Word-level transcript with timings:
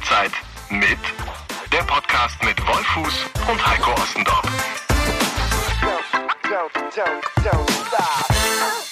Halbzeit 0.00 0.32
mit 0.70 0.98
der 1.70 1.82
Podcast 1.82 2.42
mit 2.42 2.58
Wolfuß 2.66 3.26
und 3.50 3.66
Heiko 3.66 3.90
Ostendorf. 4.00 4.42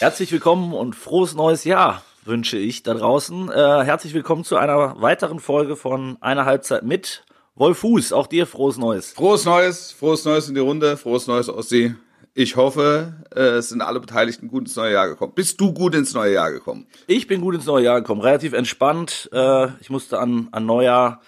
Herzlich 0.00 0.32
willkommen 0.32 0.74
und 0.74 0.94
frohes 0.94 1.34
neues 1.34 1.64
Jahr 1.64 2.02
wünsche 2.24 2.58
ich 2.58 2.82
da 2.82 2.92
draußen. 2.92 3.50
Äh, 3.50 3.84
herzlich 3.84 4.12
willkommen 4.12 4.44
zu 4.44 4.56
einer 4.58 5.00
weiteren 5.00 5.40
Folge 5.40 5.76
von 5.76 6.18
einer 6.20 6.44
Halbzeit 6.44 6.82
mit 6.82 7.24
Wolfuß. 7.54 8.12
Auch 8.12 8.26
dir 8.26 8.46
frohes 8.46 8.76
Neues. 8.76 9.12
Frohes 9.12 9.46
Neues, 9.46 9.92
frohes 9.92 10.26
Neues 10.26 10.48
in 10.48 10.56
die 10.56 10.60
Runde, 10.60 10.98
frohes 10.98 11.26
Neues 11.26 11.48
Ossi. 11.48 11.94
Ich 12.34 12.56
hoffe, 12.56 13.14
äh, 13.34 13.40
es 13.58 13.68
sind 13.70 13.80
alle 13.82 13.98
Beteiligten 14.00 14.48
gut 14.48 14.64
ins 14.64 14.76
neue 14.76 14.92
Jahr 14.92 15.08
gekommen. 15.08 15.32
Bist 15.34 15.60
du 15.60 15.72
gut 15.72 15.94
ins 15.94 16.14
neue 16.14 16.34
Jahr 16.34 16.52
gekommen? 16.52 16.86
Ich 17.06 17.26
bin 17.26 17.40
gut 17.40 17.54
ins 17.54 17.66
neue 17.66 17.84
Jahr 17.84 18.00
gekommen, 18.00 18.20
relativ 18.20 18.52
entspannt. 18.52 19.28
Äh, 19.32 19.68
ich 19.80 19.90
musste 19.90 20.18
an, 20.18 20.48
an 20.52 20.64
Neujahr 20.66 21.20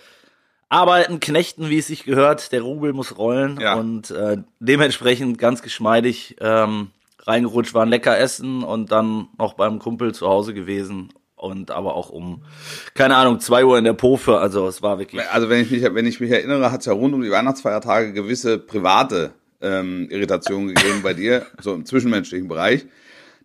arbeiten, 0.68 1.18
knechten, 1.18 1.68
wie 1.68 1.78
es 1.78 1.88
sich 1.88 2.04
gehört. 2.04 2.52
Der 2.52 2.62
Rubel 2.62 2.92
muss 2.92 3.18
rollen 3.18 3.58
Ja. 3.60 3.74
und 3.74 4.10
äh, 4.12 4.38
dementsprechend 4.60 5.36
ganz 5.38 5.62
geschmeidig 5.62 6.36
ähm, 6.40 6.90
reingerutscht, 7.22 7.74
waren 7.74 7.88
lecker 7.88 8.16
essen 8.18 8.62
und 8.62 8.92
dann 8.92 9.28
noch 9.38 9.54
beim 9.54 9.78
Kumpel 9.80 10.14
zu 10.14 10.28
Hause 10.28 10.54
gewesen 10.54 11.12
und 11.34 11.70
aber 11.72 11.94
auch 11.94 12.10
um, 12.10 12.44
keine 12.94 13.16
Ahnung, 13.16 13.40
zwei 13.40 13.64
Uhr 13.64 13.78
in 13.78 13.84
der 13.84 13.94
Pofe. 13.94 14.38
Also 14.38 14.68
es 14.68 14.80
war 14.80 14.98
wirklich. 14.98 15.22
Also 15.30 15.48
wenn 15.48 15.60
ich 15.62 15.70
mich, 15.70 15.82
wenn 15.82 16.06
ich 16.06 16.20
mich 16.20 16.30
erinnere, 16.30 16.70
hat 16.70 16.80
es 16.80 16.86
ja 16.86 16.92
rund 16.92 17.14
um 17.14 17.22
die 17.22 17.30
Weihnachtsfeiertage 17.30 18.12
gewisse 18.12 18.58
private 18.58 19.32
ähm, 19.60 20.08
Irritationen 20.10 20.74
gegeben 20.74 21.02
bei 21.02 21.14
dir, 21.14 21.46
so 21.60 21.74
im 21.74 21.84
zwischenmenschlichen 21.84 22.48
Bereich. 22.48 22.86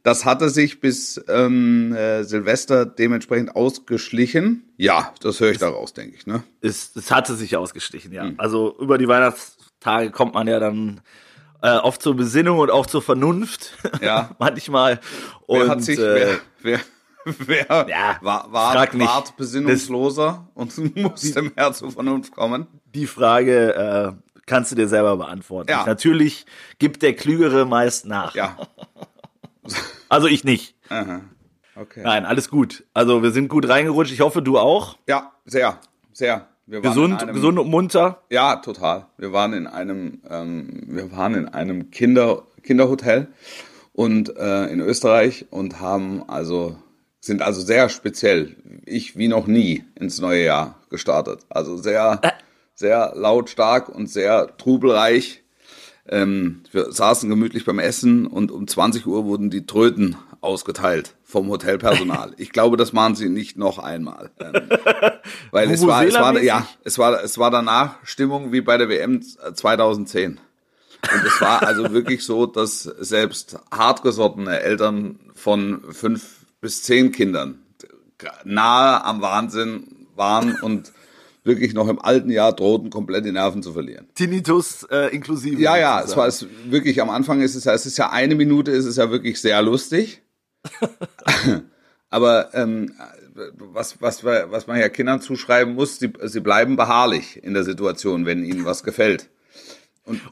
Das 0.03 0.23
hatte 0.23 0.49
sich 0.49 0.79
bis 0.79 1.19
ähm, 1.27 1.91
äh, 1.95 2.23
Silvester 2.23 2.85
dementsprechend 2.85 3.55
ausgeschlichen. 3.55 4.71
Ja, 4.77 5.13
das 5.21 5.39
höre 5.39 5.49
ich 5.49 5.57
daraus, 5.57 5.93
denke 5.93 6.15
ich. 6.15 6.27
Ne? 6.27 6.43
es, 6.62 6.95
es 6.95 7.09
hatte 7.09 7.34
sich 7.35 7.57
ausgestichen, 7.57 8.12
ja. 8.13 8.23
Hm. 8.23 8.35
Also 8.37 8.77
über 8.79 8.99
die 8.99 9.07
Weihnachtstage 9.07 10.12
kommt 10.12 10.35
man 10.35 10.48
ja 10.48 10.59
dann 10.59 11.01
äh, 11.63 11.77
oft 11.77 12.03
zur 12.03 12.15
Besinnung 12.15 12.59
und 12.59 12.70
auch 12.70 12.85
zur 12.85 13.01
Vernunft. 13.01 13.71
Ja. 13.99 14.35
Manchmal. 14.40 14.99
Und, 15.47 15.62
Wer 15.62 15.68
hat 15.70 15.84
sich, 15.84 15.97
äh, 15.97 16.37
wer, 16.62 16.79
wer, 17.25 17.65
wer 17.68 17.87
Ja, 17.90 18.18
war, 18.21 18.51
war, 18.53 18.75
ward 18.75 19.37
besinnungsloser 19.37 20.47
und 20.53 20.95
musste 20.95 21.41
mehr 21.41 21.73
zur 21.73 21.91
Vernunft 21.91 22.31
kommen? 22.31 22.68
die 22.93 23.07
Frage 23.07 23.75
äh, 23.75 24.24
kannst 24.46 24.71
du 24.71 24.76
dir 24.76 24.88
selber 24.88 25.18
beantworten. 25.18 25.70
Ja. 25.70 25.85
Natürlich 25.85 26.46
gibt 26.79 27.01
der 27.01 27.13
Klügere 27.15 27.65
meist 27.65 28.05
nach. 28.05 28.35
Ja. 28.35 28.57
Also 30.07 30.27
ich 30.27 30.43
nicht. 30.43 30.76
Aha. 30.90 31.21
Okay. 31.76 32.02
Nein, 32.04 32.26
alles 32.26 32.49
gut. 32.49 32.85
Also 32.93 33.24
wir 33.24 33.32
sind 33.32 33.49
gut 33.49 33.68
reingerutscht. 33.68 34.13
Ich 34.13 34.21
hoffe, 34.21 34.43
du 34.43 34.60
auch. 34.60 34.98
Ja, 35.07 35.32
sehr, 35.46 35.79
sehr. 36.13 36.48
Gesund, 36.68 37.21
einem, 37.21 37.35
gesund 37.35 37.60
und 37.60 37.70
munter. 37.70 38.24
Ja, 38.29 38.55
total. 38.57 39.07
Wir 39.18 39.34
waren 39.34 39.54
in 39.54 39.68
einem, 39.68 40.21
ähm, 40.29 40.84
wir 40.87 41.12
waren 41.12 41.35
in 41.35 41.48
einem 41.48 41.91
Kinder, 41.91 42.43
Kinderhotel 42.63 43.27
und 43.93 44.35
äh, 44.37 44.68
in 44.68 44.80
Österreich 44.80 45.46
und 45.52 45.80
haben 45.80 46.27
also 46.27 46.77
sind 47.20 47.41
also 47.41 47.62
sehr 47.62 47.90
speziell, 47.90 48.55
ich 48.85 49.18
wie 49.18 49.27
noch 49.27 49.48
nie 49.48 49.84
ins 49.96 50.21
neue 50.21 50.43
Jahr 50.43 50.80
gestartet. 50.90 51.41
Also 51.49 51.76
sehr, 51.77 52.21
sehr 52.76 53.13
lautstark 53.15 53.90
und 53.90 54.07
sehr 54.07 54.55
trubelreich. 54.57 55.43
Ähm, 56.07 56.62
wir 56.71 56.91
saßen 56.91 57.29
gemütlich 57.29 57.65
beim 57.65 57.79
Essen 57.79 58.27
und 58.27 58.51
um 58.51 58.68
20 58.68 59.07
Uhr 59.07 59.26
wurden 59.26 59.49
die 59.49 59.65
Tröten 59.65 60.15
ausgeteilt 60.41 61.15
vom 61.23 61.49
Hotelpersonal. 61.49 62.34
Ich 62.37 62.51
glaube, 62.51 62.77
das 62.77 62.93
machen 62.93 63.15
sie 63.15 63.29
nicht 63.29 63.57
noch 63.57 63.79
einmal. 63.79 64.29
Ähm, 64.40 64.69
weil 65.51 65.72
es 65.72 65.85
war, 65.88 66.06
es 66.06 66.13
war, 66.13 66.40
ja, 66.41 66.68
es 66.84 67.00
war, 67.00 67.23
es 67.23 67.38
war 67.40 67.50
danach 67.50 67.96
Stimmung 68.03 68.51
wie 68.51 68.62
bei 68.62 68.78
der 68.78 68.90
WM 68.90 69.22
2010. 69.22 70.40
Und 71.13 71.25
es 71.25 71.42
war 71.42 71.63
also 71.63 71.92
wirklich 71.92 72.24
so, 72.24 72.46
dass 72.46 72.84
selbst 72.84 73.57
hartgesottene 73.72 74.59
Eltern 74.59 75.19
von 75.34 75.81
fünf 75.92 76.46
bis 76.62 76.84
zehn 76.84 77.12
Kindern 77.12 77.59
nahe 78.44 79.03
am 79.03 79.22
Wahnsinn 79.22 80.07
waren 80.16 80.56
und 80.62 80.94
wirklich 81.45 81.73
noch 81.73 81.88
im 81.88 82.00
alten 82.00 82.29
Jahr 82.29 82.53
drohten, 82.53 82.89
komplett 82.89 83.25
die 83.25 83.31
Nerven 83.31 83.63
zu 83.63 83.73
verlieren. 83.73 84.07
Tinnitus 84.16 84.83
äh, 84.91 85.16
inklusive. 85.16 85.61
Ja, 85.61 85.78
ja, 85.78 86.01
es 86.01 86.17
war 86.17 86.28
es 86.28 86.47
wirklich 86.66 87.01
am 87.01 87.09
Anfang 87.09 87.41
ist 87.41 87.56
es 87.56 87.63
ja, 87.63 87.73
es 87.73 87.85
ist 87.85 87.97
ja 87.97 88.09
eine 88.09 88.35
Minute, 88.35 88.72
ist 88.72 88.85
es 88.85 88.97
ja 88.97 89.11
wirklich 89.11 89.39
sehr 89.39 89.61
lustig. 89.61 90.22
Aber 92.09 92.53
ähm, 92.53 92.94
was, 93.56 94.01
was, 94.01 94.23
was 94.23 94.67
man 94.67 94.79
ja 94.79 94.89
Kindern 94.89 95.22
zuschreiben 95.22 95.75
muss, 95.75 96.00
sie, 96.00 96.11
sie 96.23 96.39
bleiben 96.39 96.75
beharrlich 96.75 97.44
in 97.44 97.53
der 97.53 97.63
Situation, 97.63 98.25
wenn 98.25 98.44
ihnen 98.44 98.66
was 98.66 98.83
gefällt. 98.83 99.29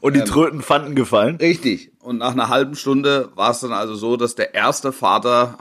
Und 0.00 0.14
die 0.14 0.20
Tröten 0.20 0.62
fanden 0.62 0.94
gefallen. 0.94 1.36
Richtig. 1.36 1.90
Und 2.00 2.18
nach 2.18 2.32
einer 2.32 2.48
halben 2.48 2.76
Stunde 2.76 3.30
war 3.34 3.50
es 3.50 3.60
dann 3.60 3.72
also 3.72 3.96
so, 3.96 4.16
dass 4.16 4.36
der 4.36 4.54
erste 4.54 4.92
Vater 4.92 5.58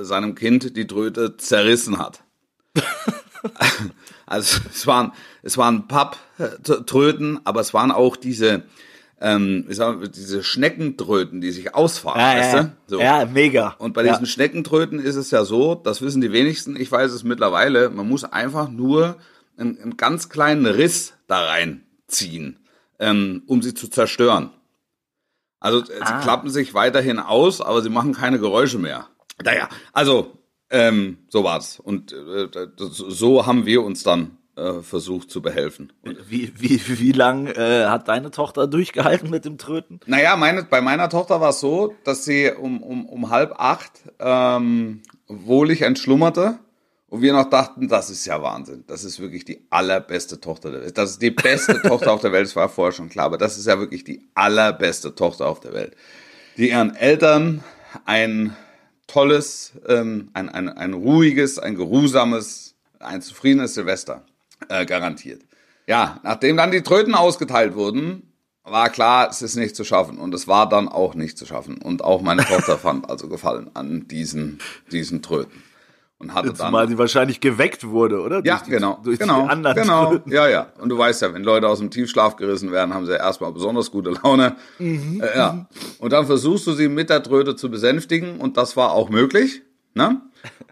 seinem 0.00 0.34
Kind 0.34 0.76
die 0.76 0.86
Tröte 0.86 1.36
zerrissen 1.36 1.98
hat. 1.98 2.22
also 4.26 4.60
es 4.70 4.86
waren, 4.86 5.12
es 5.42 5.58
waren 5.58 5.88
Papptröten, 5.88 7.40
aber 7.44 7.60
es 7.60 7.74
waren 7.74 7.90
auch 7.90 8.16
diese, 8.16 8.62
ähm, 9.20 9.66
ich 9.68 9.76
sag 9.76 9.98
mal, 9.98 10.08
diese 10.08 10.42
Schneckentröten, 10.42 11.40
die 11.40 11.50
sich 11.50 11.74
ausfahren. 11.74 12.20
Ja, 12.20 12.38
weißt 12.38 12.54
ja, 12.54 12.62
du? 12.62 12.72
So. 12.86 13.00
ja, 13.00 13.26
mega. 13.26 13.74
Und 13.78 13.94
bei 13.94 14.04
ja. 14.04 14.12
diesen 14.12 14.26
Schneckentröten 14.26 14.98
ist 14.98 15.16
es 15.16 15.30
ja 15.30 15.44
so, 15.44 15.74
das 15.74 16.02
wissen 16.02 16.20
die 16.20 16.32
wenigsten, 16.32 16.76
ich 16.76 16.90
weiß 16.90 17.12
es 17.12 17.24
mittlerweile, 17.24 17.90
man 17.90 18.08
muss 18.08 18.24
einfach 18.24 18.68
nur 18.68 19.16
einen, 19.56 19.80
einen 19.80 19.96
ganz 19.96 20.28
kleinen 20.28 20.66
Riss 20.66 21.14
da 21.26 21.44
reinziehen, 21.44 22.58
ähm, 22.98 23.42
um 23.46 23.62
sie 23.62 23.74
zu 23.74 23.88
zerstören. 23.88 24.50
Also 25.60 25.80
äh, 25.90 26.00
Ah. 26.00 26.06
sie 26.06 26.22
klappen 26.22 26.50
sich 26.50 26.74
weiterhin 26.74 27.18
aus, 27.18 27.60
aber 27.60 27.80
sie 27.80 27.88
machen 27.88 28.12
keine 28.12 28.38
Geräusche 28.38 28.78
mehr. 28.78 29.08
Naja, 29.42 29.68
also 29.92 30.38
ähm, 30.70 31.18
so 31.28 31.44
war's. 31.44 31.80
Und 31.80 32.12
äh, 32.12 32.48
das, 32.76 32.96
so 32.96 33.46
haben 33.46 33.66
wir 33.66 33.82
uns 33.82 34.02
dann 34.02 34.38
äh, 34.56 34.82
versucht 34.82 35.30
zu 35.30 35.42
behelfen. 35.42 35.92
Wie, 36.28 36.52
wie, 36.56 36.80
wie 37.00 37.12
lang 37.12 37.46
äh, 37.46 37.86
hat 37.86 38.08
deine 38.08 38.30
Tochter 38.30 38.66
durchgehalten 38.66 39.30
mit 39.30 39.44
dem 39.44 39.58
Tröten? 39.58 40.00
Naja, 40.06 40.36
meine, 40.36 40.64
bei 40.64 40.80
meiner 40.80 41.08
Tochter 41.08 41.40
war 41.40 41.50
es 41.50 41.60
so, 41.60 41.94
dass 42.04 42.24
sie 42.24 42.50
um, 42.52 42.82
um, 42.82 43.06
um 43.06 43.30
halb 43.30 43.54
acht 43.58 43.92
ähm, 44.20 45.02
wohlig 45.26 45.82
entschlummerte 45.82 46.58
und 47.08 47.22
wir 47.22 47.32
noch 47.32 47.48
dachten, 47.48 47.88
das 47.88 48.10
ist 48.10 48.26
ja 48.26 48.42
Wahnsinn. 48.42 48.84
Das 48.86 49.04
ist 49.04 49.20
wirklich 49.20 49.44
die 49.44 49.66
allerbeste 49.70 50.40
Tochter 50.40 50.72
der 50.72 50.82
Welt. 50.82 50.98
Das 50.98 51.10
ist 51.10 51.22
die 51.22 51.30
beste 51.30 51.80
Tochter 51.88 52.12
auf 52.12 52.20
der 52.20 52.32
Welt, 52.32 52.46
das 52.46 52.56
war 52.56 52.68
vorher 52.68 52.92
schon 52.92 53.08
klar, 53.08 53.26
aber 53.26 53.38
das 53.38 53.56
ist 53.56 53.66
ja 53.66 53.78
wirklich 53.78 54.04
die 54.04 54.28
allerbeste 54.34 55.14
Tochter 55.14 55.46
auf 55.46 55.60
der 55.60 55.74
Welt. 55.74 55.96
Die 56.56 56.70
ihren 56.70 56.94
Eltern 56.94 57.62
ein 58.04 58.56
tolles, 59.06 59.72
ähm, 59.88 60.30
ein, 60.32 60.48
ein, 60.48 60.68
ein 60.68 60.92
ruhiges, 60.94 61.58
ein 61.58 61.74
geruhsames, 61.74 62.74
ein 62.98 63.22
zufriedenes 63.22 63.74
Silvester 63.74 64.24
äh, 64.68 64.86
garantiert. 64.86 65.42
Ja, 65.86 66.20
nachdem 66.22 66.56
dann 66.56 66.70
die 66.70 66.82
Tröten 66.82 67.14
ausgeteilt 67.14 67.74
wurden, 67.74 68.34
war 68.62 68.88
klar, 68.88 69.28
es 69.28 69.42
ist 69.42 69.56
nicht 69.56 69.76
zu 69.76 69.84
schaffen. 69.84 70.18
Und 70.18 70.34
es 70.34 70.48
war 70.48 70.68
dann 70.68 70.88
auch 70.88 71.14
nicht 71.14 71.36
zu 71.36 71.46
schaffen. 71.46 71.78
Und 71.78 72.02
auch 72.02 72.22
meine 72.22 72.44
Tochter 72.44 72.78
fand 72.78 73.10
also 73.10 73.28
Gefallen 73.28 73.70
an 73.74 74.08
diesen, 74.08 74.58
diesen 74.90 75.20
Tröten. 75.20 75.62
Und 76.24 76.34
hatte 76.34 76.54
Zumal 76.54 76.84
dann. 76.84 76.88
sie 76.90 76.98
wahrscheinlich 76.98 77.40
geweckt 77.40 77.86
wurde, 77.88 78.20
oder? 78.20 78.42
Ja, 78.44 78.54
Durch 78.56 78.62
die, 78.62 78.70
genau. 78.70 79.00
Durch 79.02 79.18
genau, 79.18 79.44
die 79.44 79.48
anderen 79.50 79.76
genau. 79.76 80.20
Ja, 80.26 80.48
ja. 80.48 80.66
Und 80.80 80.88
du 80.88 80.98
weißt 80.98 81.22
ja, 81.22 81.32
wenn 81.34 81.44
Leute 81.44 81.68
aus 81.68 81.78
dem 81.78 81.90
Tiefschlaf 81.90 82.36
gerissen 82.36 82.72
werden, 82.72 82.94
haben 82.94 83.06
sie 83.06 83.12
erstmal 83.12 83.52
besonders 83.52 83.90
gute 83.90 84.10
Laune. 84.10 84.56
Mhm. 84.78 85.20
Äh, 85.22 85.36
ja. 85.36 85.66
Und 85.98 86.12
dann 86.12 86.26
versuchst 86.26 86.66
du 86.66 86.72
sie 86.72 86.88
mit 86.88 87.10
der 87.10 87.22
Tröte 87.22 87.56
zu 87.56 87.70
besänftigen 87.70 88.38
und 88.38 88.56
das 88.56 88.76
war 88.76 88.92
auch 88.92 89.08
möglich. 89.10 89.62
Ne? 89.94 90.20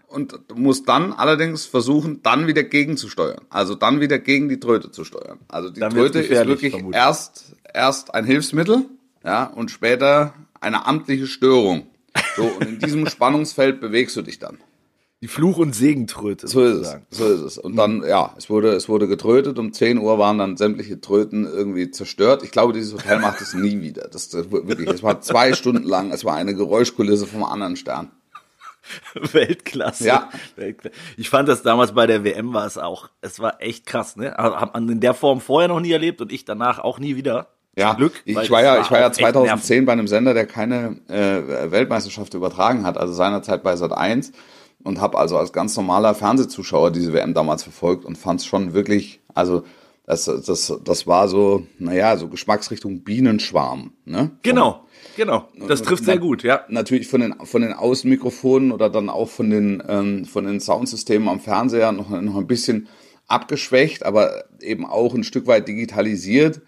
Und 0.07 0.37
du 0.47 0.55
musst 0.55 0.87
dann 0.87 1.11
allerdings 1.13 1.65
versuchen, 1.65 2.21
dann 2.21 2.45
wieder 2.45 2.61
gegenzusteuern. 2.63 3.41
Also 3.49 3.73
dann 3.73 3.99
wieder 3.99 4.19
gegen 4.19 4.47
die 4.47 4.59
Tröte 4.59 4.91
zu 4.91 5.03
steuern. 5.05 5.39
Also 5.47 5.69
die 5.71 5.79
Dann 5.79 5.91
Tröte 5.91 6.19
ist 6.19 6.45
wirklich 6.47 6.73
vermutlich. 6.73 7.01
erst, 7.01 7.55
erst 7.73 8.13
ein 8.13 8.23
Hilfsmittel, 8.25 8.85
ja, 9.23 9.45
und 9.45 9.71
später 9.71 10.33
eine 10.61 10.85
amtliche 10.85 11.25
Störung. 11.25 11.87
So, 12.35 12.43
und 12.43 12.65
in 12.67 12.79
diesem 12.79 13.07
Spannungsfeld 13.09 13.81
bewegst 13.81 14.15
du 14.15 14.21
dich 14.21 14.37
dann. 14.37 14.59
Die 15.23 15.29
Fluch- 15.29 15.57
und 15.57 15.73
Segentröte. 15.73 16.49
So 16.49 16.61
ist 16.65 16.85
es. 16.85 16.97
So 17.09 17.25
ist 17.25 17.39
es. 17.39 17.57
Und 17.57 17.77
dann, 17.77 18.03
ja, 18.05 18.33
es 18.37 18.49
wurde, 18.49 18.73
es 18.73 18.89
wurde 18.89 19.07
getrötet. 19.07 19.57
Um 19.57 19.71
10 19.71 19.97
Uhr 19.97 20.19
waren 20.19 20.37
dann 20.37 20.57
sämtliche 20.57 20.99
Tröten 20.99 21.45
irgendwie 21.45 21.89
zerstört. 21.91 22.43
Ich 22.43 22.51
glaube, 22.51 22.73
dieses 22.73 22.91
Hotel 22.91 23.19
macht 23.19 23.39
es 23.39 23.53
nie 23.53 23.81
wieder. 23.81 24.09
Das, 24.09 24.27
das 24.27 24.51
wirklich, 24.51 24.89
es 24.89 25.01
war 25.01 25.21
zwei 25.21 25.53
Stunden 25.53 25.87
lang. 25.87 26.11
Es 26.11 26.25
war 26.25 26.35
eine 26.35 26.53
Geräuschkulisse 26.53 27.25
vom 27.25 27.45
anderen 27.45 27.77
Stern. 27.77 28.11
Weltklasse. 29.13 30.05
Ja. 30.07 30.29
Weltklasse. 30.57 30.93
Ich 31.15 31.29
fand 31.29 31.47
das 31.47 31.63
damals 31.63 31.93
bei 31.93 32.05
der 32.05 32.25
WM 32.25 32.53
war 32.53 32.65
es 32.65 32.77
auch, 32.77 33.09
es 33.21 33.39
war 33.39 33.61
echt 33.61 33.85
krass, 33.85 34.17
ne? 34.17 34.37
Also 34.37 34.57
Hat 34.57 34.73
man 34.73 34.89
in 34.89 34.99
der 34.99 35.13
Form 35.13 35.39
vorher 35.39 35.69
noch 35.69 35.79
nie 35.79 35.93
erlebt 35.93 36.19
und 36.19 36.33
ich 36.33 36.43
danach 36.43 36.79
auch 36.79 36.99
nie 36.99 37.15
wieder. 37.15 37.47
Ja, 37.77 37.93
Glück. 37.93 38.21
ich 38.25 38.35
war 38.51 38.61
ja, 38.61 38.81
ich 38.81 38.91
war 38.91 38.99
ja 38.99 39.05
auch 39.05 39.11
echt 39.11 39.21
2010 39.21 39.85
bei 39.85 39.93
einem 39.93 40.07
Sender, 40.07 40.33
der 40.33 40.45
keine 40.45 40.97
äh, 41.07 41.71
Weltmeisterschaft 41.71 42.33
übertragen 42.33 42.85
hat, 42.85 42.97
also 42.97 43.13
seinerzeit 43.13 43.63
bei 43.63 43.77
Sat 43.77 43.93
1. 43.93 44.33
und 44.83 44.99
habe 44.99 45.17
also 45.17 45.37
als 45.37 45.53
ganz 45.53 45.75
normaler 45.75 46.15
Fernsehzuschauer 46.15 46.91
diese 46.91 47.13
WM 47.13 47.33
damals 47.33 47.63
verfolgt 47.63 48.05
und 48.05 48.17
fand 48.17 48.41
es 48.41 48.45
schon 48.45 48.73
wirklich, 48.73 49.21
also 49.33 49.63
das, 50.05 50.25
das, 50.25 50.73
das 50.83 51.07
war 51.07 51.29
so, 51.29 51.65
naja, 51.79 52.17
so 52.17 52.27
Geschmacksrichtung 52.27 53.03
Bienenschwarm. 53.03 53.93
Ne? 54.03 54.31
Genau, 54.41 54.85
genau. 55.15 55.47
Das 55.67 55.81
trifft 55.81 56.03
sehr 56.03 56.17
gut, 56.17 56.43
ja. 56.43 56.65
Natürlich 56.67 57.07
von 57.07 57.21
den, 57.21 57.35
von 57.45 57.61
den 57.61 57.71
Außenmikrofonen 57.71 58.73
oder 58.73 58.89
dann 58.89 59.09
auch 59.09 59.29
von 59.29 59.49
den, 59.49 59.81
ähm, 59.87 60.25
von 60.25 60.45
den 60.45 60.59
Soundsystemen 60.59 61.29
am 61.29 61.39
Fernseher 61.39 61.93
noch, 61.93 62.09
noch 62.09 62.35
ein 62.35 62.47
bisschen 62.47 62.89
abgeschwächt, 63.27 64.05
aber 64.05 64.43
eben 64.59 64.85
auch 64.85 65.15
ein 65.15 65.23
Stück 65.23 65.47
weit 65.47 65.69
digitalisiert, 65.69 66.61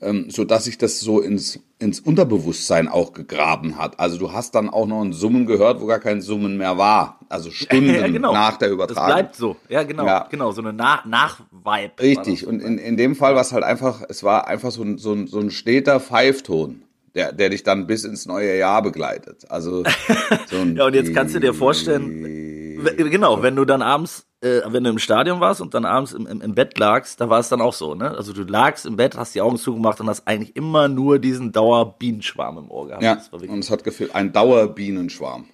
ähm, 0.00 0.26
so 0.28 0.44
dass 0.44 0.64
sich 0.64 0.76
das 0.78 1.00
so 1.00 1.20
ins, 1.20 1.60
ins 1.78 2.00
Unterbewusstsein 2.00 2.88
auch 2.88 3.12
gegraben 3.12 3.78
hat. 3.78 4.00
Also 4.00 4.18
du 4.18 4.32
hast 4.32 4.54
dann 4.54 4.68
auch 4.68 4.86
noch 4.86 5.02
ein 5.02 5.12
Summen 5.12 5.46
gehört, 5.46 5.80
wo 5.80 5.86
gar 5.86 6.00
kein 6.00 6.20
Summen 6.20 6.56
mehr 6.56 6.76
war. 6.78 7.20
Also 7.28 7.50
Stunden 7.52 7.94
ja, 7.94 8.06
genau. 8.08 8.32
nach 8.32 8.56
der 8.56 8.68
Das 8.68 8.74
Übertragung. 8.74 9.06
bleibt 9.14 9.36
so. 9.36 9.56
Ja, 9.68 9.82
genau, 9.84 10.06
Ja. 10.06 10.26
genau, 10.30 10.50
so 10.52 10.60
eine 10.62 10.72
Nach 10.72 11.04
Nachvibe. 11.04 11.92
Richtig, 12.02 12.46
und 12.46 12.60
in, 12.60 12.78
in 12.78 12.96
dem 12.96 13.14
Fall 13.16 13.34
war 13.34 13.42
es 13.42 13.52
halt 13.52 13.64
einfach, 13.64 14.02
es 14.08 14.22
war 14.24 14.48
einfach 14.48 14.70
so 14.70 14.82
ein, 14.82 14.98
so 14.98 15.12
ein, 15.12 15.26
so 15.26 15.38
ein 15.38 15.50
steter 15.50 16.00
Pfeifton, 16.00 16.82
der, 17.14 17.32
der 17.32 17.50
dich 17.50 17.62
dann 17.62 17.86
bis 17.86 18.04
ins 18.04 18.26
neue 18.26 18.56
Jahr 18.58 18.82
begleitet. 18.82 19.44
Also 19.48 19.84
so 20.50 20.56
Ja, 20.56 20.86
und 20.86 20.94
jetzt 20.94 21.14
kannst 21.14 21.34
du 21.34 21.38
dir 21.40 21.54
vorstellen, 21.54 22.80
genau, 22.96 23.42
wenn 23.42 23.54
du 23.56 23.64
dann 23.64 23.82
abends, 23.82 24.26
äh, 24.44 24.62
wenn 24.66 24.84
du 24.84 24.90
im 24.90 24.98
Stadion 24.98 25.40
warst 25.40 25.60
und 25.60 25.74
dann 25.74 25.84
abends 25.84 26.12
im, 26.12 26.26
im, 26.26 26.40
im 26.40 26.54
Bett 26.54 26.78
lagst, 26.78 27.20
da 27.20 27.28
war 27.30 27.40
es 27.40 27.48
dann 27.48 27.60
auch 27.60 27.72
so, 27.72 27.94
ne? 27.94 28.10
Also 28.10 28.32
du 28.32 28.42
lagst 28.44 28.86
im 28.86 28.96
Bett, 28.96 29.16
hast 29.16 29.34
die 29.34 29.40
Augen 29.40 29.56
zugemacht 29.56 30.00
und 30.00 30.08
hast 30.08 30.26
eigentlich 30.28 30.54
immer 30.56 30.88
nur 30.88 31.18
diesen 31.18 31.50
Dauerbienenschwarm 31.52 32.58
im 32.58 32.70
Ohr 32.70 32.88
gehabt. 32.88 33.02
Ja, 33.02 33.18
und 33.32 33.58
es 33.60 33.70
hat 33.70 33.82
gefehlt, 33.84 34.14
ein 34.14 34.32
Dauerbienenschwarm. 34.32 35.46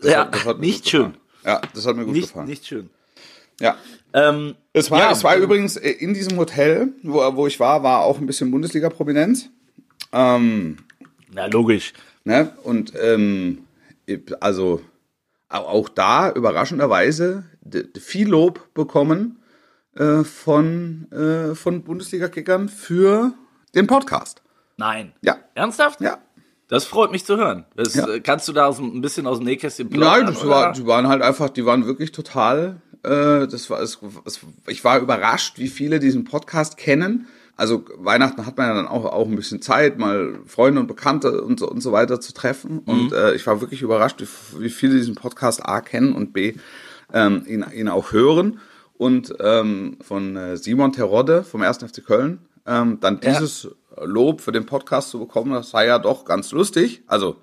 Das 0.00 0.10
Ja, 0.10 0.18
hat- 0.26 0.44
hat 0.44 0.58
nicht 0.58 0.88
schön. 0.88 1.14
Ja, 1.44 1.60
das 1.74 1.86
hat 1.86 1.96
mir 1.96 2.04
gut 2.04 2.14
nicht, 2.14 2.28
gefallen. 2.28 2.46
nicht 2.48 2.66
schön. 2.66 2.90
Ja. 3.60 3.76
Ähm, 4.12 4.54
Es 4.72 4.90
war, 4.90 4.98
Ja, 4.98 5.12
es 5.12 5.22
war 5.24 5.36
ähm, 5.36 5.42
übrigens 5.42 5.76
äh, 5.76 5.90
in 5.90 6.14
diesem 6.14 6.36
Hotel, 6.38 6.88
wo, 7.02 7.18
wo 7.36 7.46
ich 7.46 7.60
war, 7.60 7.82
war 7.82 8.00
auch 8.00 8.18
ein 8.18 8.26
bisschen 8.26 8.50
Bundesliga-Prominenz. 8.50 9.48
Ähm, 10.12 10.78
na, 11.32 11.46
logisch. 11.46 11.92
Ne? 12.24 12.52
Und 12.64 12.92
ähm, 13.00 13.64
also 14.40 14.80
au- 15.48 15.56
auch 15.58 15.88
da 15.88 16.30
überraschenderweise 16.32 17.44
viel 17.98 18.28
Lob 18.28 18.72
bekommen 18.74 19.38
äh, 19.96 20.24
von, 20.24 21.10
äh, 21.12 21.54
von 21.54 21.82
Bundesliga-Kickern 21.84 22.68
für 22.68 23.32
den 23.74 23.86
Podcast. 23.86 24.42
Nein. 24.76 25.12
Ja. 25.22 25.36
Ernsthaft? 25.54 26.00
Ja. 26.00 26.18
Das 26.68 26.84
freut 26.84 27.12
mich 27.12 27.24
zu 27.24 27.36
hören. 27.36 27.66
Das, 27.76 27.94
Ja. 27.94 28.08
äh, 28.08 28.20
Kannst 28.20 28.48
du 28.48 28.52
da 28.52 28.66
aus, 28.66 28.78
ein 28.78 29.00
bisschen 29.02 29.26
aus 29.26 29.38
dem 29.38 29.44
Nähkästchen 29.44 29.88
Nein, 29.90 30.00
plaudern, 30.00 30.26
das 30.34 30.46
war, 30.48 30.72
die 30.72 30.86
waren 30.86 31.06
halt 31.08 31.22
einfach, 31.22 31.50
die 31.50 31.66
waren 31.66 31.86
wirklich 31.86 32.12
total, 32.12 32.80
äh, 33.02 33.46
das 33.46 33.68
war, 33.68 33.80
es, 33.80 33.98
es, 34.24 34.40
ich 34.66 34.82
war 34.82 34.98
überrascht, 34.98 35.58
wie 35.58 35.68
viele 35.68 36.00
diesen 36.00 36.24
Podcast 36.24 36.78
kennen. 36.78 37.26
Also 37.56 37.84
Weihnachten 37.98 38.46
hat 38.46 38.56
man 38.56 38.68
ja 38.68 38.74
dann 38.74 38.88
auch, 38.88 39.04
auch 39.04 39.28
ein 39.28 39.36
bisschen 39.36 39.60
Zeit, 39.60 39.98
mal 39.98 40.38
Freunde 40.46 40.80
und 40.80 40.86
Bekannte 40.86 41.42
und 41.42 41.60
so, 41.60 41.68
und 41.68 41.82
so 41.82 41.92
weiter 41.92 42.18
zu 42.20 42.32
treffen. 42.32 42.78
Und 42.78 43.12
äh, 43.12 43.34
ich 43.34 43.46
war 43.46 43.60
wirklich 43.60 43.82
überrascht, 43.82 44.20
wie, 44.22 44.62
wie 44.62 44.70
viele 44.70 44.94
diesen 44.94 45.14
Podcast 45.14 45.64
A 45.68 45.82
kennen 45.82 46.14
und 46.14 46.32
B 46.32 46.54
ähm, 47.12 47.44
ihn, 47.46 47.64
ihn 47.74 47.88
auch 47.88 48.12
hören. 48.12 48.58
Und 48.94 49.34
ähm, 49.40 49.96
von 50.00 50.36
äh, 50.36 50.56
Simon 50.56 50.92
Terodde 50.92 51.42
vom 51.44 51.62
1. 51.62 51.78
FC 51.78 52.04
Köln 52.04 52.38
ähm, 52.66 52.98
dann 53.00 53.20
Ja. 53.22 53.32
dieses 53.32 53.68
Lob 54.00 54.40
für 54.40 54.52
den 54.52 54.64
Podcast 54.66 55.10
zu 55.10 55.18
bekommen, 55.18 55.52
das 55.52 55.70
sei 55.70 55.86
ja 55.86 55.98
doch 55.98 56.24
ganz 56.24 56.52
lustig. 56.52 57.02
Also 57.08 57.36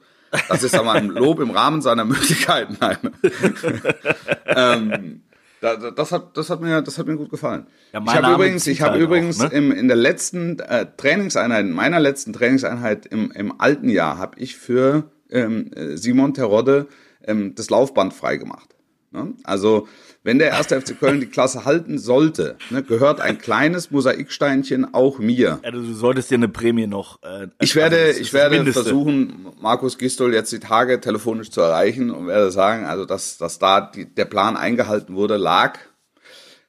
das 0.47 0.63
ist 0.63 0.75
aber 0.75 0.93
ein 0.93 1.07
Lob 1.09 1.39
im 1.39 1.49
Rahmen 1.51 1.81
seiner 1.81 2.05
Möglichkeiten. 2.05 2.77
Nein. 2.79 2.97
ähm, 4.45 5.21
da, 5.61 5.75
da- 5.75 5.91
das, 5.91 6.11
hat, 6.11 6.37
das, 6.37 6.49
hat 6.49 6.61
mir, 6.61 6.81
das 6.81 6.97
hat 6.97 7.07
mir 7.07 7.17
gut 7.17 7.29
gefallen. 7.29 7.67
Ja, 7.93 8.01
ich 8.05 8.13
habe 8.15 8.33
übrigens, 8.33 8.67
ich 8.67 8.81
habe 8.81 8.93
halt 8.93 9.01
übrigens 9.01 9.41
auch, 9.41 9.49
ne? 9.51 9.57
im, 9.57 9.71
in 9.71 9.87
der 9.87 9.97
letzten 9.97 10.59
äh, 10.59 10.85
Trainingseinheit, 10.95 11.65
in 11.65 11.71
meiner 11.73 11.99
letzten 11.99 12.31
Trainingseinheit 12.33 13.05
im, 13.07 13.31
im 13.31 13.59
alten 13.59 13.89
Jahr, 13.89 14.17
habe 14.17 14.39
ich 14.39 14.55
für 14.55 15.03
ähm, 15.29 15.71
äh, 15.75 15.97
Simon 15.97 16.33
Terodde 16.33 16.87
ähm, 17.25 17.53
das 17.55 17.69
Laufband 17.69 18.13
freigemacht. 18.13 18.75
Ne? 19.11 19.33
Also, 19.43 19.87
wenn 20.23 20.37
der 20.37 20.49
erste 20.49 20.79
FC 20.79 20.99
Köln 20.99 21.19
die 21.19 21.25
Klasse 21.25 21.65
halten 21.65 21.97
sollte, 21.97 22.57
ne, 22.69 22.83
gehört 22.83 23.21
ein 23.21 23.39
kleines 23.39 23.89
Mosaiksteinchen 23.89 24.93
auch 24.93 25.17
mir. 25.17 25.59
Ja, 25.63 25.71
du, 25.71 25.93
solltest 25.93 26.29
dir 26.29 26.35
eine 26.35 26.49
Prämie 26.49 26.85
noch. 26.85 27.21
Äh, 27.23 27.47
Ich 27.59 27.75
werde, 27.75 27.97
also 27.97 28.19
ich 28.19 28.33
werde 28.33 28.71
versuchen, 28.71 29.47
Markus 29.59 29.97
Gistol 29.97 30.33
jetzt 30.33 30.51
die 30.51 30.59
Tage 30.59 31.01
telefonisch 31.01 31.49
zu 31.49 31.61
erreichen 31.61 32.11
und 32.11 32.27
werde 32.27 32.51
sagen, 32.51 32.85
also 32.85 33.05
dass, 33.05 33.37
dass 33.37 33.57
da 33.57 33.81
die, 33.81 34.05
der 34.05 34.25
Plan 34.25 34.57
eingehalten 34.57 35.15
wurde, 35.15 35.37
lag 35.37 35.79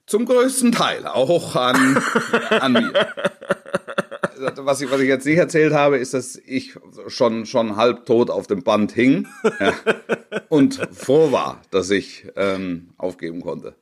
zum 0.07 0.25
größten 0.25 0.73
Teil 0.73 1.07
auch 1.07 1.55
an, 1.57 2.03
an 2.51 2.73
mir. 2.73 2.93
Was 4.57 4.81
ich, 4.81 4.91
was 4.91 5.01
ich 5.01 5.09
jetzt 5.09 5.27
nicht 5.27 5.39
erzählt 5.39 5.73
habe, 5.73 5.99
ist, 5.99 6.15
dass 6.15 6.37
ich 6.37 6.75
schon, 7.09 7.47
schon 7.47 7.77
halb 7.77 8.07
tot 8.07 8.31
auf 8.31 8.47
dem 8.47 8.63
Band 8.63 8.93
hing 8.93 9.27
ja, 9.61 9.75
und 10.49 10.81
froh 10.93 11.31
war, 11.33 11.61
dass 11.71 11.91
ich 11.91 12.27
ähm, 12.37 12.91
aufgeben 12.99 13.41
konnte. 13.41 13.75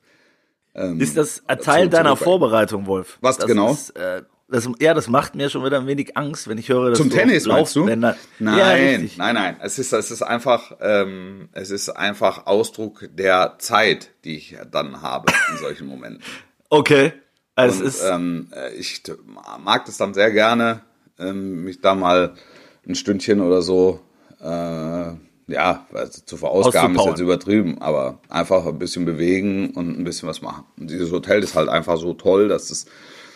Ist 0.99 1.17
das 1.17 1.43
ein 1.47 1.59
Teil 1.59 1.89
deiner 1.89 2.15
Vorbereitung, 2.15 2.85
Wolf? 2.85 3.17
Was 3.21 3.37
das 3.37 3.47
genau? 3.47 3.71
Ist, 3.73 3.89
äh, 3.97 4.21
das, 4.47 4.67
ja, 4.79 4.93
das 4.93 5.07
macht 5.09 5.35
mir 5.35 5.49
schon 5.49 5.63
wieder 5.63 5.79
ein 5.79 5.87
wenig 5.87 6.15
Angst, 6.17 6.47
wenn 6.47 6.57
ich 6.57 6.69
höre, 6.69 6.89
dass 6.89 6.97
Zum 6.99 7.09
du 7.09 7.15
Tennis 7.15 7.47
auf 7.47 7.53
meinst 7.53 7.75
du? 7.75 7.85
Laufbändern- 7.85 8.15
Nein, 8.39 8.57
ja, 8.57 8.69
richtig. 8.71 9.17
nein, 9.17 9.35
nein. 9.35 9.57
Es 9.61 9.77
ist, 9.77 9.93
es 9.93 10.09
ist 10.09 10.21
einfach, 10.21 10.75
ähm, 10.81 11.49
es 11.51 11.69
ist 11.69 11.89
einfach 11.89 12.45
Ausdruck 12.47 13.07
der 13.11 13.55
Zeit, 13.59 14.11
die 14.23 14.37
ich 14.37 14.57
dann 14.71 15.01
habe 15.01 15.31
in 15.51 15.57
solchen 15.57 15.87
Momenten. 15.87 16.23
Okay. 16.69 17.13
Also 17.59 17.83
Und, 17.83 17.95
ähm, 18.05 18.47
äh, 18.55 18.73
ich 18.75 19.03
mag 19.59 19.85
das 19.85 19.97
dann 19.97 20.13
sehr 20.13 20.31
gerne, 20.31 20.81
ähm, 21.17 21.63
mich 21.63 21.81
da 21.81 21.95
mal 21.95 22.33
ein 22.87 22.95
Stündchen 22.95 23.41
oder 23.41 23.61
so, 23.61 23.99
äh, 24.41 25.13
ja, 25.51 25.87
also 25.93 26.21
zu 26.25 26.37
verausgaben 26.37 26.95
ist 26.95 27.05
jetzt 27.05 27.19
übertrieben, 27.19 27.81
aber 27.81 28.19
einfach 28.29 28.65
ein 28.65 28.79
bisschen 28.79 29.05
bewegen 29.05 29.71
und 29.71 29.97
ein 29.97 30.03
bisschen 30.03 30.29
was 30.29 30.41
machen. 30.41 30.65
Und 30.77 30.89
dieses 30.89 31.11
Hotel 31.11 31.43
ist 31.43 31.55
halt 31.55 31.69
einfach 31.69 31.97
so 31.97 32.13
toll, 32.13 32.47
dass 32.47 32.69
es 32.69 32.85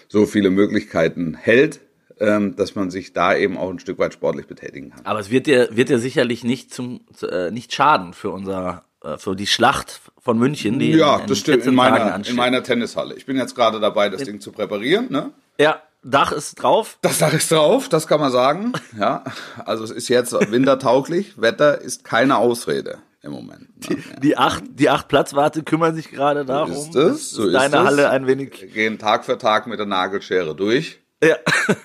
so 0.07 0.25
viele 0.25 0.51
Möglichkeiten 0.51 1.33
hält, 1.33 1.81
ähm, 2.19 2.55
dass 2.55 2.75
man 2.75 2.91
sich 2.91 3.13
da 3.13 3.35
eben 3.35 3.57
auch 3.57 3.69
ein 3.69 3.79
Stück 3.79 3.97
weit 3.97 4.13
sportlich 4.13 4.47
betätigen 4.47 4.91
kann. 4.91 5.05
aber 5.05 5.19
es 5.19 5.31
wird 5.31 5.47
dir, 5.47 5.69
wird 5.71 5.89
dir 5.89 5.99
sicherlich 5.99 6.43
nicht 6.43 6.73
zum, 6.73 7.01
zu, 7.13 7.27
äh, 7.27 7.51
nicht 7.51 7.73
schaden 7.73 8.13
für 8.13 8.29
unser, 8.29 8.85
für 9.17 9.35
die 9.35 9.47
Schlacht 9.47 10.01
von 10.19 10.37
München, 10.37 10.79
die 10.79 10.91
Ja, 10.91 11.15
in, 11.15 11.21
in 11.23 11.27
das 11.27 11.39
stimmt, 11.39 11.63
14 11.63 11.69
in 11.69 11.75
meiner, 11.75 12.25
in 12.27 12.35
meiner 12.35 12.63
Tennishalle. 12.63 13.15
Ich 13.15 13.25
bin 13.25 13.37
jetzt 13.37 13.55
gerade 13.55 13.79
dabei, 13.79 14.09
das 14.09 14.23
Ding 14.23 14.39
zu 14.39 14.51
präparieren, 14.51 15.07
ne? 15.11 15.31
Ja, 15.59 15.81
Dach 16.03 16.31
ist 16.33 16.55
drauf. 16.55 16.97
Das 17.01 17.19
Dach 17.19 17.33
ist 17.33 17.51
drauf, 17.51 17.87
das 17.87 18.07
kann 18.07 18.19
man 18.19 18.31
sagen. 18.31 18.73
Ja, 18.99 19.23
also 19.65 19.83
es 19.83 19.91
ist 19.91 20.07
jetzt 20.09 20.33
wintertauglich. 20.51 21.41
Wetter 21.41 21.81
ist 21.81 22.03
keine 22.03 22.37
Ausrede 22.37 22.99
im 23.21 23.31
Moment. 23.31 23.89
Ne? 23.89 23.97
Die 24.21 24.37
acht, 24.37 24.63
die 24.67 24.89
acht 24.89 25.07
Platzwarte 25.07 25.63
kümmern 25.63 25.95
sich 25.95 26.11
gerade 26.11 26.45
darum. 26.45 26.71
ist 26.71 26.95
es, 26.95 27.31
so 27.31 27.47
ist 27.47 27.53
deine 27.53 27.77
es. 27.77 27.83
Halle 27.83 28.09
ein 28.09 28.27
wenig. 28.27 28.61
Wir 28.61 28.67
gehen 28.67 28.99
Tag 28.99 29.25
für 29.25 29.37
Tag 29.37 29.65
mit 29.65 29.79
der 29.79 29.85
Nagelschere 29.87 30.55
durch. 30.55 30.99
Ja. 31.23 31.37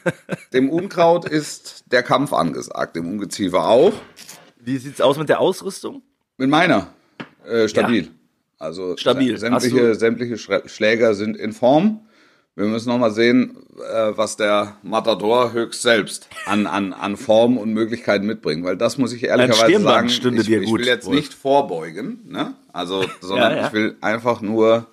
Dem 0.53 0.69
Unkraut 0.69 1.25
ist 1.25 1.85
der 1.87 2.03
Kampf 2.03 2.33
angesagt, 2.33 2.97
dem 2.97 3.09
Ungeziefer 3.09 3.69
auch. 3.69 3.93
Wie 4.59 4.77
sieht's 4.79 5.01
aus 5.01 5.17
mit 5.17 5.29
der 5.29 5.41
Ausrüstung? 5.41 6.03
Mit 6.37 6.51
meiner 6.51 6.89
äh, 7.49 7.69
stabil. 7.69 8.09
Also 8.59 8.97
Stabil. 8.97 9.39
sämtliche, 9.39 9.95
sämtliche 9.95 10.37
Schläger 10.69 11.15
sind 11.15 11.37
in 11.37 11.53
Form. 11.53 12.01
Wir 12.57 12.67
müssen 12.67 12.89
noch 12.89 12.99
mal 12.99 13.13
sehen, 13.13 13.57
äh, 13.79 14.17
was 14.17 14.37
der 14.37 14.77
Matador 14.83 15.53
höchst 15.53 15.83
selbst 15.83 16.29
an, 16.45 16.67
an, 16.67 16.93
an 16.93 17.17
Form 17.17 17.57
und 17.57 17.73
Möglichkeiten 17.73 18.27
mitbringt. 18.27 18.65
Weil 18.65 18.77
das 18.77 18.99
muss 18.99 19.13
ich 19.13 19.23
ehrlicherweise 19.23 19.81
sagen, 19.81 20.09
stünde 20.09 20.41
ich, 20.41 20.49
dir 20.49 20.61
ich 20.63 20.69
gut, 20.69 20.81
will 20.81 20.87
jetzt 20.89 21.07
Wolf. 21.07 21.17
nicht 21.17 21.35
vorbeugen, 21.35 22.19
ne? 22.27 22.55
Also, 22.73 23.05
sondern 23.21 23.53
Ja, 23.53 23.59
ja. 23.59 23.67
ich 23.69 23.73
will 23.73 23.97
einfach 24.01 24.41
nur 24.41 24.89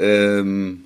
ähm, 0.00 0.85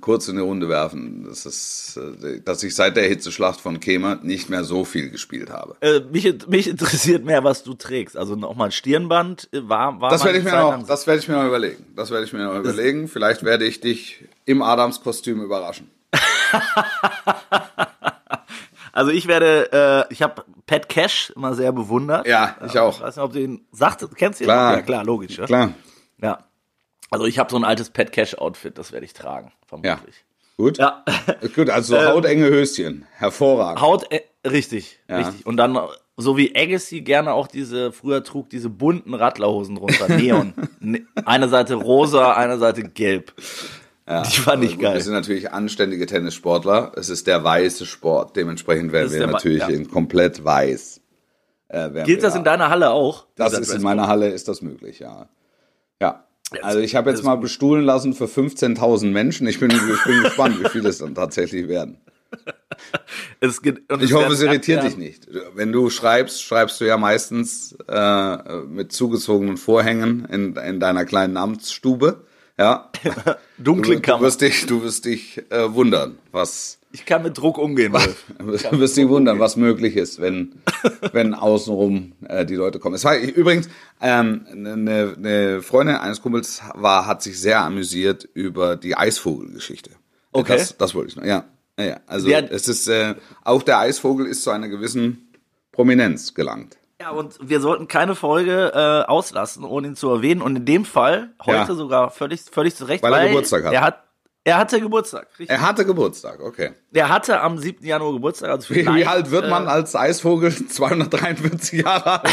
kurz 0.00 0.28
in 0.28 0.36
die 0.36 0.42
Runde 0.42 0.68
werfen. 0.68 1.24
Das 1.28 1.46
ist, 1.46 1.96
äh, 1.96 2.40
dass 2.40 2.62
ich 2.62 2.74
seit 2.74 2.96
der 2.96 3.04
Hitzeschlacht 3.04 3.60
von 3.60 3.80
Kemer 3.80 4.18
nicht 4.22 4.50
mehr 4.50 4.64
so 4.64 4.84
viel 4.84 5.10
gespielt 5.10 5.50
habe. 5.50 5.76
Äh, 5.80 6.00
mich, 6.10 6.32
mich 6.48 6.68
interessiert 6.68 7.24
mehr, 7.24 7.44
was 7.44 7.62
du 7.62 7.74
trägst. 7.74 8.16
Also 8.16 8.36
nochmal 8.36 8.68
ein 8.68 8.72
Stirnband 8.72 9.48
äh, 9.52 9.68
war, 9.68 10.00
war 10.00 10.10
Das 10.10 10.24
werde 10.24 10.38
ich 10.38 10.44
mir 10.44 10.52
noch, 10.52 10.86
das 10.86 11.06
werde 11.06 11.20
ich 11.20 11.28
mir 11.28 11.34
noch 11.34 11.46
überlegen. 11.46 11.84
Das 11.96 12.10
werde 12.10 12.24
ich 12.24 12.32
mir 12.32 12.44
noch 12.44 12.58
überlegen. 12.58 13.08
Vielleicht 13.08 13.42
werde 13.44 13.64
ich 13.64 13.80
dich 13.80 14.24
im 14.44 14.62
Adams-Kostüm 14.62 15.42
überraschen. 15.42 15.90
Also 18.94 19.10
ich 19.10 19.26
werde, 19.26 20.06
äh, 20.10 20.12
ich 20.12 20.20
habe 20.20 20.44
Pat 20.66 20.88
Cash 20.88 21.32
immer 21.34 21.54
sehr 21.54 21.72
bewundert. 21.72 22.26
Ja, 22.26 22.56
ich 22.66 22.78
auch. 22.78 22.96
Ich 22.96 23.02
weiß 23.02 23.16
nicht, 23.16 23.24
ob 23.24 23.32
du 23.32 23.40
ihn 23.40 23.66
sagt, 23.72 24.04
kennst 24.16 24.40
du 24.40 24.44
ihn? 24.44 24.48
Klar. 24.48 24.76
Ja, 24.76 24.82
klar, 24.82 25.04
logisch. 25.04 25.38
Ja. 25.38 25.46
Klar. 25.46 25.72
ja. 26.20 26.38
Also 27.12 27.26
ich 27.26 27.38
habe 27.38 27.50
so 27.50 27.56
ein 27.56 27.64
altes 27.64 27.90
Pat 27.90 28.10
Cash 28.12 28.34
Outfit, 28.36 28.78
das 28.78 28.90
werde 28.92 29.04
ich 29.06 29.12
tragen, 29.12 29.48
Ja. 29.48 29.66
vermutlich. 29.66 30.24
Gut. 30.56 30.78
Ja. 30.78 31.04
Gut, 31.54 31.70
also 31.70 31.96
so 31.96 32.04
hautenge 32.04 32.46
Höschen. 32.46 33.06
Hervorragend. 33.12 33.80
Haut, 33.80 34.10
äh, 34.12 34.20
richtig, 34.48 34.98
Ja. 35.08 35.18
richtig. 35.18 35.46
Und 35.46 35.56
dann 35.56 35.78
so 36.16 36.36
wie 36.36 36.54
Agassi 36.54 37.00
gerne 37.00 37.32
auch 37.32 37.46
diese, 37.46 37.90
früher 37.92 38.22
trug 38.22 38.50
diese 38.50 38.68
bunten 38.68 39.14
Radlerhosen 39.14 39.76
drunter, 39.76 40.08
Neon. 40.08 40.54
Ne- 40.80 41.06
eine 41.24 41.48
Seite 41.48 41.74
rosa, 41.74 42.32
eine 42.34 42.58
Seite 42.58 42.82
gelb. 42.82 43.32
Ja, 44.06 44.22
Die 44.22 44.36
fand 44.36 44.64
ich 44.64 44.78
geil. 44.78 44.94
Wir 44.94 45.00
sind 45.00 45.12
natürlich 45.14 45.52
anständige 45.52 46.06
Tennissportler. 46.06 46.92
Es 46.96 47.08
ist 47.08 47.26
der 47.26 47.44
weiße 47.44 47.86
Sport. 47.86 48.36
Dementsprechend 48.36 48.92
werden 48.92 49.12
wir 49.12 49.26
natürlich 49.26 49.60
ja. 49.60 49.68
in 49.68 49.88
komplett 49.90 50.44
weiß. 50.44 51.00
Äh, 51.68 52.04
Gilt 52.04 52.22
das 52.22 52.34
in 52.34 52.44
deiner 52.44 52.68
Halle 52.68 52.90
auch? 52.90 53.26
Das 53.36 53.52
ist 53.54 53.72
in 53.72 53.82
meiner 53.82 54.06
Halle 54.08 54.28
ist 54.28 54.48
das 54.48 54.60
möglich, 54.60 54.98
ja. 54.98 55.28
Ja. 56.00 56.24
Also 56.60 56.80
ich 56.80 56.94
habe 56.94 57.10
jetzt 57.10 57.24
mal 57.24 57.36
bestuhlen 57.36 57.84
lassen 57.84 58.14
für 58.14 58.26
15.000 58.26 59.06
Menschen. 59.06 59.46
Ich 59.46 59.58
bin, 59.60 59.70
ich 59.70 60.04
bin 60.04 60.22
gespannt, 60.22 60.62
wie 60.62 60.68
viele 60.68 60.88
es 60.90 60.98
dann 60.98 61.14
tatsächlich 61.14 61.68
werden. 61.68 61.98
Es 63.40 63.60
geht, 63.60 63.82
Ich 64.00 64.12
hoffe, 64.14 64.32
es 64.32 64.40
irritiert 64.40 64.82
dich 64.84 64.96
nicht. 64.96 65.28
Wenn 65.54 65.70
du 65.72 65.90
schreibst, 65.90 66.42
schreibst 66.42 66.80
du 66.80 66.86
ja 66.86 66.96
meistens 66.96 67.76
äh, 67.88 68.36
mit 68.66 68.92
zugezogenen 68.92 69.56
Vorhängen 69.58 70.24
in, 70.26 70.56
in 70.56 70.80
deiner 70.80 71.04
kleinen 71.04 71.36
Amtsstube. 71.36 72.24
Ja. 72.58 72.90
Dunkle 73.58 73.96
Du, 73.96 74.00
du 74.00 74.02
Kammer. 74.02 74.22
wirst 74.22 74.40
dich, 74.40 74.66
du 74.66 74.82
wirst 74.82 75.04
dich 75.04 75.42
äh, 75.50 75.74
wundern, 75.74 76.18
was 76.30 76.78
Ich 76.94 77.06
kann 77.06 77.22
mit 77.22 77.36
Druck 77.38 77.58
umgehen. 77.58 77.92
Du 78.38 78.78
wirst 78.78 78.96
dich 78.96 79.08
wundern, 79.08 79.38
was 79.38 79.56
möglich 79.56 79.96
ist, 79.96 80.20
wenn, 80.20 80.54
wenn 81.12 81.34
außenrum 81.34 82.12
äh, 82.28 82.44
die 82.44 82.54
Leute 82.54 82.78
kommen. 82.78 82.94
Es 82.94 83.04
war 83.04 83.16
übrigens 83.16 83.68
ähm, 84.00 84.46
eine, 84.50 85.14
eine 85.16 85.62
Freundin 85.62 85.96
eines 85.96 86.20
Kumpels 86.22 86.60
war, 86.74 87.06
hat 87.06 87.22
sich 87.22 87.40
sehr 87.40 87.60
amüsiert 87.60 88.28
über 88.34 88.76
die 88.76 88.94
Eisvogelgeschichte. 88.96 89.90
Okay. 90.32 90.56
Das, 90.56 90.76
das 90.76 90.94
wollte 90.94 91.10
ich 91.10 91.16
noch. 91.16 91.24
Ja, 91.24 91.44
ja. 91.78 92.00
Also 92.06 92.28
Ja. 92.28 92.40
es 92.40 92.68
ist 92.68 92.88
äh, 92.88 93.14
auch 93.44 93.62
der 93.62 93.78
Eisvogel 93.78 94.26
ist 94.26 94.42
zu 94.42 94.50
einer 94.50 94.68
gewissen 94.68 95.32
Prominenz 95.72 96.34
gelangt. 96.34 96.76
Ja, 97.00 97.10
und 97.10 97.36
wir 97.42 97.60
sollten 97.60 97.88
keine 97.88 98.14
Folge 98.14 98.70
äh, 98.74 99.10
auslassen, 99.10 99.64
ohne 99.64 99.88
ihn 99.88 99.96
zu 99.96 100.08
erwähnen. 100.10 100.40
Und 100.40 100.54
in 100.56 100.64
dem 100.64 100.84
Fall, 100.84 101.32
heute 101.44 101.56
Ja. 101.72 101.74
sogar 101.74 102.10
völlig, 102.10 102.42
völlig 102.42 102.76
zu 102.76 102.84
Recht, 102.84 103.02
Weil 103.02 103.12
er 103.14 103.26
Geburtstag 103.28 103.64
hat. 103.64 103.72
Er, 103.72 103.80
hat, 103.80 104.04
er 104.44 104.58
hatte 104.58 104.80
Geburtstag. 104.80 105.28
Richtig. 105.38 105.50
Er 105.50 105.60
hatte 105.60 105.84
Geburtstag, 105.86 106.40
okay. 106.40 106.72
Er 106.92 107.08
hatte 107.08 107.40
am 107.40 107.58
7. 107.58 107.84
Januar 107.84 108.12
Geburtstag. 108.12 108.50
Also 108.50 108.74
Wie, 108.74 108.86
wie 108.86 109.06
alt 109.06 109.30
wird 109.30 109.48
man 109.48 109.66
äh, 109.66 109.70
als 109.70 109.94
Eisvogel? 109.94 110.52
243 110.68 111.82
Jahre 111.82 112.24
alt? 112.24 112.32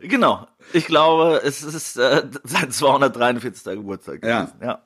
Genau. 0.00 0.46
Ich 0.72 0.86
glaube, 0.86 1.40
es 1.44 1.62
ist 1.62 1.96
äh, 1.96 2.24
sein 2.44 2.70
243. 2.70 3.74
Geburtstag. 3.74 4.24
Ja. 4.24 4.42
gewesen. 4.44 4.56
ja. 4.62 4.82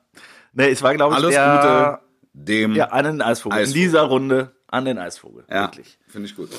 Nee, 0.53 0.69
es 0.69 0.81
war, 0.81 0.93
glaube 0.93 1.13
ich, 1.13 1.17
Alles 1.23 1.33
der, 1.35 1.99
Gute 2.03 2.11
dem. 2.33 2.75
Ja, 2.75 2.87
an 2.87 3.05
den 3.05 3.21
Eisvogel. 3.21 3.57
Eisvogel. 3.57 3.81
In 3.81 3.87
dieser 3.87 4.01
Runde 4.03 4.51
an 4.67 4.85
den 4.85 4.97
Eisvogel. 4.97 5.45
ja 5.49 5.63
Wirklich. 5.63 5.97
finde 6.07 6.27
ich 6.27 6.35
gut. 6.35 6.49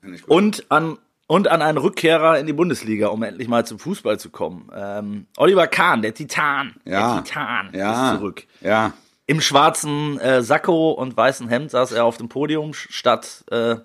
Finde 0.00 0.16
ich 0.16 0.22
gut. 0.22 0.30
Und 0.30 0.66
an, 0.70 0.98
und 1.26 1.48
an 1.48 1.62
einen 1.62 1.78
Rückkehrer 1.78 2.38
in 2.38 2.46
die 2.46 2.52
Bundesliga, 2.52 3.08
um 3.08 3.22
endlich 3.24 3.48
mal 3.48 3.66
zum 3.66 3.78
Fußball 3.80 4.18
zu 4.20 4.30
kommen. 4.30 4.70
Ähm, 4.74 5.26
Oliver 5.36 5.66
Kahn, 5.66 6.02
der 6.02 6.14
Titan. 6.14 6.76
ja. 6.84 7.14
Der 7.16 7.24
Titan 7.24 7.70
ja. 7.74 8.12
ist 8.12 8.18
zurück. 8.18 8.44
Ja. 8.60 8.92
Im 9.26 9.40
schwarzen 9.40 10.20
äh, 10.20 10.42
Sakko 10.42 10.92
und 10.92 11.16
weißen 11.16 11.48
Hemd 11.48 11.70
saß 11.72 11.92
er 11.92 12.04
auf 12.04 12.16
dem 12.16 12.28
Podium 12.28 12.74
statt 12.74 13.44
äh, 13.50 13.76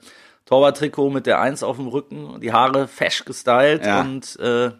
Torwarttrikot 0.45 1.09
mit 1.09 1.25
der 1.25 1.39
Eins 1.41 1.63
auf 1.63 1.77
dem 1.77 1.87
Rücken, 1.87 2.39
die 2.41 2.51
Haare 2.53 2.87
fesch 2.87 3.25
gestylt 3.25 3.85
Ja. 3.85 4.01
und 4.01 4.37
äh, 4.39 4.71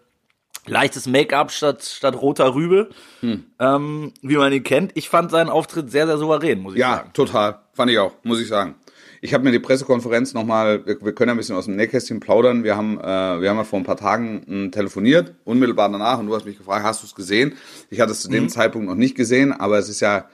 leichtes 0.68 1.08
Make-up 1.08 1.52
statt, 1.52 1.82
statt 1.84 2.22
roter 2.22 2.54
Rübe, 2.54 2.90
Hm. 3.22 3.46
ähm, 3.60 4.14
wie 4.22 4.36
man 4.38 4.54
ihn 4.54 4.64
kennt. 4.64 4.92
Ich 4.96 5.10
fand 5.10 5.32
seinen 5.32 5.50
Auftritt 5.50 5.90
sehr, 5.92 6.06
sehr 6.06 6.18
souverän, 6.20 6.60
muss 6.60 6.74
ich 6.76 6.80
Ja, 6.80 6.98
sagen. 6.98 7.10
total. 7.14 7.60
Fand 7.74 7.90
ich 7.90 7.98
auch, 7.98 8.14
muss 8.24 8.40
ich 8.40 8.48
sagen. 8.48 8.76
Ich 9.24 9.34
habe 9.34 9.44
mir 9.44 9.52
die 9.52 9.60
Pressekonferenz 9.60 10.34
nochmal, 10.34 10.86
wir, 10.86 11.02
wir 11.04 11.14
können 11.14 11.30
ja 11.30 11.34
ein 11.34 11.38
bisschen 11.38 11.56
aus 11.56 11.66
dem 11.66 11.76
Nähkästchen 11.76 12.20
plaudern. 12.20 12.64
Wir 12.64 12.76
haben, 12.76 13.00
äh, 13.00 13.04
wir 13.42 13.50
haben 13.50 13.58
ja 13.58 13.64
vor 13.64 13.80
ein 13.80 13.86
paar 13.86 13.98
Tagen 13.98 14.44
mh, 14.46 14.70
telefoniert, 14.72 15.34
unmittelbar 15.46 15.90
danach, 15.90 16.20
und 16.20 16.28
du 16.28 16.36
hast 16.36 16.46
mich 16.46 16.58
gefragt, 16.58 16.84
hast 16.84 17.02
du 17.02 17.08
es 17.08 17.16
gesehen? 17.16 17.56
Ich 17.90 18.00
hatte 18.00 18.12
es 18.12 18.22
zu 18.22 18.30
Mhm. 18.30 18.34
dem 18.34 18.50
Zeitpunkt 18.50 18.88
noch 18.88 18.96
nicht 18.96 19.16
gesehen, 19.16 19.54
aber 19.54 19.78
es 19.80 19.90
ist 19.90 20.00
ja 20.02 20.26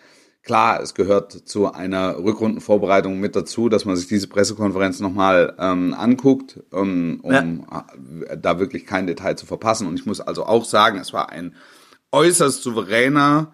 klar, 0.48 0.82
es 0.82 0.94
gehört 0.94 1.34
zu 1.34 1.74
einer 1.74 2.18
Rückrundenvorbereitung 2.24 3.20
mit 3.20 3.36
dazu, 3.36 3.68
dass 3.68 3.84
man 3.84 3.98
sich 3.98 4.08
diese 4.08 4.28
Pressekonferenz 4.28 5.02
nochmal 5.02 5.54
ähm, 5.60 5.94
anguckt, 5.94 6.62
um, 6.72 7.20
um 7.20 7.66
äh, 8.28 8.38
da 8.38 8.58
wirklich 8.58 8.86
kein 8.86 9.08
Detail 9.08 9.36
zu 9.36 9.46
verpassen. 9.46 9.88
Und 9.88 10.00
ich 10.00 10.06
muss 10.06 10.22
also 10.22 10.46
auch 10.46 10.64
sagen, 10.64 11.00
es 11.00 11.12
war 11.12 11.30
ein 11.30 11.54
äußerst 12.14 12.64
souveräner, 12.64 13.54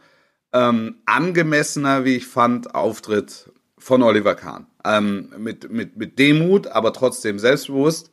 ähm, 0.54 0.98
angemessener, 1.08 2.06
wie 2.06 2.16
ich 2.16 2.28
fand, 2.28 2.76
Auftritt 2.76 3.52
von 3.80 4.04
Oliver 4.04 4.36
Kahn. 4.36 4.68
Ähm, 4.86 5.34
mit, 5.40 5.72
mit, 5.72 5.98
mit 5.98 6.20
Demut, 6.20 6.68
aber 6.68 6.94
trotzdem 6.94 7.40
selbstbewusst. 7.40 8.12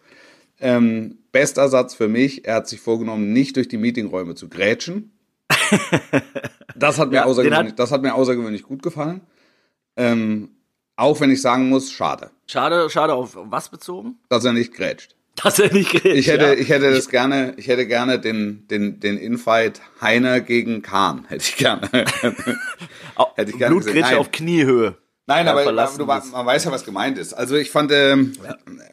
Ähm, 0.59 1.19
bester 1.33 1.69
Satz 1.69 1.93
für 1.95 2.09
mich, 2.09 2.47
er 2.47 2.55
hat 2.57 2.69
sich 2.69 2.81
vorgenommen, 2.81 3.35
nicht 3.35 3.57
durch 3.57 3.69
die 3.69 3.77
Meetingräume 3.77 4.37
zu 4.37 4.49
grätschen. 4.49 5.13
Das 6.77 6.99
hat 6.99 7.11
mir, 7.11 7.17
Ja, 7.17 7.25
außergewöhnlich, 7.25 7.73
hat- 7.73 7.79
das 7.79 7.93
hat 7.93 8.00
mir 8.03 8.15
außergewöhnlich 8.15 8.62
gut 8.62 8.83
gefallen. 8.83 9.21
Ähm, 9.97 10.50
auch 10.97 11.21
wenn 11.21 11.31
ich 11.31 11.43
sagen 11.43 11.69
muss, 11.69 11.91
schade, 11.93 12.31
Schade, 12.47 12.89
schade 12.91 13.12
auf 13.15 13.37
was 13.37 13.69
bezogen? 13.69 14.19
dass 14.29 14.45
er 14.45 14.53
nicht 14.53 14.73
grätscht. 14.73 15.15
Dass 15.43 15.59
er 15.59 15.73
nicht 15.73 15.91
grätscht. 15.91 16.07
Ich 16.07 16.29
hätte, 16.29 16.45
ja. 16.47 16.53
ich 16.55 16.69
hätte 16.69 16.91
das 16.93 17.09
gerne, 17.09 17.55
ich 17.57 17.69
hätte 17.69 17.87
gerne 17.87 18.19
den, 18.19 18.67
den, 18.69 19.00
den 19.00 19.17
Infight 19.19 19.81
Heiner 20.00 20.41
gegen 20.41 20.83
Kahn, 20.83 21.25
hätte 21.29 21.45
ich 21.45 21.57
gerne. 21.57 21.89
Hätte 23.35 23.50
ich 23.50 23.59
gerne. 23.59 23.75
Blutgrätsche 23.77 24.19
auf 24.19 24.31
Kniehöhe. 24.31 24.97
Nein, 25.27 25.47
Ja, 25.47 25.53
aber, 25.53 25.65
du, 25.65 26.05
man 26.07 26.47
weiß 26.47 26.65
ja, 26.65 26.73
was 26.73 26.85
gemeint 26.85 27.19
ist. 27.19 27.35
Also 27.35 27.57
ich 27.57 27.71
fand, 27.71 27.93
ähm, 27.93 28.33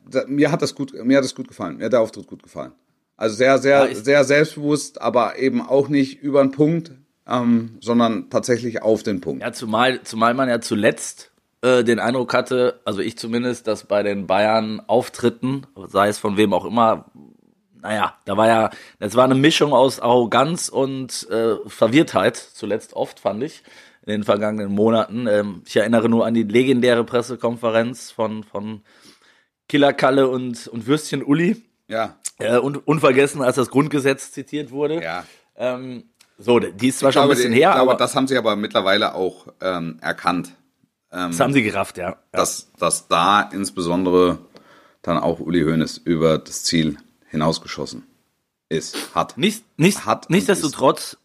da, 0.09 0.23
mir 0.27 0.51
hat 0.51 0.61
das 0.61 0.75
gut, 0.75 0.93
mir 0.93 1.17
hat 1.17 1.23
das 1.23 1.33
gut 1.35 1.47
gefallen. 1.47 1.77
Mir 1.77 1.85
hat 1.85 1.93
der 1.93 2.01
Auftritt 2.01 2.27
gut 2.27 2.43
gefallen. 2.43 2.73
Also 3.17 3.35
sehr, 3.35 3.57
sehr, 3.57 3.89
Ja, 3.89 3.95
sehr 3.95 4.23
selbstbewusst, 4.23 5.01
aber 5.01 5.39
eben 5.39 5.61
auch 5.61 5.89
nicht 5.89 6.21
über 6.21 6.41
den 6.41 6.51
Punkt, 6.51 6.91
ähm, 7.27 7.77
sondern 7.81 8.29
tatsächlich 8.29 8.83
auf 8.83 9.03
den 9.03 9.21
Punkt. 9.21 9.41
Ja, 9.41 9.51
zumal, 9.51 10.03
zumal 10.03 10.35
man 10.35 10.47
ja 10.47 10.61
zuletzt 10.61 11.31
äh, 11.61 11.83
den 11.83 11.99
Eindruck 11.99 12.33
hatte, 12.33 12.79
also 12.85 13.01
ich 13.01 13.17
zumindest, 13.17 13.67
dass 13.67 13.85
bei 13.85 14.03
den 14.03 14.27
Bayern-Auftritten, 14.27 15.65
sei 15.87 16.09
es 16.09 16.19
von 16.19 16.37
wem 16.37 16.53
auch 16.53 16.65
immer, 16.65 17.05
naja, 17.81 18.15
da 18.25 18.37
war 18.37 18.47
ja, 18.47 18.69
das 18.99 19.15
war 19.15 19.25
eine 19.25 19.35
Mischung 19.35 19.73
aus 19.73 19.99
Arroganz 19.99 20.69
und 20.69 21.27
äh, 21.31 21.55
Verwirrtheit, 21.65 22.37
zuletzt 22.37 22.93
oft, 22.93 23.19
fand 23.19 23.43
ich, 23.43 23.63
in 24.05 24.11
den 24.11 24.23
vergangenen 24.23 24.71
Monaten. 24.71 25.27
Ähm, 25.27 25.63
ich 25.65 25.75
erinnere 25.75 26.09
nur 26.09 26.25
an 26.25 26.35
die 26.35 26.43
legendäre 26.43 27.03
Pressekonferenz 27.03 28.11
von, 28.11 28.43
von 28.43 28.81
Killer 29.67 29.93
Kalle 29.93 30.29
und, 30.29 30.67
und 30.67 30.85
Würstchen 30.85 31.23
Uli. 31.23 31.63
Ja, 31.87 32.15
Äh, 32.39 32.57
und 32.57 32.87
unvergessen, 32.87 33.41
als 33.41 33.55
das 33.55 33.69
Grundgesetz 33.69 34.31
zitiert 34.31 34.71
wurde. 34.71 35.01
ja. 35.01 35.23
Ähm, 35.55 36.03
so, 36.37 36.59
die 36.59 36.89
ist 36.89 36.99
zwar 36.99 37.09
Ich 37.09 37.15
schon 37.15 37.23
ein 37.23 37.29
bisschen 37.29 37.51
her, 37.51 37.71
glaube, 37.71 37.91
aber 37.91 37.95
das 37.95 38.15
haben 38.15 38.27
sie 38.27 38.37
aber 38.37 38.55
mittlerweile 38.55 39.15
auch 39.15 39.47
ähm, 39.59 39.97
erkannt, 40.01 40.51
das 41.09 41.39
haben 41.39 41.53
sie 41.53 41.63
gerafft, 41.63 41.97
ja. 41.97 42.17
dass, 42.31 42.69
dass 42.77 43.07
da 43.07 43.41
insbesondere 43.41 44.39
dann 45.01 45.17
auch 45.17 45.39
Uli 45.39 45.63
Hoeneß 45.63 45.97
über 45.99 46.37
das 46.37 46.63
Ziel 46.63 46.97
hinausgeschossen 47.29 48.05
ist, 48.69 49.15
hat. 49.15 49.37
Nicht, 49.37 49.63
nicht, 49.79 50.05
Hat 50.05 50.29
nichtsdestotrotz 50.29 51.17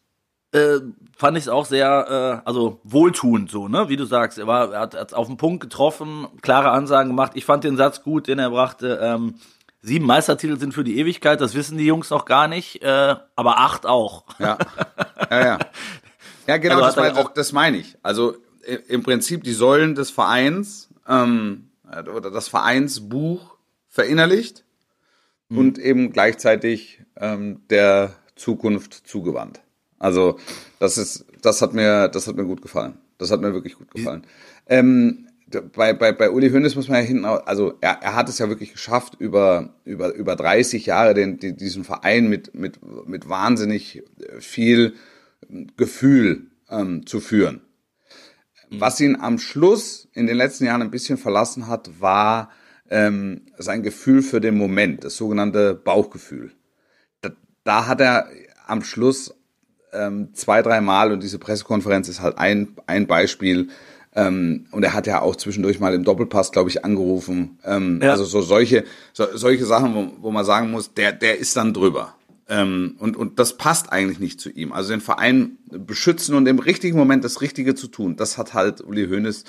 äh, 0.53 0.79
fand 1.17 1.37
ich 1.37 1.45
es 1.45 1.49
auch 1.49 1.67
sehr, 1.67 2.43
äh, 2.45 2.49
also 2.49 2.81
wohltuend 2.85 3.51
so, 3.51 3.69
ne? 3.69 3.89
Wie 3.89 3.97
du 3.97 4.05
sagst, 4.05 4.39
er 4.39 4.47
war, 4.47 4.73
er 4.73 4.81
hat 4.81 4.95
es 4.95 5.13
auf 5.15 5.27
den 5.27 5.37
Punkt 5.37 5.61
getroffen, 5.61 6.29
klare 6.43 6.71
Ansagen 6.71 7.09
gemacht. 7.11 7.33
Ich 7.35 7.45
fand 7.45 7.65
den 7.65 7.77
Satz 7.77 8.03
gut, 8.03 8.29
den 8.29 8.39
er 8.39 8.51
brachte. 8.51 9.01
Ähm, 9.03 9.35
sieben 9.83 10.07
Meistertitel 10.07 10.59
sind 10.59 10.73
für 10.75 10.85
die 10.85 10.99
Ewigkeit, 10.99 11.41
das 11.41 11.55
wissen 11.55 11.77
die 11.77 11.85
Jungs 11.87 12.11
noch 12.11 12.25
gar 12.25 12.49
nicht, 12.49 12.83
äh, 12.83 13.17
aber 13.37 13.59
acht 13.59 13.85
auch. 13.85 14.25
Ja, 14.39 14.57
ja, 15.31 15.45
ja. 15.45 15.59
Ja, 16.49 16.57
genau, 16.57 16.81
Also 16.81 16.87
das, 16.87 16.97
mein, 16.97 17.17
auch- 17.25 17.33
das 17.35 17.53
meine 17.53 17.77
ich. 17.77 17.97
Also 18.03 18.35
im 18.89 19.03
Prinzip 19.05 19.45
die 19.45 19.53
Säulen 19.53 19.95
des 19.95 20.11
Vereins 20.11 20.89
ähm, 21.09 21.69
oder 22.15 22.33
das 22.33 22.49
Vereinsbuch 22.49 23.57
verinnerlicht 23.89 24.65
Mhm. 25.49 25.59
und 25.59 25.79
eben 25.79 26.13
gleichzeitig 26.13 27.01
ähm, 27.17 27.61
der 27.71 28.15
Zukunft 28.37 29.07
zugewandt. 29.07 29.61
Also 29.99 30.39
das 30.81 30.99
ist, 30.99 31.27
das 31.43 31.61
hat 31.63 31.75
mir, 31.75 32.09
das 32.09 32.27
hat 32.27 32.35
mir 32.37 32.45
gut 32.45 32.63
gefallen. 32.63 32.99
Das 33.19 33.31
hat 33.31 33.41
mir 33.41 33.53
wirklich 33.53 33.75
gut 33.77 33.91
gefallen. 33.93 34.27
Ähm, 34.67 35.29
bei, 35.61 35.93
bei, 35.93 36.13
bei 36.13 36.31
Uli 36.31 36.51
Hoeneß 36.51 36.75
muss 36.77 36.89
man 36.89 37.01
ja 37.01 37.07
hinten, 37.07 37.25
au- 37.25 37.37
also 37.45 37.75
er, 37.81 37.99
er 38.03 38.15
hat 38.15 38.29
es 38.29 38.39
ja 38.39 38.49
wirklich 38.49 38.73
geschafft, 38.73 39.15
über, 39.19 39.75
über, 39.85 40.15
über 40.15 40.37
30 40.37 40.87
Jahre 40.87 41.15
den, 41.15 41.39
die, 41.39 41.57
diesen 41.57 41.85
Verein 41.85 42.29
mit, 42.29 42.55
mit, 42.55 42.81
mit 43.07 43.29
wahnsinnig 43.29 44.03
äh, 44.21 44.41
viel 44.41 44.95
Gefühl 45.77 46.47
ähm, 46.71 47.07
zu 47.07 47.21
führen. 47.21 47.63
Was 48.71 49.01
ihn 49.01 49.17
am 49.17 49.39
Schluss 49.39 50.09
in 50.15 50.27
den 50.27 50.37
letzten 50.37 50.65
Jahren 50.65 50.81
ein 50.83 50.91
bisschen 50.91 51.19
verlassen 51.19 51.67
hat, 51.67 52.01
war 52.01 52.51
ähm, 52.89 53.43
sein 53.59 53.83
Gefühl 53.83 54.23
für 54.23 54.41
den 54.41 54.57
Moment, 54.57 55.05
das 55.05 55.17
sogenannte 55.17 55.75
Bauchgefühl. 55.75 56.53
Da, 57.21 57.31
da 57.65 57.87
hat 57.87 58.01
er 58.01 58.29
am 58.67 58.83
Schluss 58.83 59.35
ähm, 59.93 60.31
zwei, 60.33 60.63
drei 60.63 60.81
Mal, 60.81 61.13
und 61.13 61.23
diese 61.23 61.39
Pressekonferenz 61.39 62.09
ist 62.09 62.21
halt 62.23 62.39
ein, 62.39 62.77
ein 62.87 63.07
Beispiel, 63.07 63.69
Ähm, 64.15 64.67
und 64.71 64.83
er 64.83 64.93
hat 64.93 65.07
ja 65.07 65.23
auch 65.23 65.37
zwischendurch 65.37 65.81
mal 65.81 65.95
im 65.95 66.05
Doppelpass, 66.05 66.53
glaube 66.53 66.69
ich, 66.69 66.85
angerufen. 66.85 67.59
Ähm, 67.65 68.01
Ja. 68.03 68.11
Also 68.11 68.25
so 68.25 68.43
solche, 68.43 68.85
so, 69.13 69.27
solche 69.35 69.65
Sachen, 69.65 69.95
wo, 69.95 70.11
wo 70.21 70.31
man 70.31 70.45
sagen 70.45 70.71
muss, 70.71 70.93
der, 70.95 71.13
der 71.13 71.39
ist 71.39 71.57
dann 71.57 71.73
drüber. 71.73 72.15
Ähm, 72.49 72.97
und, 72.99 73.17
und 73.17 73.39
das 73.39 73.57
passt 73.57 73.91
eigentlich 73.91 74.19
nicht 74.19 74.41
zu 74.41 74.51
ihm. 74.51 74.73
Also 74.73 74.91
den 74.91 75.01
Verein 75.01 75.57
beschützen 75.71 76.35
und 76.35 76.47
im 76.47 76.59
richtigen 76.59 76.99
Moment 76.99 77.25
das 77.25 77.41
Richtige 77.41 77.75
zu 77.75 77.89
tun, 77.89 78.17
das 78.17 78.37
hat 78.37 78.53
halt 78.53 78.83
Uli 78.83 79.09
Hoeneß 79.09 79.45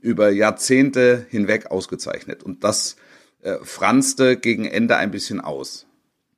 über 0.00 0.30
Jahrzehnte 0.30 1.26
hinweg 1.28 1.72
ausgezeichnet. 1.72 2.44
Und 2.44 2.62
das 2.62 2.96
äh, 3.42 3.56
franzte 3.62 4.36
gegen 4.36 4.64
Ende 4.66 4.96
ein 4.96 5.10
bisschen 5.10 5.40
aus, 5.40 5.86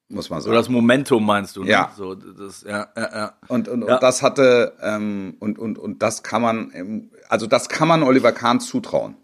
muss 0.09 0.31
man 0.31 0.41
sagen. 0.41 0.55
das 0.55 0.69
Momentum 0.69 1.25
meinst 1.25 1.57
du, 1.57 1.65
ne? 1.65 1.71
Ja. 1.71 1.93
So, 1.97 2.15
das, 2.15 2.63
ja, 2.63 2.89
ja, 2.97 3.11
ja. 3.17 3.33
Und, 3.49 3.69
und, 3.69 3.87
Ja. 3.87 3.95
und 3.95 4.03
das 4.03 4.23
hatte, 4.23 4.73
ähm, 4.81 5.37
und, 5.39 5.59
und, 5.59 5.79
und 5.79 6.03
das 6.03 6.23
kann 6.23 6.43
man, 6.43 7.11
also 7.29 7.47
das 7.47 7.69
kann 7.69 7.89
man 7.89 8.03
Oliver 8.03 8.33
Kahn 8.33 8.61
zutrauen. 8.61 9.17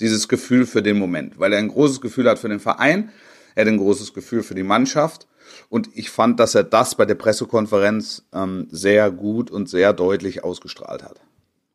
Dieses 0.00 0.28
Gefühl 0.28 0.66
für 0.66 0.82
den 0.82 0.98
Moment, 0.98 1.38
weil 1.38 1.52
er 1.54 1.58
ein 1.58 1.68
großes 1.68 2.00
Gefühl 2.02 2.28
hat 2.28 2.38
für 2.38 2.50
den 2.50 2.60
Verein, 2.60 3.10
er 3.54 3.64
hat 3.64 3.68
ein 3.72 3.78
großes 3.78 4.12
Gefühl 4.12 4.42
für 4.42 4.54
die 4.54 4.62
Mannschaft. 4.62 5.26
Und 5.70 5.88
ich 5.94 6.10
fand, 6.10 6.38
dass 6.38 6.54
er 6.54 6.64
das 6.64 6.96
bei 6.96 7.06
der 7.06 7.14
Pressekonferenz 7.14 8.24
ähm, 8.34 8.68
sehr 8.70 9.10
gut 9.10 9.50
und 9.50 9.68
sehr 9.70 9.92
deutlich 9.94 10.44
ausgestrahlt 10.44 11.02
hat. 11.02 11.20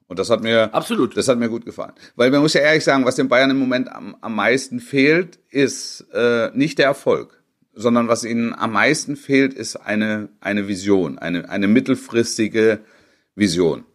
Und 0.07 0.19
das 0.19 0.29
hat 0.29 0.43
mir 0.43 0.73
Absolut. 0.73 1.15
das 1.17 1.27
hat 1.29 1.39
mir 1.39 1.49
gut 1.49 1.65
gefallen. 1.65 1.93
Weil 2.15 2.29
man 2.31 2.41
muss 2.41 2.53
ja 2.53 2.61
ehrlich 2.61 2.83
sagen, 2.83 3.05
was 3.05 3.15
den 3.15 3.29
Bayern 3.29 3.49
im 3.49 3.57
Moment 3.57 3.89
am, 3.91 4.15
am 4.21 4.35
meisten 4.35 4.79
fehlt, 4.81 5.39
ist 5.49 6.05
äh, 6.13 6.51
nicht 6.53 6.77
der 6.79 6.85
Erfolg, 6.87 7.40
sondern 7.73 8.07
was 8.07 8.23
ihnen 8.23 8.53
am 8.53 8.73
meisten 8.73 9.15
fehlt, 9.15 9.53
ist 9.53 9.75
eine, 9.75 10.29
eine 10.39 10.67
Vision, 10.67 11.17
eine, 11.19 11.49
eine 11.49 11.67
mittelfristige 11.67 12.79
Vision. 13.35 13.85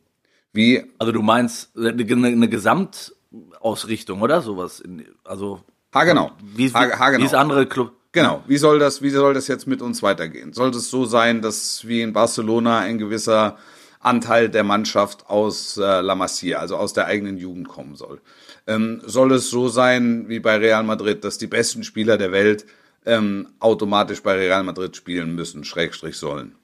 Wie, 0.53 0.85
Also 0.99 1.13
du 1.13 1.23
meinst 1.23 1.77
eine, 1.77 1.93
eine 1.93 2.49
Gesamtausrichtung, 2.49 4.23
oder? 4.23 4.41
Sowas. 4.41 4.83
Also 5.25 5.61
ha 5.95 6.05
genau, 6.05 6.33
wie, 6.43 6.73
ha, 6.73 6.99
ha, 6.99 7.09
wie 7.09 7.17
genau. 7.17 7.27
es 7.27 7.35
andere 7.35 7.67
Club. 7.67 7.93
Genau. 8.13 8.43
Wie 8.47 8.57
soll 8.57 8.79
das, 8.79 9.03
wie 9.03 9.11
soll 9.11 9.35
das 9.35 9.47
jetzt 9.47 9.67
mit 9.67 9.83
uns 9.83 10.03
weitergehen? 10.03 10.55
Soll 10.55 10.71
es 10.71 10.89
so 10.89 11.05
sein, 11.05 11.43
dass 11.43 11.87
wie 11.87 12.01
in 12.01 12.15
Barcelona 12.15 12.79
ein 12.79 12.97
gewisser 12.97 13.59
Anteil 14.01 14.49
der 14.49 14.65
Mannschaft 14.65 15.29
aus 15.29 15.77
äh, 15.77 16.01
La 16.01 16.15
Masia, 16.15 16.59
also 16.59 16.77
aus 16.79 16.95
der 16.95 17.05
eigenen 17.07 17.37
Jugend 17.37 17.69
kommen 17.69 17.95
soll? 17.95 18.23
Ähm, 18.67 19.03
soll 19.05 19.33
es 19.33 19.51
so 19.51 19.69
sein 19.69 20.31
wie 20.31 20.41
bei 20.41 20.57
Real 20.57 20.83
Madrid, 20.83 21.25
dass 21.25 21.37
die 21.37 21.47
besten 21.47 21.85
Spieler 21.85 22.17
der 22.17 22.33
Welt 22.33 22.65
ähm, 23.07 23.49
automatisch 23.61 24.23
bei 24.23 24.35
Real 24.35 24.63
Madrid 24.65 24.97
spielen 24.97 25.35
müssen, 25.35 25.65
Schrägstrich 25.65 26.17
sollen? 26.17 26.55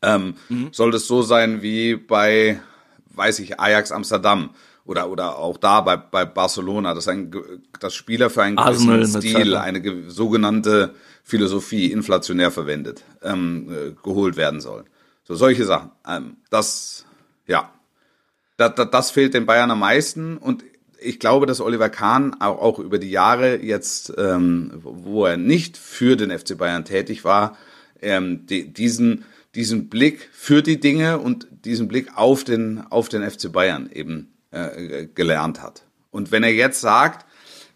Ähm, 0.00 0.34
Soll 0.72 0.94
es 0.94 1.06
so 1.06 1.22
sein 1.22 1.62
wie 1.62 1.96
bei, 1.96 2.60
weiß 3.14 3.38
ich, 3.40 3.60
Ajax 3.60 3.92
Amsterdam 3.92 4.50
oder, 4.84 5.08
oder 5.08 5.38
auch 5.38 5.58
da 5.58 5.80
bei, 5.80 5.96
bei 5.96 6.24
Barcelona, 6.24 6.92
dass, 6.94 7.06
ein, 7.06 7.32
dass 7.78 7.94
Spieler 7.94 8.30
für 8.30 8.42
einen 8.42 8.58
Arsenal 8.58 8.96
gewissen 8.96 9.22
Zeit 9.22 9.30
Stil, 9.30 9.56
eine 9.56 9.80
ge- 9.80 10.08
sogenannte 10.08 10.94
Philosophie, 11.22 11.92
inflationär 11.92 12.50
verwendet, 12.50 13.04
ähm, 13.22 13.68
äh, 13.70 13.92
geholt 14.02 14.36
werden 14.36 14.60
sollen. 14.60 14.86
So 15.22 15.36
solche 15.36 15.64
Sachen. 15.66 15.92
Ähm, 16.08 16.38
das, 16.50 17.06
ja, 17.46 17.72
das, 18.56 18.74
das, 18.74 18.90
das 18.90 19.10
fehlt 19.12 19.34
den 19.34 19.46
Bayern 19.46 19.70
am 19.70 19.78
meisten 19.78 20.36
und 20.36 20.64
ich 21.02 21.18
glaube, 21.18 21.46
dass 21.46 21.60
Oliver 21.60 21.88
Kahn 21.88 22.34
auch, 22.40 22.58
auch 22.60 22.78
über 22.78 22.98
die 22.98 23.10
Jahre 23.10 23.62
jetzt, 23.62 24.12
ähm, 24.16 24.72
wo 24.82 25.26
er 25.26 25.36
nicht 25.36 25.76
für 25.76 26.16
den 26.16 26.36
FC 26.36 26.56
Bayern 26.56 26.84
tätig 26.84 27.24
war, 27.24 27.56
ähm, 28.00 28.46
die, 28.46 28.72
diesen, 28.72 29.24
diesen 29.54 29.88
Blick 29.88 30.28
für 30.32 30.62
die 30.62 30.80
Dinge 30.80 31.18
und 31.18 31.46
diesen 31.64 31.88
Blick 31.88 32.16
auf 32.16 32.44
den, 32.44 32.82
auf 32.90 33.08
den 33.08 33.28
FC 33.28 33.52
Bayern 33.52 33.90
eben 33.92 34.32
äh, 34.50 35.06
gelernt 35.14 35.62
hat. 35.62 35.82
Und 36.10 36.30
wenn 36.32 36.42
er 36.42 36.52
jetzt 36.52 36.80
sagt, 36.80 37.26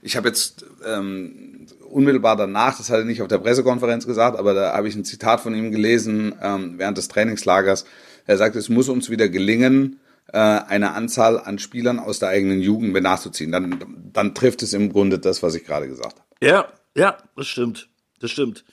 ich 0.03 0.17
habe 0.17 0.29
jetzt 0.29 0.65
ähm, 0.85 1.67
unmittelbar 1.89 2.37
danach, 2.37 2.77
das 2.77 2.91
hat 2.91 2.99
er 2.99 3.05
nicht 3.05 3.23
auf 3.23 3.29
der 3.29 3.39
Pressekonferenz 3.39 4.07
gesagt, 4.07 4.39
aber 4.39 4.55
da 4.55 4.75
habe 4.75 4.89
ich 4.89 4.95
ein 4.95 5.05
Zitat 5.05 5.41
von 5.41 5.55
ihm 5.55 5.71
gelesen 5.71 6.35
ähm, 6.43 6.75
während 6.77 6.99
des 6.99 7.09
Trainingslagers. 7.09 7.87
Er 8.27 8.37
sagt, 8.37 8.57
es 8.57 8.69
muss 8.69 8.89
uns 8.89 9.09
wieder 9.09 9.29
gelingen, 9.29 9.99
äh, 10.33 10.39
eine 10.39 10.93
Anzahl 10.93 11.41
an 11.41 11.59
Spielern 11.59 11.99
aus 11.99 12.19
der 12.19 12.31
eigenen 12.31 12.61
Jugend 12.61 12.93
mit 12.93 13.03
nachzuziehen. 13.03 13.53
Dann, 13.53 14.11
dann 14.13 14.35
trifft 14.35 14.63
es 14.63 14.73
im 14.73 14.93
Grunde 14.93 15.19
das, 15.19 15.43
was 15.43 15.55
ich 15.55 15.65
gerade 15.65 15.89
gesagt 15.89 16.17
habe. 16.17 16.27
Ja, 16.41 16.69
ja, 16.97 17.17
das 17.37 17.47
stimmt. 17.47 17.89
Das 18.21 18.31
stimmt. 18.31 18.65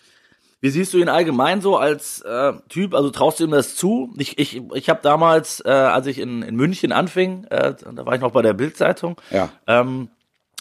Wie 0.61 0.69
siehst 0.69 0.93
du 0.93 0.97
ihn 0.97 1.09
allgemein 1.09 1.59
so 1.59 1.75
als 1.75 2.21
äh, 2.21 2.53
Typ? 2.69 2.93
Also 2.95 3.09
traust 3.09 3.39
du 3.39 3.43
ihm 3.43 3.51
das 3.51 3.75
zu? 3.75 4.13
Ich, 4.17 4.39
ich, 4.39 4.61
ich 4.73 4.89
habe 4.89 5.01
damals, 5.03 5.59
äh, 5.65 5.69
als 5.69 6.07
ich 6.07 6.19
in, 6.19 6.41
in 6.41 6.55
München 6.55 6.93
anfing, 6.93 7.43
äh, 7.49 7.75
da 7.93 8.05
war 8.05 8.15
ich 8.15 8.21
noch 8.21 8.31
bei 8.31 8.41
der 8.41 8.53
Bildzeitung. 8.53 9.19
Ja. 9.29 9.49
Ähm, 9.67 10.09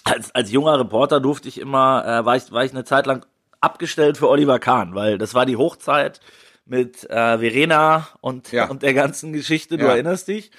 als, 0.02 0.34
als 0.34 0.50
junger 0.50 0.78
Reporter 0.80 1.20
durfte 1.20 1.48
ich 1.48 1.60
immer, 1.60 2.04
äh, 2.04 2.24
war, 2.24 2.36
ich, 2.36 2.50
war 2.50 2.64
ich 2.64 2.72
eine 2.72 2.84
Zeit 2.84 3.06
lang 3.06 3.24
abgestellt 3.60 4.18
für 4.18 4.28
Oliver 4.28 4.58
Kahn, 4.58 4.96
weil 4.96 5.18
das 5.18 5.34
war 5.34 5.46
die 5.46 5.56
Hochzeit 5.56 6.20
mit 6.64 7.04
äh, 7.10 7.38
Verena 7.38 8.08
und, 8.20 8.52
Ja. 8.52 8.68
und 8.68 8.82
der 8.82 8.94
ganzen 8.94 9.32
Geschichte, 9.32 9.76
du 9.78 9.84
Ja. 9.84 9.92
erinnerst 9.92 10.28
dich. 10.28 10.50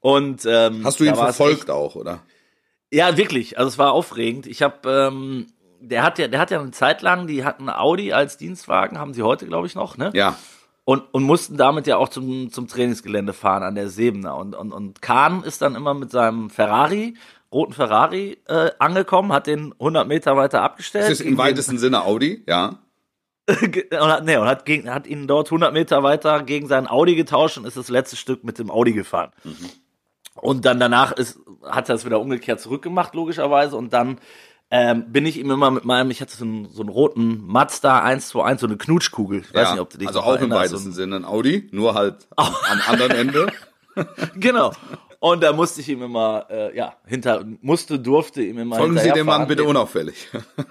Und 0.00 0.46
ähm, 0.46 0.82
Hast 0.84 1.00
du 1.00 1.04
ihn 1.04 1.14
verfolgt 1.14 1.70
auch, 1.70 1.94
oder? 1.94 2.20
ja, 2.92 3.16
wirklich. 3.16 3.58
Also 3.58 3.68
es 3.68 3.78
war 3.78 3.92
aufregend. 3.92 4.46
Ich 4.46 4.62
habe, 4.62 4.88
ähm, 5.12 5.46
der 5.80 6.02
hat 6.02 6.18
ja, 6.18 6.28
der 6.28 6.40
hat 6.40 6.50
ja 6.50 6.60
eine 6.60 6.70
Zeit 6.70 7.02
lang, 7.02 7.26
die 7.26 7.44
hatten 7.44 7.68
Audi 7.68 8.12
als 8.12 8.36
Dienstwagen, 8.36 8.98
haben 8.98 9.12
sie 9.14 9.22
heute, 9.22 9.46
glaube 9.46 9.66
ich, 9.66 9.74
noch, 9.74 9.96
ne? 9.96 10.10
Ja. 10.14 10.36
Und, 10.84 11.02
und 11.12 11.22
mussten 11.22 11.56
damit 11.56 11.86
ja 11.86 11.98
auch 11.98 12.08
zum, 12.08 12.50
zum 12.50 12.66
Trainingsgelände 12.66 13.32
fahren 13.32 13.62
an 13.62 13.74
der 13.74 13.88
Sebener. 13.90 14.36
Und, 14.36 14.54
und, 14.56 14.72
und 14.72 15.02
Kahn 15.02 15.44
ist 15.44 15.62
dann 15.62 15.74
immer 15.76 15.94
mit 15.94 16.10
seinem 16.10 16.50
Ferrari, 16.50 17.14
roten 17.52 17.74
Ferrari, 17.74 18.38
äh, 18.48 18.70
angekommen, 18.78 19.32
hat 19.32 19.46
den 19.46 19.72
100 19.78 20.08
Meter 20.08 20.36
weiter 20.36 20.62
abgestellt. 20.62 21.04
Das 21.04 21.12
ist 21.12 21.20
im 21.20 21.36
weitesten 21.38 21.78
Sinne 21.78 22.04
Audi, 22.04 22.42
ja. 22.48 22.78
Und 23.48 24.00
hat, 24.00 24.24
nee, 24.24 24.36
und 24.36 24.46
hat, 24.46 24.64
gegen, 24.64 24.92
hat 24.92 25.06
ihn 25.06 25.26
dort 25.26 25.48
100 25.48 25.72
Meter 25.72 26.02
weiter 26.02 26.42
gegen 26.42 26.68
seinen 26.68 26.86
Audi 26.86 27.16
getauscht 27.16 27.58
und 27.58 27.66
ist 27.66 27.76
das 27.76 27.88
letzte 27.88 28.16
Stück 28.16 28.44
mit 28.44 28.58
dem 28.58 28.70
Audi 28.70 28.92
gefahren. 28.92 29.32
Und 30.34 30.64
dann 30.64 30.78
danach 30.78 31.12
ist, 31.12 31.38
hat 31.64 31.88
er 31.88 31.94
es 31.96 32.04
wieder 32.04 32.20
umgekehrt 32.20 32.60
zurückgemacht, 32.60 33.14
logischerweise. 33.14 33.76
Und 33.76 33.92
dann 33.92 34.18
ähm, 34.70 35.10
bin 35.10 35.26
ich 35.26 35.38
ihm 35.38 35.50
immer 35.50 35.70
mit 35.70 35.84
meinem, 35.84 36.10
ich 36.10 36.20
hatte 36.20 36.36
so 36.36 36.44
einen, 36.44 36.68
so 36.68 36.82
einen 36.82 36.90
roten 36.90 37.44
Mazda 37.44 37.98
121, 37.98 38.60
so 38.60 38.66
eine 38.66 38.76
Knutschkugel. 38.76 39.40
Ich 39.40 39.52
weiß 39.52 39.62
ja. 39.62 39.72
nicht, 39.72 39.80
ob 39.80 39.90
du 39.90 39.98
dich 39.98 40.08
also 40.08 40.20
auch 40.20 40.40
im 40.40 40.50
weitesten 40.50 40.92
So 40.92 40.96
Sinne 40.96 41.16
ein 41.16 41.24
Audi, 41.24 41.68
nur 41.72 41.94
halt 41.94 42.28
am, 42.36 42.54
am 42.70 42.80
anderen 42.86 43.10
Ende. 43.12 43.52
Genau. 44.36 44.72
Und 45.20 45.42
da 45.42 45.52
musste 45.52 45.82
ich 45.82 45.88
ihm 45.90 46.02
immer, 46.02 46.46
äh, 46.50 46.74
ja, 46.76 46.94
hinter, 47.06 47.44
musste, 47.60 47.98
durfte 47.98 48.42
ihm 48.42 48.58
immer 48.58 48.76
Folgen 48.76 48.98
Sie 48.98 49.10
dem 49.12 49.26
Mann 49.26 49.46
bitte 49.46 49.64
unauffällig. 49.64 50.28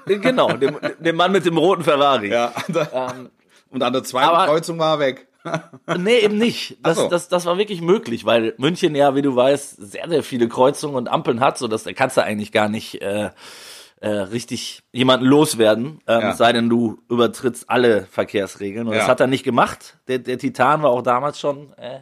Den- 0.07 0.21
Genau, 0.21 0.51
dem, 0.53 0.77
dem 0.99 1.15
Mann 1.15 1.31
mit 1.31 1.45
dem 1.45 1.55
roten 1.57 1.83
Ferrari. 1.83 2.29
ja. 2.31 2.51
Ähm, 2.91 3.29
Und 3.69 3.83
an 3.83 3.93
der 3.93 4.03
zweiten 4.03 4.29
aber- 4.29 4.45
Kreuzung 4.47 4.79
war 4.79 4.95
er 4.95 4.99
weg. 4.99 5.27
Nee, 5.97 6.19
eben 6.19 6.37
nicht. 6.37 6.77
Das, 6.83 6.97
so. 6.97 7.07
das, 7.07 7.29
das 7.29 7.45
war 7.45 7.57
wirklich 7.57 7.81
möglich, 7.81 8.25
weil 8.25 8.53
München 8.57 8.93
ja, 8.95 9.15
wie 9.15 9.21
du 9.21 9.35
weißt, 9.35 9.77
sehr, 9.77 10.09
sehr 10.09 10.23
viele 10.23 10.49
Kreuzungen 10.49 10.95
und 10.95 11.07
Ampeln 11.07 11.39
hat, 11.39 11.57
so 11.57 11.67
dass 11.67 11.83
da 11.83 11.93
kannst 11.93 12.17
du 12.17 12.23
eigentlich 12.23 12.51
gar 12.51 12.67
nicht 12.69 13.01
äh, 13.01 13.29
äh, 14.01 14.09
richtig 14.09 14.81
jemanden 14.91 15.25
loswerden, 15.27 16.01
ähm, 16.07 16.21
Ja. 16.21 16.31
es 16.31 16.37
sei 16.39 16.51
denn, 16.53 16.69
du 16.69 16.99
übertrittst 17.09 17.69
alle 17.69 18.05
Verkehrsregeln. 18.11 18.87
Und 18.87 18.95
das 18.95 19.03
Ja. 19.03 19.07
hat 19.09 19.19
er 19.19 19.27
nicht 19.27 19.43
gemacht. 19.43 19.97
Der, 20.07 20.19
der 20.19 20.37
Titan 20.39 20.81
war 20.83 20.89
auch 20.89 21.01
damals 21.03 21.39
schon, 21.39 21.71
äh, 21.77 21.99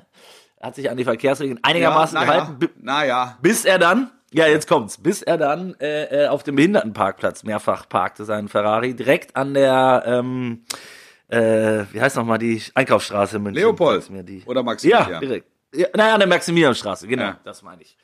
hat 0.62 0.76
sich 0.76 0.90
an 0.90 0.98
die 0.98 1.04
Verkehrsregeln 1.04 1.60
einigermaßen 1.64 2.16
naja, 2.16 2.32
gehalten, 2.34 2.60
bi- 2.60 2.70
naja. 2.82 3.38
bis 3.42 3.66
er 3.66 3.80
dann, 3.80 4.12
ja, 4.32 4.48
jetzt 4.48 4.68
kommt's, 4.68 4.98
bis 4.98 5.22
er 5.22 5.38
dann 5.38 5.76
äh, 5.80 6.26
äh, 6.26 6.28
auf 6.28 6.44
dem 6.44 6.56
Behindertenparkplatz 6.56 7.44
mehrfach 7.44 7.88
parkte, 7.88 8.26
seinen 8.26 8.48
Ferrari, 8.48 8.94
direkt 8.96 9.36
an 9.36 9.54
der, 9.54 10.04
ähm, 10.06 10.64
äh, 11.30 11.84
wie 11.92 12.02
heißt 12.02 12.16
nochmal 12.16 12.38
die 12.40 12.62
Einkaufsstraße 12.74 13.38
in 13.38 13.44
München? 13.44 13.62
Leopold 13.62 14.02
Sag's 14.02 14.10
Mir 14.12 14.24
die. 14.24 14.44
oder 14.46 14.64
Maximilian. 14.64 15.10
Ja, 15.12 15.20
direkt. 15.20 15.48
Ja, 15.76 15.88
naja, 15.96 16.14
an 16.14 16.20
der 16.22 16.30
Maximilianstraße, 16.30 17.08
genau, 17.08 17.24
Ja. 17.24 17.40
das 17.44 17.62
meine 17.62 17.82
ich. 17.82 17.98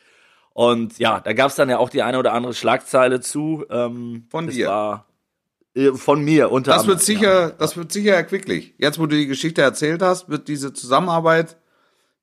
Und 0.53 0.99
ja, 0.99 1.19
da 1.19 1.33
gab's 1.33 1.55
dann 1.55 1.69
ja 1.69 1.79
auch 1.79 1.89
die 1.89 2.03
eine 2.03 2.19
oder 2.19 2.33
andere 2.33 2.53
Schlagzeile 2.53 3.21
zu. 3.21 3.65
Ähm, 3.71 4.27
Von 4.29 4.47
dir. 4.47 4.67
War, 4.67 5.07
äh, 5.75 5.93
von 5.93 6.23
mir 6.23 6.51
unter 6.51 6.71
Das 6.71 6.81
anderem, 6.81 6.97
wird 6.99 7.05
sicher, 7.05 7.49
das 7.51 7.75
wird 7.75 7.91
sicher 7.91 8.13
erquicklich. 8.13 8.75
Jetzt, 8.77 8.99
wo 8.99 9.07
du 9.07 9.15
die 9.15 9.25
Geschichte 9.25 9.61
erzählt 9.63 10.03
hast, 10.03 10.29
wird 10.29 10.47
diese 10.47 10.71
Zusammenarbeit 10.73 11.57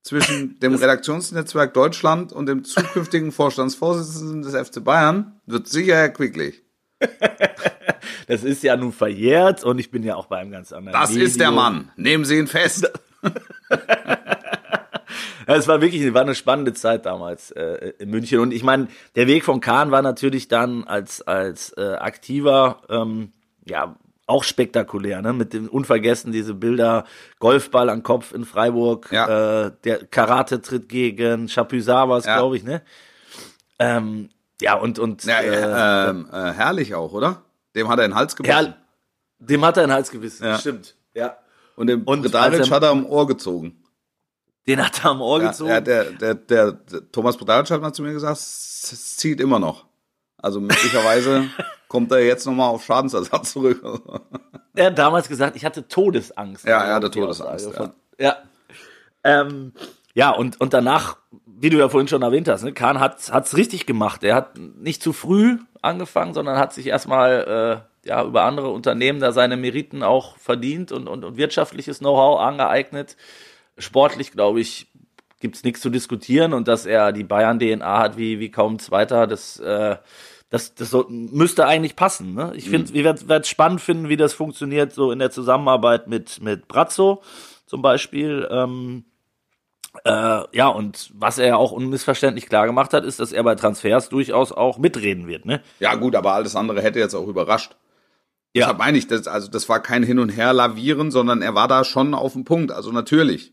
zwischen 0.02 0.58
dem 0.60 0.74
Redaktionsnetzwerk 0.74 1.74
Deutschland 1.74 2.32
und 2.32 2.46
dem 2.46 2.64
zukünftigen 2.64 3.32
Vorstandsvorsitzenden 3.32 4.42
des 4.42 4.54
FC 4.54 4.82
Bayern 4.82 5.40
wird 5.46 5.68
sicher 5.68 5.96
erquicklich. 5.96 6.62
Das 8.26 8.44
ist 8.44 8.62
ja 8.62 8.76
nun 8.76 8.92
verjährt 8.92 9.64
und 9.64 9.80
ich 9.80 9.90
bin 9.90 10.04
ja 10.04 10.14
auch 10.14 10.26
bei 10.26 10.36
einem 10.36 10.52
ganz 10.52 10.72
anderen 10.72 10.92
Das 10.92 11.10
ist 11.10 11.40
der 11.40 11.50
Medium. 11.50 11.54
Mann. 11.64 11.92
Nehmen 11.96 12.24
Sie 12.24 12.38
ihn 12.38 12.46
fest. 12.46 12.88
Es 15.46 15.66
war 15.66 15.80
wirklich, 15.80 16.14
war 16.14 16.22
eine 16.22 16.36
spannende 16.36 16.72
Zeit 16.72 17.06
damals 17.06 17.50
äh, 17.50 17.92
in 17.98 18.10
München. 18.10 18.38
Und 18.38 18.52
ich 18.52 18.62
meine, 18.62 18.86
der 19.16 19.26
Weg 19.26 19.44
von 19.44 19.60
Kahn 19.60 19.90
war 19.90 20.02
natürlich 20.02 20.46
dann 20.46 20.84
als 20.84 21.22
als 21.22 21.72
äh, 21.76 21.94
aktiver, 21.94 22.82
ähm, 22.88 23.32
ja 23.66 23.96
auch 24.30 24.44
spektakulär, 24.44 25.20
ne? 25.22 25.32
Mit 25.32 25.52
dem 25.52 25.68
unvergessen 25.68 26.32
diese 26.32 26.54
Bilder 26.54 27.04
Golfball 27.38 27.90
am 27.90 28.02
Kopf 28.02 28.32
in 28.32 28.44
Freiburg, 28.44 29.08
Ja. 29.12 29.66
äh, 29.66 29.72
der 29.84 30.06
Karate 30.06 30.62
tritt 30.62 30.88
gegen 30.88 31.48
Chapuisat 31.48 32.24
Ja. 32.24 32.36
glaube 32.38 32.56
ich, 32.56 32.64
ne? 32.64 32.82
Ähm, 33.78 34.30
ja, 34.60 34.74
und, 34.74 34.98
und 34.98 35.24
Ja, 35.24 35.40
äh, 35.40 36.10
ähm, 36.10 36.28
äh, 36.32 36.52
herrlich 36.52 36.94
auch, 36.94 37.12
oder? 37.12 37.42
Dem 37.74 37.88
hat 37.88 37.98
er 37.98 38.08
den 38.08 38.14
Hals 38.14 38.36
gebissen. 38.36 38.54
Herr, 38.54 38.76
dem 39.38 39.64
hat 39.64 39.76
er 39.76 39.84
einen 39.84 39.92
Hals 39.92 40.10
gebissen, 40.10 40.44
Ja. 40.44 40.58
stimmt. 40.58 40.94
Ja. 41.14 41.36
Und 41.76 41.86
den 41.86 42.06
als 42.06 42.32
er- 42.68 42.70
hat 42.76 42.82
er 42.82 42.90
am 42.90 43.06
Ohr 43.06 43.26
gezogen. 43.26 43.82
Den 44.66 44.84
hat 44.84 45.02
er 45.02 45.10
am 45.12 45.22
Ohr 45.22 45.40
gezogen. 45.40 45.70
ja, 45.70 45.80
der, 45.80 46.04
der, 46.12 46.34
der, 46.34 46.72
der 46.72 47.10
Thomas 47.10 47.36
Bredaric 47.38 47.70
hat 47.70 47.80
mal 47.80 47.92
zu 47.92 48.02
mir 48.02 48.12
gesagt, 48.12 48.36
es 48.36 48.92
es 48.92 49.16
zieht 49.16 49.40
immer 49.40 49.58
noch. 49.58 49.86
Also 50.36 50.60
möglicherweise 50.60 51.48
kommt 51.90 52.12
er 52.12 52.24
jetzt 52.24 52.46
nochmal 52.46 52.70
auf 52.70 52.84
Schadensersatz 52.84 53.52
zurück. 53.52 53.82
Er 54.76 54.86
hat 54.86 54.98
damals 54.98 55.28
gesagt, 55.28 55.56
ich 55.56 55.64
hatte 55.64 55.88
Todesangst. 55.88 56.64
Ja, 56.64 56.84
er 56.84 56.94
hatte 56.94 57.10
Todesangst, 57.10 57.74
von- 57.74 57.90
Ja. 58.18 58.36
Ähm, 59.24 59.72
ja, 60.14 60.30
und, 60.30 60.60
und 60.60 60.72
danach, 60.72 61.16
wie 61.46 61.68
du 61.68 61.78
ja 61.78 61.88
vorhin 61.88 62.06
schon 62.08 62.22
erwähnt 62.22 62.46
hast, 62.48 62.62
ne, 62.62 62.72
Kahn 62.72 63.00
hat 63.00 63.30
hat's 63.32 63.56
richtig 63.56 63.86
gemacht. 63.86 64.22
Er 64.22 64.36
hat 64.36 64.56
nicht 64.56 65.02
zu 65.02 65.12
früh 65.12 65.58
angefangen, 65.82 66.32
sondern 66.32 66.58
hat 66.58 66.72
sich 66.72 66.86
erstmal 66.86 67.82
äh, 68.04 68.08
ja, 68.08 68.24
über 68.24 68.44
andere 68.44 68.70
Unternehmen 68.70 69.18
da 69.20 69.32
seine 69.32 69.56
Meriten 69.56 70.02
auch 70.04 70.36
verdient 70.38 70.92
und, 70.92 71.08
und, 71.08 71.24
und 71.24 71.36
wirtschaftliches 71.36 71.98
Know-how 71.98 72.38
angeeignet. 72.40 73.16
Sportlich, 73.78 74.30
glaube 74.32 74.60
ich, 74.60 74.86
gibt's 75.40 75.64
nichts 75.64 75.80
zu 75.80 75.90
diskutieren 75.90 76.52
und 76.54 76.68
dass 76.68 76.86
er 76.86 77.12
die 77.12 77.24
Bayern-DNA 77.24 77.98
hat 77.98 78.16
wie, 78.16 78.38
wie 78.38 78.50
kaum 78.50 78.78
zweiter, 78.78 79.26
das, 79.26 79.58
äh, 79.58 79.96
das, 80.50 80.74
das 80.74 80.90
so, 80.90 81.06
müsste 81.08 81.66
eigentlich 81.66 81.96
passen. 81.96 82.34
Ne? 82.34 82.52
Ich 82.56 82.68
finde, 82.68 82.92
wir 82.92 83.04
werden 83.04 83.40
es 83.42 83.48
spannend 83.48 83.80
finden, 83.80 84.08
wie 84.08 84.16
das 84.16 84.34
funktioniert, 84.34 84.92
so 84.92 85.12
in 85.12 85.20
der 85.20 85.30
Zusammenarbeit 85.30 86.08
mit, 86.08 86.42
mit 86.42 86.66
Brazzo 86.66 87.22
zum 87.66 87.82
Beispiel. 87.82 88.48
Ähm, 88.50 89.04
äh, 90.04 90.42
ja, 90.52 90.66
und 90.66 91.10
was 91.14 91.38
er 91.38 91.56
auch 91.56 91.70
unmissverständlich 91.70 92.46
klar 92.46 92.66
gemacht 92.66 92.92
hat, 92.92 93.04
ist, 93.04 93.20
dass 93.20 93.32
er 93.32 93.44
bei 93.44 93.54
Transfers 93.54 94.08
durchaus 94.08 94.50
auch 94.50 94.78
mitreden 94.78 95.28
wird. 95.28 95.46
Ne? 95.46 95.62
Ja 95.78 95.94
gut, 95.94 96.16
aber 96.16 96.32
alles 96.32 96.56
andere 96.56 96.82
hätte 96.82 96.98
jetzt 96.98 97.14
auch 97.14 97.28
überrascht. 97.28 97.76
Ja. 98.52 98.62
Deshalb 98.62 98.78
meine 98.78 98.98
ich, 98.98 99.06
das, 99.06 99.28
also 99.28 99.48
das 99.48 99.68
war 99.68 99.80
kein 99.80 100.02
Hin 100.02 100.18
und 100.18 100.30
Her 100.30 100.52
lavieren, 100.52 101.12
sondern 101.12 101.42
er 101.42 101.54
war 101.54 101.68
da 101.68 101.84
schon 101.84 102.12
auf 102.14 102.32
dem 102.32 102.44
Punkt. 102.44 102.72
Also 102.72 102.90
natürlich. 102.90 103.52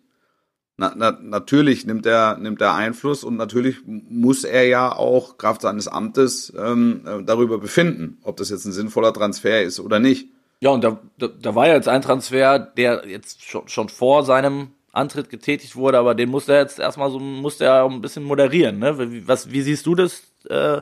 Na, 0.80 0.94
na, 0.96 1.18
natürlich 1.20 1.88
nimmt 1.88 2.06
er, 2.06 2.38
nimmt 2.38 2.62
er 2.62 2.76
Einfluss 2.76 3.24
und 3.24 3.36
natürlich 3.36 3.78
muss 3.86 4.44
er 4.44 4.68
ja 4.68 4.96
auch 4.96 5.40
Kraft 5.40 5.62
seines 5.62 5.88
Amtes 5.88 6.54
ähm, 6.56 7.02
äh, 7.04 7.24
darüber 7.24 7.58
befinden, 7.58 8.20
ob 8.22 8.38
das 8.38 8.52
jetzt 8.52 8.66
ein 8.66 8.72
sinnvoller 8.72 9.12
Transfer 9.12 9.64
ist 9.64 9.80
oder 9.80 10.00
nicht. 10.00 10.30
Ja, 10.60 10.70
und 10.70 10.84
da, 10.84 11.00
da, 11.18 11.28
da 11.28 11.56
war 11.56 11.68
ja 11.68 11.74
jetzt 11.74 11.88
ein 11.88 12.04
Transfer, 12.04 12.60
der 12.60 13.08
jetzt 13.08 13.44
schon, 13.44 13.68
schon 13.68 13.90
vor 13.90 14.24
seinem 14.24 14.70
Antritt 14.92 15.30
getätigt 15.30 15.76
wurde, 15.76 15.98
aber 15.98 16.14
den 16.14 16.30
musste 16.30 16.54
er 16.54 16.62
jetzt 16.62 16.80
erstmal 16.80 17.10
so, 17.10 17.20
musste 17.20 17.66
er 17.66 17.86
ein 17.86 18.02
bisschen 18.02 18.24
moderieren. 18.24 18.78
Ne? 18.78 19.12
Wie, 19.12 19.28
was, 19.28 19.52
wie 19.52 19.62
siehst 19.62 19.86
du 19.88 19.96
das, 19.96 20.24
äh, 20.48 20.82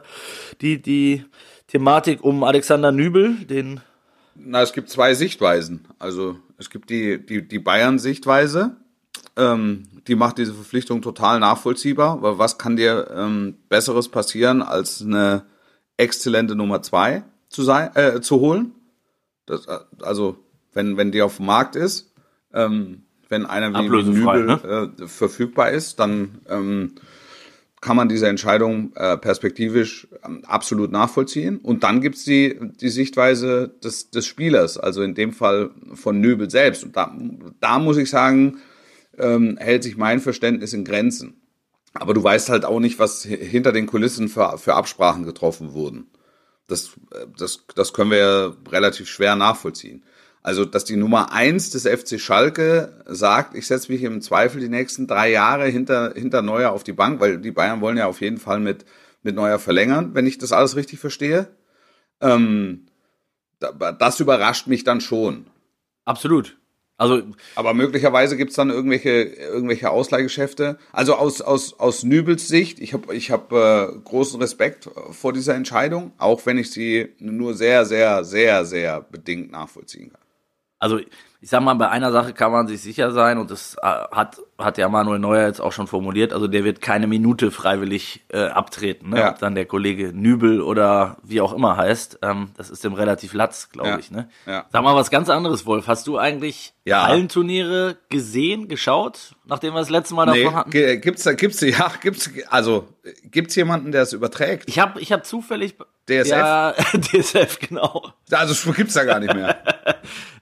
die, 0.61 0.81
die 0.81 1.23
Thematik 1.67 2.23
um 2.23 2.43
Alexander 2.43 2.91
Nübel, 2.91 3.35
den 3.45 3.79
Na, 4.35 4.61
es 4.61 4.73
gibt 4.73 4.89
zwei 4.89 5.13
Sichtweisen. 5.13 5.87
Also 5.99 6.37
es 6.57 6.69
gibt 6.69 6.89
die, 6.89 7.25
die, 7.25 7.47
die 7.47 7.59
Bayern-Sichtweise, 7.59 8.77
ähm, 9.37 9.83
die 10.07 10.15
macht 10.15 10.37
diese 10.37 10.53
Verpflichtung 10.53 11.01
total 11.01 11.39
nachvollziehbar, 11.39 12.21
weil 12.21 12.37
was 12.37 12.57
kann 12.57 12.75
dir 12.75 13.11
ähm, 13.15 13.55
Besseres 13.69 14.09
passieren, 14.09 14.61
als 14.61 15.01
eine 15.01 15.43
exzellente 15.97 16.55
Nummer 16.55 16.81
zwei 16.81 17.23
zu 17.49 17.63
sein, 17.63 17.95
äh, 17.95 18.21
zu 18.21 18.39
holen? 18.39 18.73
Das, 19.45 19.65
äh, 19.67 19.79
also, 20.01 20.37
wenn, 20.73 20.97
wenn 20.97 21.11
die 21.11 21.21
auf 21.21 21.37
dem 21.37 21.45
Markt 21.45 21.75
ist, 21.75 22.13
ähm, 22.53 23.03
wenn 23.29 23.45
einer 23.45 23.73
wie, 23.73 23.89
Nübel 23.89 24.49
äh, 24.99 25.07
verfügbar 25.07 25.71
ist, 25.71 25.99
dann 25.99 26.41
ähm, 26.47 26.95
kann 27.81 27.97
man 27.97 28.09
diese 28.09 28.27
Entscheidung 28.27 28.93
äh, 28.95 29.17
perspektivisch 29.17 30.07
ähm, 30.25 30.43
absolut 30.45 30.91
nachvollziehen. 30.91 31.57
Und 31.57 31.83
dann 31.83 32.01
gibt's 32.01 32.23
die, 32.23 32.57
die 32.81 32.89
Sichtweise 32.89 33.71
des, 33.83 34.09
des 34.11 34.25
Spielers, 34.25 34.77
also 34.77 35.01
in 35.01 35.15
dem 35.15 35.33
Fall 35.33 35.71
von 35.93 36.19
Nübel 36.19 36.49
selbst. 36.49 36.83
Und 36.83 36.95
da, 36.95 37.15
da 37.59 37.79
muss 37.79 37.97
ich 37.97 38.09
sagen, 38.09 38.57
ähm, 39.19 39.57
hält 39.57 39.83
sich 39.83 39.97
mein 39.97 40.19
Verständnis 40.19 40.73
in 40.73 40.85
Grenzen. 40.85 41.41
Aber 41.93 42.13
du 42.13 42.23
weißt 42.23 42.49
halt 42.49 42.65
auch 42.65 42.79
nicht, 42.79 42.99
was 42.99 43.25
hi- 43.25 43.37
hinter 43.37 43.71
den 43.71 43.85
Kulissen 43.87 44.27
für, 44.27 44.57
für 44.57 44.75
Absprachen 44.75 45.23
getroffen 45.23 45.73
wurden. 45.73 46.07
Das, 46.67 46.91
äh, 47.11 47.25
das, 47.37 47.65
das 47.75 47.93
können 47.93 48.11
wir 48.11 48.17
ja 48.17 48.53
relativ 48.69 49.07
schwer 49.09 49.35
nachvollziehen. 49.35 50.03
Also, 50.43 50.63
dass 50.65 50.85
die 50.85 50.95
Nummer 50.97 51.31
eins 51.31 51.71
des 51.71 51.85
FC 51.87 52.19
Schalke 52.19 53.01
sagt, 53.07 53.55
ich 53.55 53.65
setze 53.65 53.91
mich 53.91 54.03
im 54.03 54.21
Zweifel 54.21 54.61
die 54.61 54.69
nächsten 54.69 55.07
drei 55.07 55.31
Jahre 55.31 55.65
hinter, 55.65 56.13
hinter 56.15 56.41
Neuer 56.43 56.71
auf 56.71 56.83
die 56.83 56.93
Bank, 56.93 57.19
weil 57.19 57.39
die 57.39 57.51
Bayern 57.51 57.81
wollen 57.81 57.97
ja 57.97 58.05
auf 58.05 58.21
jeden 58.21 58.37
Fall 58.37 58.59
mit, 58.59 58.85
mit 59.23 59.35
Neuer 59.35 59.57
verlängern, 59.57 60.13
wenn 60.13 60.27
ich 60.27 60.37
das 60.37 60.51
alles 60.51 60.75
richtig 60.75 60.99
verstehe. 60.99 61.47
Ähm, 62.21 62.85
da- 63.59 63.91
das 63.91 64.19
überrascht 64.19 64.67
mich 64.67 64.83
dann 64.83 65.01
schon. 65.01 65.47
absolut. 66.05 66.57
Also 66.97 67.23
Aber 67.55 67.73
möglicherweise 67.73 68.37
gibt's 68.37 68.55
dann 68.55 68.69
irgendwelche, 68.69 69.09
irgendwelche 69.09 69.89
Ausleihgeschäfte. 69.89 70.77
Also 70.93 71.15
aus, 71.15 71.41
aus, 71.41 71.77
aus 71.77 72.03
Nübels 72.03 72.47
Sicht, 72.47 72.79
ich 72.79 72.93
habe 72.93 73.13
ich 73.13 73.31
hab, 73.31 73.51
äh, 73.51 73.87
großen 74.03 74.39
Respekt 74.39 74.89
vor 75.11 75.33
dieser 75.33 75.55
Entscheidung, 75.55 76.13
auch 76.17 76.45
wenn 76.45 76.57
ich 76.57 76.71
sie 76.71 77.13
nur 77.19 77.53
sehr, 77.53 77.85
sehr, 77.85 78.23
sehr, 78.23 78.63
sehr 78.65 79.01
bedingt 79.01 79.51
nachvollziehen 79.51 80.11
kann. 80.11 80.21
also 80.79 80.99
ich 81.41 81.49
sag 81.49 81.61
mal, 81.61 81.73
bei 81.75 81.89
einer 81.89 82.11
Sache 82.11 82.33
kann 82.33 82.51
man 82.51 82.67
sich 82.67 82.81
sicher 82.81 83.11
sein 83.11 83.37
und 83.37 83.51
das 83.51 83.75
äh, 83.81 83.85
hat, 83.85 84.41
hat 84.57 84.77
ja 84.77 84.87
Manuel 84.87 85.19
Neuer 85.19 85.47
jetzt 85.47 85.59
auch 85.59 85.73
schon 85.73 85.85
formuliert, 85.87 86.31
also 86.31 86.47
der 86.47 86.63
wird 86.63 86.79
keine 86.79 87.07
Minute 87.07 87.51
freiwillig 87.51 88.23
äh, 88.29 88.45
abtreten, 88.45 89.09
ne? 89.09 89.19
Ja. 89.19 89.29
ob 89.31 89.39
dann 89.39 89.53
der 89.53 89.65
Kollege 89.65 90.11
Nübel 90.13 90.61
oder 90.61 91.17
wie 91.23 91.41
auch 91.41 91.51
immer 91.51 91.75
heißt, 91.75 92.19
ähm, 92.21 92.51
das 92.55 92.69
ist 92.69 92.83
dem 92.85 92.93
relativ 92.93 93.33
latz, 93.33 93.69
glaube 93.69 93.89
Ja. 93.89 93.99
ich. 93.99 94.11
Ne? 94.11 94.29
Ja. 94.45 94.65
Sag 94.71 94.81
mal 94.83 94.95
was 94.95 95.09
ganz 95.11 95.29
anderes, 95.29 95.65
Wolf, 95.65 95.87
hast 95.87 96.07
du 96.07 96.17
eigentlich 96.17 96.73
Ja. 96.85 97.05
Hallenturniere 97.07 97.97
gesehen, 98.09 98.67
geschaut, 98.69 99.35
nachdem 99.45 99.73
wir 99.73 99.79
das 99.79 99.89
letzte 99.89 100.13
Mal 100.15 100.25
Nee, 100.27 100.43
davon 100.43 100.55
hatten? 100.57 100.69
ge- 100.71 100.97
gibt's 100.99 101.23
da, 101.23 101.33
gibt's, 101.33 101.59
ja, 101.61 101.91
gibt's, 102.01 102.29
also, 102.49 102.87
gibt's 103.23 103.55
jemanden, 103.55 103.91
der 103.91 104.03
es 104.03 104.13
überträgt? 104.13 104.69
Ich 104.69 104.79
habe 104.79 105.01
ich 105.01 105.11
hab 105.11 105.25
zufällig... 105.25 105.75
DSF? 106.07 106.27
Ja, 106.29 106.73
DSF, 106.93 107.57
genau. 107.67 108.11
Also, 108.31 108.71
gibt's 108.73 108.93
da 108.93 109.03
gar 109.03 109.19
nicht 109.19 109.33
mehr. 109.33 109.57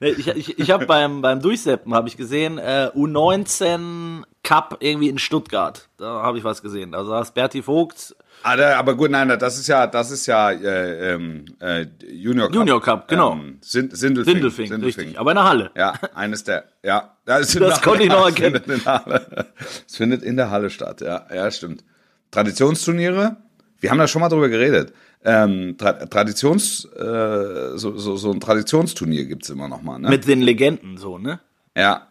Ich, 0.01 0.27
ich, 0.27 0.59
ich 0.59 0.71
habe 0.71 0.85
beim, 0.85 1.21
beim 1.21 1.39
Durchseppen 1.41 1.93
habe 1.93 2.09
ich 2.09 2.17
gesehen, 2.17 2.57
äh, 2.57 2.89
U19 2.93 4.02
Cup 4.43 4.77
irgendwie 4.81 5.09
in 5.09 5.17
Stuttgart. 5.19 5.87
Da 5.97 6.21
habe 6.21 6.37
ich 6.37 6.43
was 6.43 6.61
gesehen. 6.61 6.91
Da 6.91 7.03
saß 7.05 7.33
Berti 7.33 7.61
Vogt, 7.61 8.15
Ah, 8.45 8.57
da- 8.57 8.77
aber 8.77 8.95
gut, 8.95 9.09
nein, 9.09 9.29
das 9.39 9.57
ist 9.57 9.67
ja, 9.67 9.87
das 9.87 10.11
ist 10.11 10.25
ja 10.25 10.51
äh, 10.51 11.13
ähm, 11.13 11.45
äh, 11.61 11.85
Junior 12.11 12.47
Cup. 12.47 12.55
Junior 12.55 12.81
Cup, 12.81 13.07
genau. 13.07 13.33
Ähm, 13.33 13.57
Sind, 13.61 13.95
Sindelfing. 13.95 14.33
Sindelfing, 14.35 14.73
richtig. 14.83 15.17
Aber 15.17 15.31
in 15.31 15.35
der 15.35 15.45
Halle. 15.45 15.71
Ja, 15.77 15.93
eines 16.13 16.43
der, 16.43 16.65
ja. 16.83 17.15
Das, 17.23 17.53
Das 17.53 17.81
konnte 17.81 18.03
ich 18.03 18.09
noch 18.09 18.25
erkennen. 18.25 18.61
Findet. 18.61 18.85
Es 19.87 19.95
findet 19.95 20.23
in 20.23 20.35
der 20.35 20.49
Halle 20.49 20.69
statt, 20.69 20.99
ja, 20.99 21.25
ja, 21.33 21.49
stimmt. 21.51 21.85
Traditionsturniere, 22.31 23.37
wir 23.79 23.89
haben 23.91 23.97
da 23.99 24.07
schon 24.07 24.19
mal 24.21 24.27
drüber 24.29 24.49
geredet. 24.49 24.93
Ähm, 25.23 25.75
Tra 25.77 25.93
Traditions, 25.93 26.83
äh, 26.95 27.77
so, 27.77 27.97
so, 27.97 28.17
so 28.17 28.31
ein 28.31 28.41
Traditionsturnier 28.41 29.23
gibt's 29.23 29.49
immer 29.49 29.69
noch 29.69 29.81
mal, 29.81 29.97
ne? 29.99 30.09
Mit 30.09 30.27
den 30.27 30.41
Legenden 30.41 30.97
so, 30.97 31.17
ne? 31.17 31.39
Ja, 31.77 32.07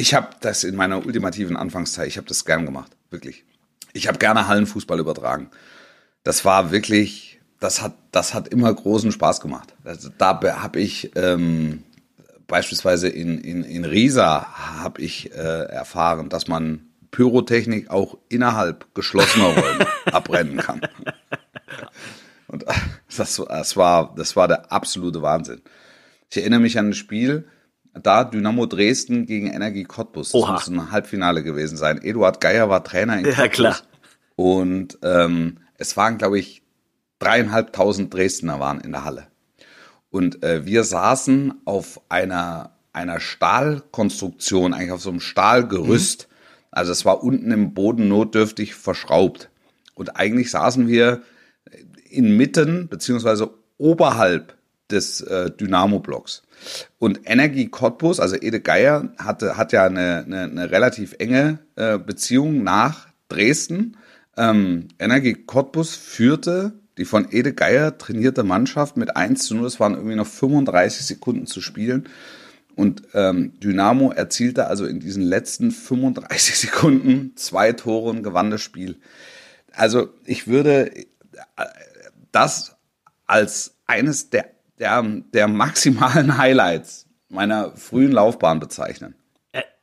ich 0.00 0.14
habe 0.14 0.28
das 0.40 0.64
in 0.64 0.76
meiner 0.76 1.04
ultimativen 1.04 1.56
Anfangszeit, 1.56 2.08
ich 2.08 2.16
habe 2.16 2.26
das 2.26 2.46
gern 2.46 2.64
gemacht, 2.64 2.96
wirklich. 3.10 3.44
Ich 3.92 4.08
habe 4.08 4.18
gerne 4.18 4.48
Hallenfußball 4.48 4.98
übertragen. 4.98 5.50
Das 6.22 6.44
war 6.44 6.70
wirklich, 6.70 7.38
das 7.60 7.82
hat, 7.82 7.94
das 8.10 8.32
hat 8.32 8.48
immer 8.48 8.72
großen 8.72 9.12
Spaß 9.12 9.40
gemacht. 9.40 9.74
Also, 9.84 10.08
da 10.16 10.40
habe 10.62 10.80
ich 10.80 11.10
ähm, 11.16 11.84
beispielsweise 12.46 13.08
in, 13.08 13.38
in, 13.38 13.62
in 13.62 13.84
Riesa 13.84 14.46
habe 14.80 15.02
ich 15.02 15.32
äh, 15.32 15.64
erfahren, 15.64 16.30
dass 16.30 16.48
man 16.48 16.86
Pyrotechnik 17.10 17.90
auch 17.90 18.16
innerhalb 18.28 18.94
geschlossener 18.94 19.46
Räume 19.56 19.86
abbrennen 20.06 20.56
kann. 20.58 20.80
Und 22.46 22.66
äh, 22.66 22.72
das, 23.16 23.36
das, 23.36 23.76
war, 23.76 24.14
das 24.16 24.34
war 24.34 24.48
der 24.48 24.72
absolute 24.72 25.20
Wahnsinn. 25.20 25.60
Ich 26.30 26.38
erinnere 26.38 26.60
mich 26.60 26.78
an 26.78 26.90
ein 26.90 26.94
Spiel, 26.94 27.44
da 27.94 28.24
Dynamo 28.24 28.66
Dresden 28.66 29.26
gegen 29.26 29.48
Energie 29.48 29.84
Cottbus. 29.84 30.32
Das 30.32 30.40
Oha. 30.40 30.52
muss 30.54 30.68
ein 30.68 30.90
Halbfinale 30.90 31.42
gewesen 31.42 31.76
sein. 31.76 32.00
Eduard 32.02 32.40
Geier 32.40 32.68
war 32.68 32.84
Trainer 32.84 33.18
in 33.18 33.24
Ja, 33.26 33.32
Cottbus. 33.32 33.50
klar. 33.52 33.76
Und 34.36 34.98
ähm, 35.02 35.58
es 35.76 35.96
waren, 35.96 36.18
glaube 36.18 36.38
ich, 36.38 36.62
dreieinhalbtausend 37.18 38.12
Dresdner 38.12 38.60
waren 38.60 38.80
in 38.80 38.92
der 38.92 39.04
Halle. 39.04 39.26
Und 40.10 40.42
äh, 40.42 40.64
wir 40.64 40.84
saßen 40.84 41.54
auf 41.66 42.00
einer, 42.08 42.72
einer 42.92 43.20
Stahlkonstruktion, 43.20 44.72
eigentlich 44.74 44.92
auf 44.92 45.02
so 45.02 45.10
einem 45.10 45.20
Stahlgerüst. 45.20 46.28
Also 46.70 46.92
es 46.92 47.04
war 47.04 47.22
unten 47.22 47.50
im 47.50 47.74
Boden 47.74 48.08
notdürftig 48.08 48.74
verschraubt. 48.74 49.50
Und 49.94 50.16
eigentlich 50.16 50.50
saßen 50.50 50.88
wir 50.88 51.22
inmitten 52.08 52.88
beziehungsweise 52.88 53.50
oberhalb 53.78 54.56
des 54.92 55.20
äh, 55.22 55.50
Dynamo-Blocks. 55.50 56.42
Und 56.98 57.20
Energie 57.24 57.68
Cottbus, 57.68 58.20
also 58.20 58.36
Ede 58.36 58.60
Geier, 58.60 59.12
hatte, 59.18 59.56
hat 59.56 59.72
ja 59.72 59.84
eine, 59.84 60.24
eine, 60.26 60.42
eine 60.42 60.70
relativ 60.70 61.14
enge 61.18 61.58
äh, 61.76 61.98
Beziehung 61.98 62.62
nach 62.62 63.08
Dresden. 63.28 63.96
Ähm, 64.36 64.88
Energie 64.98 65.34
Cottbus 65.34 65.94
führte 65.94 66.72
die 66.98 67.06
von 67.06 67.28
Ede 67.30 67.54
Geier 67.54 67.96
trainierte 67.96 68.42
Mannschaft 68.42 68.98
mit 68.98 69.16
1 69.16 69.46
zu 69.46 69.54
0. 69.54 69.66
Es 69.66 69.80
waren 69.80 69.94
irgendwie 69.94 70.16
noch 70.16 70.26
35 70.26 71.06
Sekunden 71.06 71.46
zu 71.46 71.62
spielen. 71.62 72.08
Und 72.76 73.02
ähm, 73.14 73.58
Dynamo 73.60 74.10
erzielte 74.10 74.66
also 74.66 74.84
in 74.84 75.00
diesen 75.00 75.22
letzten 75.22 75.70
35 75.70 76.58
Sekunden 76.58 77.32
zwei 77.36 77.72
Tore 77.72 78.10
und 78.10 78.22
gewann 78.22 78.50
das 78.50 78.60
Spiel. 78.60 78.98
Also 79.72 80.10
ich 80.26 80.46
würde 80.46 80.94
äh, 80.94 81.06
das 82.32 82.76
als 83.26 83.76
eines 83.86 84.30
der, 84.30 84.50
der, 84.80 85.02
der 85.32 85.46
maximalen 85.46 86.36
Highlights 86.38 87.06
meiner 87.28 87.76
frühen 87.76 88.12
Laufbahn 88.12 88.58
bezeichnen. 88.58 89.14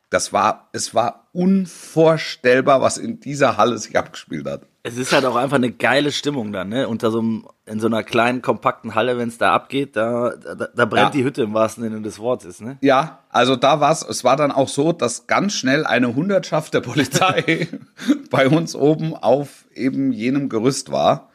Das 0.10 0.32
war, 0.32 0.70
es 0.72 0.96
war 0.96 1.28
unvorstellbar, 1.34 2.82
was 2.82 2.98
in 2.98 3.20
dieser 3.20 3.58
Halle 3.58 3.78
sich 3.78 3.98
abgespielt 3.98 4.48
hat. 4.48 4.62
Es 4.84 4.96
ist 4.96 5.12
halt 5.12 5.26
auch 5.26 5.36
einfach 5.36 5.58
eine 5.58 5.72
geile 5.72 6.14
Stimmung 6.14 6.54
dann, 6.54 6.70
ne? 6.70 6.88
Unter 6.88 7.12
so 7.12 7.20
einem, 7.20 7.46
in 7.66 7.82
so 7.82 7.88
einer 7.88 8.04
kleinen, 8.04 8.42
kompakten 8.42 8.96
Halle, 8.96 9.18
wenn 9.18 9.28
es 9.28 9.38
da 9.38 9.54
abgeht, 9.54 9.98
da, 9.98 10.34
da, 10.38 10.70
da 10.74 10.86
brennt 10.86 11.08
ja. 11.08 11.10
die 11.10 11.24
Hütte 11.26 11.44
im 11.44 11.54
wahrsten 11.54 11.84
Sinne 11.84 12.02
des 12.02 12.20
Wortes, 12.20 12.62
ne? 12.62 12.78
Ja, 12.80 13.20
also 13.28 13.58
da 13.58 13.82
war's, 13.82 14.02
es 14.08 14.24
war 14.24 14.38
dann 14.38 14.54
auch 14.54 14.70
so, 14.70 14.94
dass 14.94 15.28
ganz 15.28 15.54
schnell 15.54 15.86
eine 15.86 16.16
Hundertschaft 16.16 16.74
der 16.74 16.82
Polizei 16.82 17.68
bei 18.32 18.48
uns 18.48 18.76
oben 18.76 19.14
auf 19.14 19.66
eben 19.76 20.14
jenem 20.14 20.48
Gerüst 20.48 20.90
war. 20.90 21.32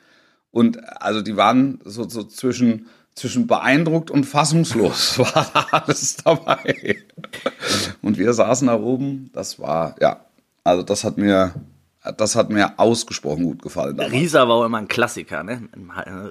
Und 0.50 1.02
also 1.02 1.20
die 1.20 1.36
waren 1.36 1.78
so, 1.84 2.08
so 2.08 2.24
zwischen 2.24 2.86
zwischen 3.14 3.46
beeindruckt 3.46 4.10
und 4.10 4.24
fassungslos 4.24 5.18
war 5.18 5.66
alles 5.70 6.16
dabei. 6.16 6.96
Und 8.00 8.18
wir 8.18 8.32
saßen 8.32 8.68
da 8.68 8.78
oben, 8.78 9.30
das 9.32 9.58
war, 9.58 9.96
ja, 10.00 10.24
also 10.64 10.82
das 10.82 11.04
hat 11.04 11.18
mir, 11.18 11.52
das 12.16 12.34
hat 12.34 12.50
mir 12.50 12.78
ausgesprochen 12.78 13.44
gut 13.44 13.62
gefallen. 13.62 13.96
Damals. 13.96 14.12
Riesa 14.12 14.48
war 14.48 14.56
auch 14.56 14.64
immer 14.64 14.78
ein 14.78 14.88
Klassiker, 14.88 15.42
ne? 15.44 15.68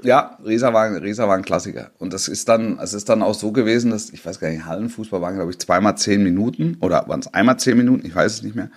Ja, 0.04 0.38
Riesa 0.44 0.74
war, 0.74 0.92
Riesa 1.02 1.28
war 1.28 1.38
ein 1.38 1.46
Klassiker. 1.46 1.92
Und 2.00 2.14
das 2.14 2.28
ist 2.28 2.50
dann, 2.50 2.80
es 2.80 2.94
ist 2.94 3.08
dann 3.08 3.22
auch 3.22 3.36
so 3.36 3.52
gewesen, 3.52 3.92
dass, 3.92 4.10
ich 4.10 4.26
weiß 4.26 4.40
gar 4.40 4.50
nicht, 4.50 4.66
Hallenfußball 4.66 5.22
waren, 5.22 5.36
glaube 5.36 5.52
ich, 5.52 5.60
zweimal 5.60 5.98
zehn 5.98 6.24
Minuten 6.24 6.78
oder 6.82 7.08
waren 7.08 7.22
es 7.22 7.34
einmal 7.34 7.58
zehn 7.58 7.78
Minuten, 7.78 8.06
ich 8.06 8.16
weiß 8.16 8.34
es 8.34 8.44
nicht 8.44 8.56
mehr. 8.56 8.72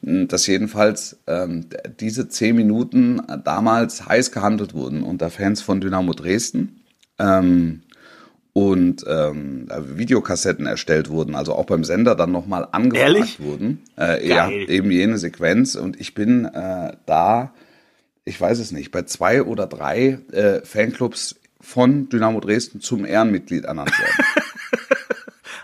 Dass 0.00 0.46
jedenfalls 0.46 1.18
ähm, 1.26 1.66
diese 2.00 2.28
zehn 2.28 2.56
Minuten 2.56 3.20
damals 3.44 4.06
heiß 4.06 4.32
gehandelt 4.32 4.74
wurden 4.74 5.02
unter 5.02 5.30
Fans 5.30 5.60
von 5.60 5.80
Dynamo 5.80 6.12
Dresden 6.12 6.81
ähm, 7.22 7.82
und 8.52 9.04
ähm, 9.08 9.68
Videokassetten 9.70 10.66
erstellt 10.66 11.08
wurden, 11.08 11.34
also 11.34 11.54
auch 11.54 11.64
beim 11.64 11.84
Sender 11.84 12.14
dann 12.14 12.32
nochmal 12.32 12.68
angefragt 12.70 13.40
wurden. 13.40 13.80
Äh, 13.98 14.28
ja, 14.28 14.50
eben 14.50 14.90
jene 14.90 15.16
Sequenz. 15.16 15.74
Und 15.74 15.98
ich 15.98 16.14
bin 16.14 16.44
äh, 16.44 16.92
da, 17.06 17.54
ich 18.24 18.38
weiß 18.38 18.58
es 18.58 18.72
nicht, 18.72 18.90
bei 18.90 19.02
zwei 19.02 19.42
oder 19.42 19.66
drei 19.66 20.18
äh, 20.32 20.60
Fanclubs 20.64 21.36
von 21.60 22.10
Dynamo 22.10 22.40
Dresden 22.40 22.80
zum 22.80 23.06
Ehrenmitglied 23.06 23.64
ernannt 23.64 23.98
worden. 23.98 24.42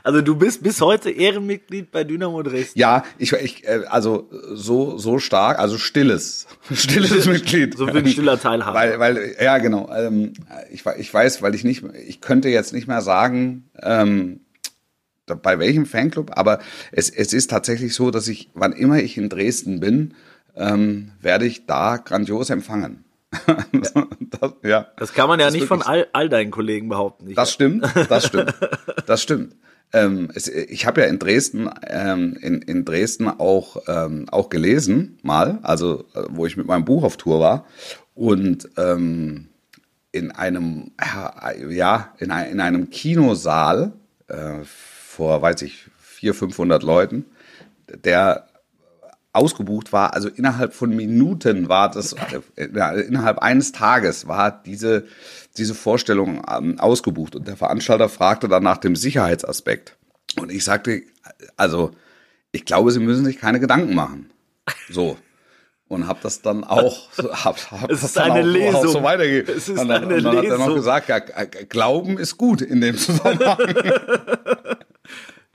Also 0.08 0.22
du 0.22 0.36
bist 0.36 0.62
bis 0.62 0.80
heute 0.80 1.10
Ehrenmitglied 1.10 1.90
bei 1.90 2.02
Dynamo 2.02 2.42
Dresden. 2.42 2.78
Ja, 2.78 3.04
ich, 3.18 3.34
ich 3.34 3.68
äh, 3.68 3.82
also 3.90 4.30
so 4.54 4.96
so 4.96 5.18
stark, 5.18 5.58
also 5.58 5.76
stilles, 5.78 6.46
stilles 6.72 7.26
Mitglied. 7.26 7.76
So 7.76 7.86
wie 7.88 7.98
ein 7.98 8.06
stiller 8.06 8.40
Teilhaber. 8.40 8.74
Weil, 8.74 8.98
weil 8.98 9.36
ja 9.38 9.58
genau. 9.58 9.92
Ähm, 9.94 10.32
ich, 10.70 10.86
ich 10.96 11.12
weiß, 11.12 11.42
weil 11.42 11.54
ich 11.54 11.62
nicht, 11.62 11.84
ich 12.06 12.22
könnte 12.22 12.48
jetzt 12.48 12.72
nicht 12.72 12.88
mehr 12.88 13.02
sagen. 13.02 13.68
Ähm, 13.82 14.40
bei 15.26 15.58
welchem 15.58 15.84
Fanclub, 15.84 16.30
aber 16.38 16.60
es, 16.90 17.10
es 17.10 17.34
ist 17.34 17.50
tatsächlich 17.50 17.92
so, 17.92 18.10
dass 18.10 18.28
ich, 18.28 18.48
wann 18.54 18.72
immer 18.72 19.00
ich 19.00 19.18
in 19.18 19.28
Dresden 19.28 19.78
bin, 19.78 20.14
ähm, 20.56 21.12
werde 21.20 21.44
ich 21.44 21.66
da 21.66 21.98
grandios 21.98 22.48
empfangen. 22.48 23.04
das, 23.72 24.52
ja. 24.62 24.88
das 24.96 25.12
kann 25.12 25.28
man 25.28 25.38
ja 25.40 25.50
nicht 25.50 25.66
von 25.66 25.82
all, 25.82 26.08
all 26.12 26.28
deinen 26.28 26.50
Kollegen 26.50 26.88
behaupten. 26.88 27.34
Das 27.34 27.52
stimmt, 27.52 27.86
das 28.08 28.26
stimmt, 28.26 28.54
das 29.06 29.22
stimmt. 29.22 29.56
Ähm, 29.92 30.30
es, 30.34 30.48
ich 30.48 30.86
habe 30.86 31.00
ja 31.00 31.06
in 31.06 31.18
Dresden, 31.18 31.70
ähm, 31.86 32.36
in, 32.40 32.60
in 32.62 32.84
Dresden 32.84 33.28
auch, 33.28 33.82
ähm, 33.86 34.26
auch 34.30 34.50
gelesen, 34.50 35.18
mal, 35.22 35.58
also 35.62 36.04
äh, 36.14 36.24
wo 36.28 36.46
ich 36.46 36.56
mit 36.56 36.66
meinem 36.66 36.84
Buch 36.84 37.04
auf 37.04 37.16
Tour 37.16 37.40
war. 37.40 37.64
Und 38.14 38.68
ähm, 38.76 39.48
in 40.12 40.30
einem, 40.32 40.92
ja, 41.68 42.12
in, 42.18 42.30
ein, 42.30 42.50
in 42.50 42.60
einem 42.60 42.90
Kinosaal 42.90 43.92
äh, 44.26 44.64
vor, 44.64 45.40
weiß 45.40 45.62
ich, 45.62 45.86
400, 45.98 46.38
500 46.38 46.82
Leuten, 46.82 47.24
der 48.04 48.47
ausgebucht 49.38 49.92
war, 49.92 50.14
also 50.14 50.28
innerhalb 50.28 50.74
von 50.74 50.94
Minuten 50.94 51.68
war 51.68 51.90
das, 51.90 52.14
äh, 52.56 53.00
innerhalb 53.00 53.38
eines 53.38 53.72
Tages 53.72 54.28
war 54.28 54.62
diese 54.64 55.06
diese 55.58 55.74
Vorstellung 55.74 56.42
ähm, 56.48 56.78
ausgebucht 56.78 57.34
und 57.36 57.46
der 57.46 57.56
Veranstalter 57.56 58.08
fragte 58.08 58.48
dann 58.48 58.62
nach 58.62 58.78
dem 58.78 58.96
Sicherheitsaspekt. 58.96 59.96
Und 60.40 60.50
ich 60.50 60.64
sagte, 60.64 61.02
also 61.56 61.90
ich 62.52 62.64
glaube, 62.64 62.92
Sie 62.92 63.00
müssen 63.00 63.24
sich 63.24 63.38
keine 63.38 63.60
Gedanken 63.60 63.94
machen. 63.94 64.30
So. 64.88 65.18
Und 65.88 66.06
habe 66.06 66.20
das 66.22 66.42
dann 66.42 66.64
auch, 66.64 67.08
hab, 67.18 67.58
hab 67.70 67.90
es 67.90 68.02
das 68.02 68.12
dann 68.12 68.30
auch, 68.30 68.74
auch, 68.74 68.86
so 68.86 69.02
weitergegeben. 69.02 69.56
Es 69.56 69.68
ist 69.68 69.80
und 69.80 69.88
dann, 69.88 70.04
eine 70.04 70.16
und 70.16 70.24
dann 70.24 70.36
Lesung. 70.36 70.52
hat 70.52 70.60
er 70.60 70.66
noch 70.68 70.74
gesagt, 70.74 71.08
ja, 71.08 71.18
Glauben 71.18 72.18
ist 72.18 72.36
gut 72.36 72.60
in 72.60 72.80
dem 72.80 72.96
Zusammenhang. 72.96 73.58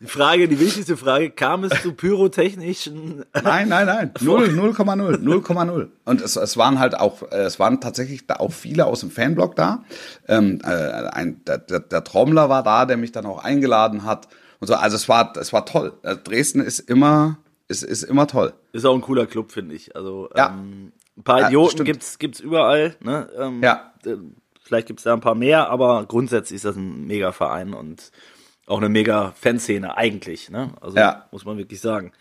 Die 0.04 0.10
Frage, 0.10 0.50
die 0.50 0.60
wichtigste 0.60 0.98
Frage, 0.98 1.30
kam 1.30 1.64
es 1.64 1.82
zu 1.82 1.94
pyrotechnischen? 1.94 3.24
Nein, 3.42 3.70
nein, 3.70 3.86
nein. 3.86 4.12
0, 4.20 4.50
0,0, 4.50 5.24
0,0. 5.24 5.88
Und 6.04 6.22
es, 6.22 6.36
es 6.36 6.58
waren 6.58 6.78
halt 6.78 7.00
auch, 7.00 7.24
äh, 7.32 7.44
es 7.44 7.58
waren 7.58 7.80
tatsächlich 7.80 8.28
da 8.28 8.36
auch 8.36 8.52
viele 8.52 8.86
aus 8.86 9.00
dem 9.00 9.12
Fanblock 9.12 9.56
da. 9.56 9.86
Ähm, 10.28 10.60
äh, 10.62 10.68
ein, 10.68 11.42
der, 11.46 11.60
der, 11.60 11.80
der 11.80 12.04
Trommler 12.04 12.50
war 12.50 12.64
da, 12.64 12.86
der 12.86 12.98
mich 12.98 13.14
dann 13.14 13.26
auch 13.26 13.42
eingeladen 13.46 14.04
hat. 14.04 14.28
Und 14.60 14.68
so, 14.68 14.76
also 14.76 14.98
es 14.98 15.08
war, 15.08 15.38
es 15.38 15.54
war 15.54 15.66
toll. 15.66 15.94
Äh, 16.04 16.18
Dresden 16.18 16.60
ist 16.60 16.80
immer, 16.80 17.38
ist, 17.70 17.84
ist 17.84 18.04
immer 18.04 18.28
toll. 18.28 18.52
Ist 18.74 18.86
auch 18.86 18.96
ein 18.96 19.02
cooler 19.02 19.26
Club, 19.26 19.54
finde 19.54 19.74
ich. 19.74 19.96
Also 19.96 20.28
ja. 20.36 20.50
ähm, 20.50 20.92
ein 21.16 21.24
paar 21.24 21.48
Idioten 21.48 21.78
ja, 21.78 21.84
gibt's 21.86 22.20
gibt's 22.20 22.42
überall. 22.42 22.98
Ne? 23.00 23.30
Ähm, 23.40 23.64
ja. 23.64 23.94
Vielleicht 24.64 24.88
gibt's 24.88 25.04
da 25.04 25.14
ein 25.14 25.22
paar 25.22 25.36
mehr, 25.36 25.70
aber 25.70 26.06
grundsätzlich 26.06 26.58
ist 26.58 26.66
das 26.66 26.76
ein 26.76 27.08
mega 27.08 27.32
Verein 27.32 27.74
und 27.74 28.12
auch 28.68 28.78
eine 28.78 28.90
mega 28.90 29.34
Fanszene 29.40 29.98
eigentlich, 29.98 30.50
ne? 30.50 30.74
Also 30.82 30.98
ja. 30.98 31.28
muss 31.32 31.46
man 31.46 31.58
wirklich 31.58 31.82
sagen. 31.82 32.12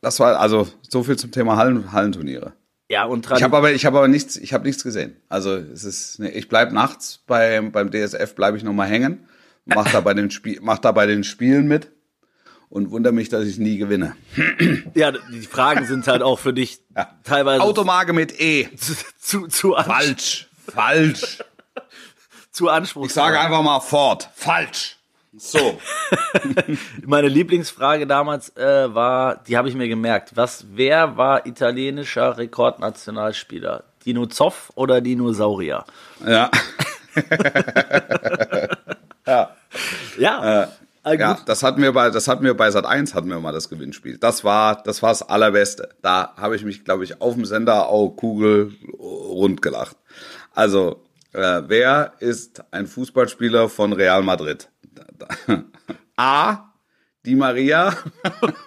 Das 0.00 0.18
war 0.20 0.40
also 0.40 0.66
so 0.88 1.02
viel 1.02 1.16
zum 1.16 1.30
Thema 1.30 1.56
Hallen, 1.56 1.92
Hallenturniere. 1.92 2.52
Ja, 2.88 3.04
und 3.04 3.30
ich 3.30 3.42
habe 3.44 3.56
aber 3.56 3.72
ich 3.72 3.86
habe 3.86 3.98
aber 3.98 4.08
nichts 4.08 4.36
ich 4.36 4.52
habe 4.52 4.66
nichts 4.66 4.82
gesehen. 4.82 5.16
Also 5.28 5.54
es 5.54 5.84
ist 5.84 6.18
nee, 6.18 6.30
ich 6.30 6.48
bleib 6.48 6.72
nachts 6.72 7.22
beim 7.26 7.70
beim 7.70 7.90
DSF 7.90 8.34
bleibe 8.34 8.56
ich 8.56 8.64
noch 8.64 8.72
mal 8.72 8.88
hängen, 8.88 9.28
mach 9.64 9.90
da 9.92 10.00
bei 10.00 10.12
den 10.12 10.30
Spiel 10.32 10.58
mach 10.60 10.78
da 10.78 10.90
bei 10.90 11.06
den 11.06 11.22
Spielen 11.22 11.68
mit 11.68 11.92
und 12.68 12.90
wundere 12.90 13.12
mich, 13.12 13.28
dass 13.28 13.46
ich 13.46 13.58
nie 13.58 13.76
gewinne. 13.76 14.16
Ja, 14.94 15.12
die 15.12 15.42
Fragen 15.42 15.86
sind 15.86 16.08
halt 16.08 16.22
auch 16.22 16.38
für 16.38 16.52
dich 16.52 16.80
ja. 16.96 17.16
teilweise 17.22 17.62
Automage 17.62 18.12
mit 18.12 18.40
E. 18.40 18.68
Zu, 18.76 18.94
zu, 19.18 19.46
zu 19.46 19.74
falsch, 19.74 20.48
falsch. 20.72 21.38
zu 22.50 22.68
anspruchsvoll. 22.68 23.06
Ich 23.06 23.12
sage 23.12 23.38
einfach 23.38 23.62
mal 23.62 23.80
fort, 23.80 24.30
falsch. 24.34 24.99
So. 25.36 25.78
Meine 27.06 27.28
Lieblingsfrage 27.28 28.06
damals 28.06 28.56
äh, 28.56 28.92
war, 28.92 29.36
die 29.36 29.56
habe 29.56 29.68
ich 29.68 29.76
mir 29.76 29.86
gemerkt. 29.88 30.36
Was, 30.36 30.66
wer 30.72 31.16
war 31.16 31.46
italienischer 31.46 32.36
Rekordnationalspieler? 32.36 33.84
Dino 34.04 34.26
Zoff 34.26 34.72
oder 34.74 35.00
Dinosaurier? 35.00 35.84
Ja. 36.26 36.50
ja. 39.26 39.56
Ja. 40.18 40.62
Äh, 40.62 40.66
ah, 41.04 41.12
ja, 41.12 41.38
das 41.46 41.62
hatten 41.62 41.80
wir 41.82 41.92
bei, 41.92 42.10
das 42.10 42.26
hatten 42.26 42.44
wir 42.44 42.56
bei 42.56 42.70
Sat 42.70 42.86
1 42.86 43.14
hatten 43.14 43.28
wir 43.28 43.38
mal 43.38 43.52
das 43.52 43.68
Gewinnspiel. 43.68 44.18
Das 44.18 44.42
war, 44.42 44.82
das 44.82 45.00
war 45.02 45.10
das 45.10 45.22
allerbeste. 45.22 45.90
Da 46.02 46.34
habe 46.36 46.56
ich 46.56 46.64
mich, 46.64 46.84
glaube 46.84 47.04
ich, 47.04 47.20
auf 47.20 47.34
dem 47.34 47.44
Sender 47.44 47.88
auch 47.88 48.10
Kugel 48.10 48.72
rund 48.98 49.62
gelacht. 49.62 49.96
Also, 50.54 51.04
äh, 51.32 51.62
wer 51.66 52.14
ist 52.18 52.64
ein 52.72 52.88
Fußballspieler 52.88 53.68
von 53.68 53.92
Real 53.92 54.22
Madrid? 54.22 54.69
A. 56.16 56.66
Die 57.26 57.34
Maria 57.34 57.94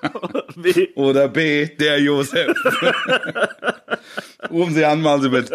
oder 0.95 1.27
B. 1.27 1.75
Der 1.75 1.99
Josef. 1.99 2.55
Rufen 4.51 4.75
Sie 4.75 4.85
an, 4.85 5.01
machen 5.01 5.23
Sie 5.23 5.29
mit. 5.29 5.51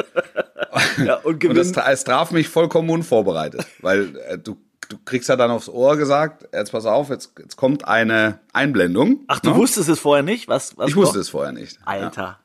Ja, 1.05 1.15
und 1.17 1.45
und 1.45 1.55
das, 1.55 1.71
es 1.71 2.03
traf 2.03 2.33
mich 2.33 2.49
vollkommen 2.49 2.91
unvorbereitet, 2.91 3.65
weil 3.81 4.17
äh, 4.29 4.37
du 4.37 4.59
du 4.89 4.97
kriegst 5.05 5.29
ja 5.29 5.37
dann 5.37 5.51
aufs 5.51 5.69
Ohr 5.69 5.97
gesagt, 5.97 6.49
jetzt 6.53 6.73
pass 6.73 6.87
auf, 6.87 7.11
jetzt, 7.11 7.33
jetzt 7.39 7.57
kommt 7.57 7.87
eine 7.87 8.41
Einblendung. 8.53 9.25
Ach, 9.29 9.41
du 9.41 9.51
ne? 9.51 9.57
wusstest 9.57 9.89
es 9.89 10.01
vorher 10.01 10.23
nicht? 10.23 10.49
Was, 10.49 10.77
was 10.77 10.91
ich 10.91 10.97
wusste 10.97 11.19
es 11.19 11.29
vorher 11.29 11.53
nicht. 11.53 11.79
Alter. 11.85 12.23
Ja. 12.23 12.39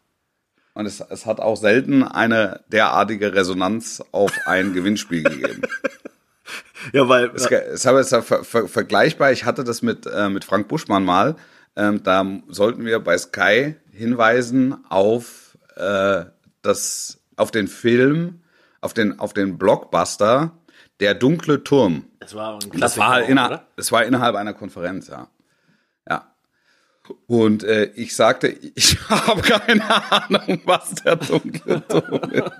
Und 0.75 0.85
es, 0.85 0.99
es 1.01 1.25
hat 1.25 1.39
auch 1.39 1.55
selten 1.55 2.03
eine 2.03 2.61
derartige 2.67 3.33
Resonanz 3.33 4.03
auf 4.11 4.31
ein 4.45 4.73
Gewinnspiel 4.73 5.23
gegeben. 5.23 5.61
Ja, 6.91 7.07
weil. 7.07 7.31
Es, 7.33 7.45
es 7.45 7.85
ist 7.85 8.09
ver, 8.09 8.43
ver, 8.43 8.67
vergleichbar. 8.67 9.31
Ich 9.31 9.45
hatte 9.45 9.63
das 9.63 9.81
mit, 9.81 10.05
äh, 10.05 10.29
mit 10.29 10.43
Frank 10.43 10.67
Buschmann 10.67 11.05
mal. 11.05 11.35
Ähm, 11.75 12.03
da 12.03 12.25
sollten 12.49 12.85
wir 12.85 12.99
bei 12.99 13.17
Sky 13.17 13.75
hinweisen 13.91 14.77
auf 14.89 15.57
äh, 15.75 16.25
das, 16.61 17.19
auf 17.35 17.51
den 17.51 17.67
Film, 17.67 18.41
auf 18.81 18.93
den, 18.93 19.19
auf 19.19 19.33
den 19.33 19.57
Blockbuster 19.57 20.51
Der 20.99 21.15
dunkle 21.15 21.63
Turm. 21.63 22.05
Das 22.19 22.35
war 22.35 22.59
ein 22.61 22.79
Das 22.79 22.97
war, 22.97 23.09
halt 23.09 23.29
inner, 23.29 23.65
das 23.75 23.91
war 23.91 24.05
innerhalb 24.05 24.35
einer 24.35 24.53
Konferenz, 24.53 25.07
ja. 25.07 25.27
Ja. 26.07 26.33
Und 27.27 27.63
äh, 27.63 27.85
ich 27.95 28.15
sagte, 28.15 28.47
ich 28.75 28.97
habe 29.09 29.41
keine 29.41 29.83
Ahnung, 30.11 30.61
was 30.65 30.95
der 30.95 31.15
dunkle 31.15 31.85
Turm 31.87 32.31
ist. 32.31 32.51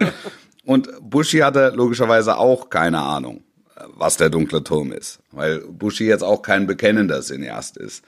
Und 0.66 0.90
Bushi 1.02 1.40
hatte 1.40 1.74
logischerweise 1.76 2.38
auch 2.38 2.70
keine 2.70 3.02
Ahnung, 3.02 3.44
was 3.88 4.18
der 4.18 4.30
dunkle 4.30 4.64
Turm 4.64 4.92
ist, 4.92 5.20
weil 5.32 5.60
Bushi 5.60 6.06
jetzt 6.06 6.24
auch 6.24 6.42
kein 6.42 6.68
bekennender 6.68 7.22
Cineast 7.22 7.78
ist. 7.78 8.04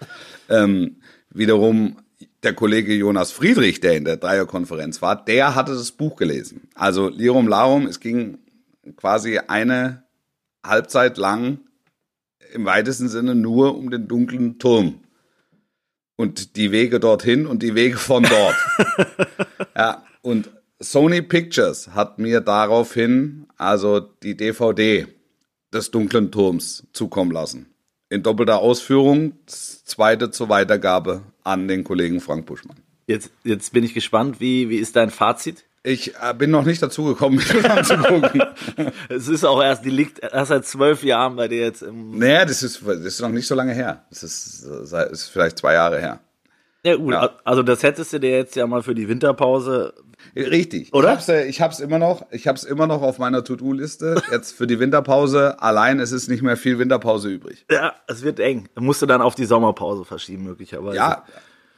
Ähm, 0.49 0.97
wiederum 1.29 1.97
der 2.43 2.53
Kollege 2.53 2.93
Jonas 2.93 3.31
Friedrich, 3.31 3.79
der 3.79 3.97
in 3.97 4.05
der 4.05 4.17
Dreierkonferenz 4.17 5.01
war, 5.01 5.23
der 5.23 5.55
hatte 5.55 5.73
das 5.73 5.91
Buch 5.91 6.15
gelesen. 6.15 6.69
Also 6.75 7.09
Lirum 7.09 7.47
Larum, 7.47 7.87
es 7.87 7.99
ging 7.99 8.37
quasi 8.97 9.39
eine 9.39 10.03
Halbzeit 10.63 11.17
lang 11.17 11.59
im 12.53 12.65
weitesten 12.65 13.09
Sinne 13.09 13.35
nur 13.35 13.77
um 13.77 13.89
den 13.89 14.07
dunklen 14.07 14.59
Turm. 14.59 15.01
Und 16.17 16.55
die 16.55 16.71
Wege 16.71 16.99
dorthin 17.01 17.45
und 17.45 17.61
die 17.61 17.75
Wege 17.75 17.97
von 17.97 18.23
dort. 18.23 18.55
ja, 19.75 20.05
und 20.21 20.49
Sony 20.79 21.21
Pictures 21.21 21.89
hat 21.89 22.19
mir 22.19 22.39
daraufhin 22.39 23.47
also 23.57 23.99
die 23.99 24.37
DVD 24.37 25.07
des 25.75 25.91
dunklen 25.91 26.31
Turms 26.31 26.87
zukommen 26.93 27.31
lassen. 27.31 27.67
In 28.09 28.23
doppelter 28.23 28.59
Ausführung, 28.59 29.33
das 29.45 29.83
zweite 29.85 30.31
zur 30.31 30.49
Weitergabe 30.49 31.21
an 31.43 31.67
den 31.67 31.83
Kollegen 31.83 32.21
Frank 32.21 32.45
Buschmann. 32.45 32.77
Jetzt, 33.07 33.31
jetzt 33.43 33.73
bin 33.73 33.83
ich 33.83 33.93
gespannt, 33.93 34.39
wie, 34.39 34.69
wie 34.69 34.77
ist 34.77 34.95
dein 34.95 35.09
Fazit? 35.11 35.65
Ich 35.83 36.15
äh, 36.15 36.33
bin 36.35 36.49
noch 36.49 36.65
nicht 36.65 36.81
dazu 36.81 37.03
gekommen, 37.03 37.35
mir 37.53 37.61
das 37.61 37.91
anzugucken. 37.91 38.41
Es 39.09 39.27
ist 39.27 39.43
auch 39.43 39.61
erst, 39.61 39.85
die 39.85 39.91
liegt 39.91 40.19
erst 40.19 40.49
seit 40.49 40.65
zwölf 40.65 41.03
Jahren 41.03 41.35
bei 41.35 41.47
dir 41.47 41.59
jetzt 41.61 41.83
im. 41.83 42.17
naja, 42.17 42.45
das 42.45 42.63
ist, 42.63 42.81
das 42.85 42.97
ist 42.97 43.21
noch 43.21 43.29
nicht 43.29 43.45
so 43.47 43.53
lange 43.53 43.73
her. 43.73 44.03
Das 44.09 44.23
ist, 44.23 44.65
äh, 44.65 45.11
ist 45.11 45.25
vielleicht 45.29 45.59
zwei 45.59 45.73
Jahre 45.73 45.99
her. 45.99 46.19
Ja, 46.83 46.95
gut, 46.95 47.13
Ja. 47.13 47.37
also 47.43 47.61
das 47.63 47.83
hättest 47.83 48.13
du 48.13 48.19
dir 48.19 48.31
jetzt 48.31 48.55
ja 48.55 48.65
mal 48.67 48.81
für 48.83 48.95
die 48.95 49.07
Winterpause. 49.07 49.93
Richtig. 50.35 50.93
Oder? 50.93 51.09
Ich 51.09 51.15
hab's, 51.15 51.29
äh, 51.29 51.45
ich 51.45 51.61
hab's 51.61 51.79
immer 51.79 51.99
noch, 51.99 52.25
ich 52.31 52.47
hab's 52.47 52.63
immer 52.63 52.87
noch 52.87 53.01
auf 53.01 53.19
meiner 53.19 53.43
To-Do-Liste. 53.43 54.21
Jetzt 54.31 54.51
für 54.51 54.67
die 54.67 54.79
Winterpause. 54.79 55.61
Allein 55.61 55.99
es 55.99 56.11
ist 56.11 56.27
nicht 56.27 56.43
mehr 56.43 56.57
viel 56.57 56.77
Winterpause 56.77 57.29
übrig. 57.29 57.65
Ja, 57.71 57.95
es 58.07 58.23
wird 58.23 58.39
eng. 58.39 58.67
Musst 58.75 59.01
du 59.01 59.05
dann 59.05 59.21
auf 59.21 59.35
die 59.35 59.45
Sommerpause 59.45 60.03
verschieben, 60.03 60.43
möglicherweise. 60.43 60.97
Ja, 60.97 61.23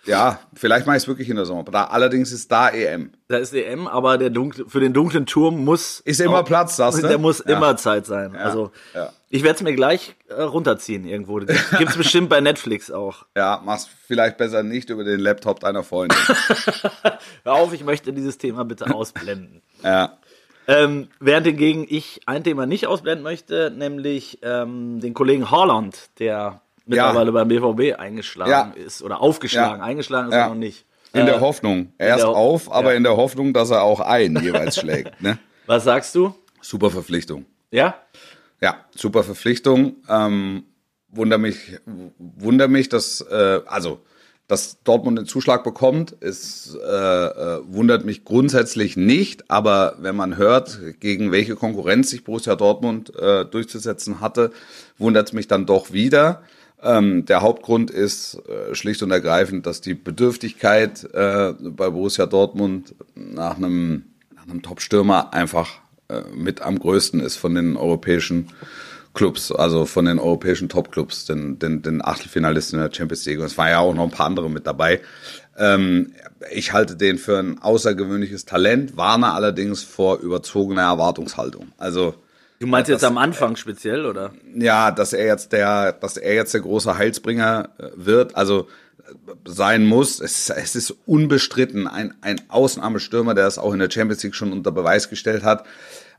ja, 0.07 0.39
vielleicht 0.53 0.87
mache 0.87 0.97
ich 0.97 1.03
es 1.03 1.07
wirklich 1.07 1.29
in 1.29 1.35
der 1.35 1.45
Sommer. 1.45 1.63
Da, 1.65 1.83
allerdings 1.85 2.31
ist 2.31 2.51
da 2.51 2.69
EM. 2.69 3.11
Da 3.27 3.37
ist 3.37 3.53
EM, 3.53 3.87
aber 3.87 4.17
der 4.17 4.29
dunkle, 4.29 4.65
für 4.67 4.79
den 4.79 4.93
dunklen 4.93 5.25
Turm 5.25 5.63
muss. 5.63 5.99
Ist 5.99 6.21
immer 6.21 6.43
Platz, 6.43 6.77
sagst 6.77 7.03
du? 7.03 7.07
Der 7.07 7.17
muss 7.17 7.43
Ja. 7.45 7.57
immer 7.57 7.75
Zeit 7.77 8.05
sein. 8.05 8.35
Also, 8.35 8.71
ja. 8.95 9.11
ich 9.29 9.43
werde 9.43 9.57
es 9.57 9.61
mir 9.63 9.75
gleich 9.75 10.15
äh, 10.29 10.41
runterziehen 10.41 11.05
irgendwo. 11.05 11.35
Gibt 11.37 11.89
es 11.89 11.97
bestimmt 11.97 12.29
bei 12.29 12.41
Netflix 12.41 12.89
auch. 12.89 13.25
Ja, 13.35 13.61
mach's 13.63 13.87
vielleicht 14.07 14.37
besser 14.37 14.63
nicht 14.63 14.89
über 14.89 15.03
den 15.03 15.19
Laptop 15.19 15.59
deiner 15.59 15.83
Freundin. 15.83 16.17
Hör 17.43 17.53
auf, 17.53 17.73
ich 17.73 17.83
möchte 17.83 18.13
dieses 18.13 18.37
Thema 18.37 18.63
bitte 18.65 18.93
ausblenden. 18.93 19.61
ja. 19.83 20.17
Ähm, 20.69 21.07
während 21.21 21.47
hingegen 21.47 21.85
ich 21.87 22.21
ein 22.25 22.43
Thema 22.43 22.65
nicht 22.65 22.87
ausblenden 22.87 23.23
möchte, 23.23 23.71
nämlich 23.75 24.39
ähm, 24.41 24.99
den 24.99 25.13
Kollegen 25.13 25.49
Holland, 25.49 26.09
der 26.19 26.61
mittlerweile 26.87 27.31
beim 27.31 27.47
BVB 27.47 27.99
eingeschlagen 27.99 28.51
Ja. 28.51 28.73
ist 28.85 29.01
oder 29.01 29.21
aufgeschlagen. 29.21 29.79
Ja. 29.79 29.85
Eingeschlagen 29.85 30.29
ist 30.29 30.33
Ja. 30.35 30.41
er 30.43 30.49
noch 30.49 30.55
nicht. 30.55 30.85
In 31.13 31.21
Äh, 31.21 31.25
der 31.25 31.39
Hoffnung. 31.41 31.93
Erst 31.97 32.23
der 32.23 32.29
Ho- 32.29 32.35
auf, 32.35 32.71
aber 32.71 32.91
ja. 32.91 32.97
in 32.97 33.03
der 33.03 33.15
Hoffnung, 33.17 33.53
dass 33.53 33.69
er 33.71 33.83
auch 33.83 33.99
ein 33.99 34.35
jeweils 34.41 34.75
schlägt. 34.79 35.21
Ne? 35.21 35.37
Was 35.65 35.83
sagst 35.85 36.13
du? 36.15 36.33
Super 36.61 36.89
Verpflichtung. 36.89 37.45
Ja? 37.71 37.95
Ja, 38.61 38.77
super 38.95 39.23
Verpflichtung. 39.23 39.97
Ähm, 40.09 40.63
wunder 41.09 41.37
mich, 41.37 41.77
wunder 42.17 42.67
mich, 42.67 42.89
dass 42.89 43.21
äh, 43.21 43.61
also 43.67 43.99
dass 44.49 44.81
Dortmund 44.83 45.17
den 45.19 45.25
Zuschlag 45.25 45.65
bekommt, 45.65 46.11
ist, 46.13 46.73
äh, 46.81 46.87
äh, 46.87 47.59
wundert 47.67 48.05
mich 48.05 48.23
grundsätzlich 48.23 48.95
nicht. 48.95 49.51
Aber 49.51 49.95
wenn 49.99 50.15
man 50.15 50.37
hört, 50.37 50.79
gegen 51.01 51.33
welche 51.33 51.57
Konkurrenz 51.57 52.11
sich 52.11 52.23
Borussia 52.23 52.55
Dortmund 52.55 53.13
äh, 53.13 53.43
durchzusetzen 53.43 54.21
hatte, 54.21 54.51
wundert 54.97 55.27
es 55.27 55.33
mich 55.33 55.49
dann 55.49 55.65
doch 55.65 55.91
wieder. 55.91 56.43
Ähm, 56.81 57.25
der 57.25 57.41
Hauptgrund 57.41 57.89
ist 57.89 58.39
äh, 58.47 58.75
schlicht 58.75 59.01
und 59.01 59.11
ergreifend, 59.11 59.65
dass 59.65 59.81
die 59.81 59.95
Bedürftigkeit 59.95 61.03
äh, 61.13 61.53
bei 61.59 61.89
Borussia 61.89 62.25
Dortmund 62.27 62.93
nach 63.15 63.57
einem 63.57 64.05
nach 64.35 64.43
einem 64.43 64.61
Top-Stürmer 64.61 65.33
einfach 65.33 65.79
äh, 66.09 66.21
mit 66.35 66.61
am 66.61 66.77
größten 66.77 67.19
ist 67.19 67.37
von 67.37 67.55
den 67.55 67.75
europäischen 67.77 68.49
Clubs, 69.13 69.51
also 69.51 69.85
von 69.85 70.05
den 70.05 70.19
europäischen 70.19 70.69
Top-Clubs, 70.69 71.25
den, 71.25 71.57
den, 71.57 71.81
den 71.81 72.05
Achtelfinalisten 72.05 72.77
in 72.77 72.85
der 72.85 72.95
Champions 72.95 73.25
League. 73.25 73.39
Und 73.39 73.45
es 73.45 73.57
waren 73.57 73.69
ja 73.69 73.79
auch 73.79 73.95
noch 73.95 74.03
ein 74.03 74.11
paar 74.11 74.27
andere 74.27 74.49
mit 74.49 74.67
dabei. 74.67 75.01
Ähm, 75.57 76.13
ich 76.51 76.71
halte 76.71 76.95
den 76.95 77.17
für 77.17 77.39
ein 77.39 77.59
außergewöhnliches 77.59 78.45
Talent, 78.45 78.95
warne 78.95 79.33
allerdings 79.33 79.81
vor 79.81 80.19
überzogener 80.19 80.83
Erwartungshaltung. 80.83 81.69
Also 81.77 82.13
Du 82.59 82.65
meinst 82.65 82.89
jetzt 82.89 83.03
am 83.03 83.17
Anfang 83.17 83.55
speziell, 83.55 84.05
oder? 84.05 84.33
ja, 84.55 84.91
dass 84.91 85.13
er 85.13 85.25
jetzt 85.25 85.51
der, 85.51 85.93
dass 85.93 86.17
er 86.17 86.33
jetzt 86.33 86.53
der 86.53 86.61
große 86.61 86.97
Heilsbringer 86.97 87.69
äh, 87.77 87.89
wird, 87.95 88.35
also 88.35 88.67
äh, 88.99 89.13
sein 89.45 89.85
muss. 89.85 90.19
Es, 90.19 90.49
es 90.49 90.75
ist 90.75 90.95
unbestritten 91.05 91.87
ein, 91.87 92.15
ein 92.21 92.41
Ausnahmestürmer, 92.49 93.35
der 93.35 93.47
es 93.47 93.59
auch 93.59 93.73
in 93.73 93.79
der 93.79 93.91
Champions 93.91 94.23
League 94.23 94.35
schon 94.35 94.51
unter 94.51 94.71
Beweis 94.71 95.09
gestellt 95.09 95.43
hat. 95.43 95.65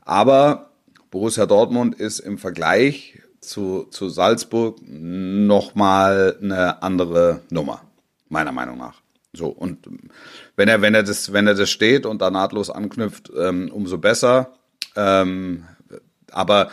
Aber 0.05 0.69
Borussia 1.11 1.45
Dortmund 1.45 1.95
ist 1.95 2.19
im 2.19 2.37
Vergleich 2.37 3.19
zu, 3.41 3.87
zu 3.91 4.09
Salzburg 4.09 4.77
nochmal 4.81 6.37
eine 6.41 6.81
andere 6.83 7.41
Nummer, 7.49 7.81
meiner 8.29 8.51
Meinung 8.51 8.77
nach. 8.77 9.01
So, 9.33 9.47
und 9.47 9.87
wenn 10.55 10.69
er, 10.69 10.81
wenn 10.81 10.95
er 10.95 11.03
das, 11.03 11.33
wenn 11.33 11.47
er 11.47 11.53
das 11.55 11.69
steht 11.69 12.05
und 12.05 12.21
da 12.21 12.31
nahtlos 12.31 12.69
anknüpft, 12.69 13.31
ähm, 13.37 13.69
umso 13.71 13.97
besser. 13.97 14.53
Ähm, 14.95 15.65
aber 16.33 16.69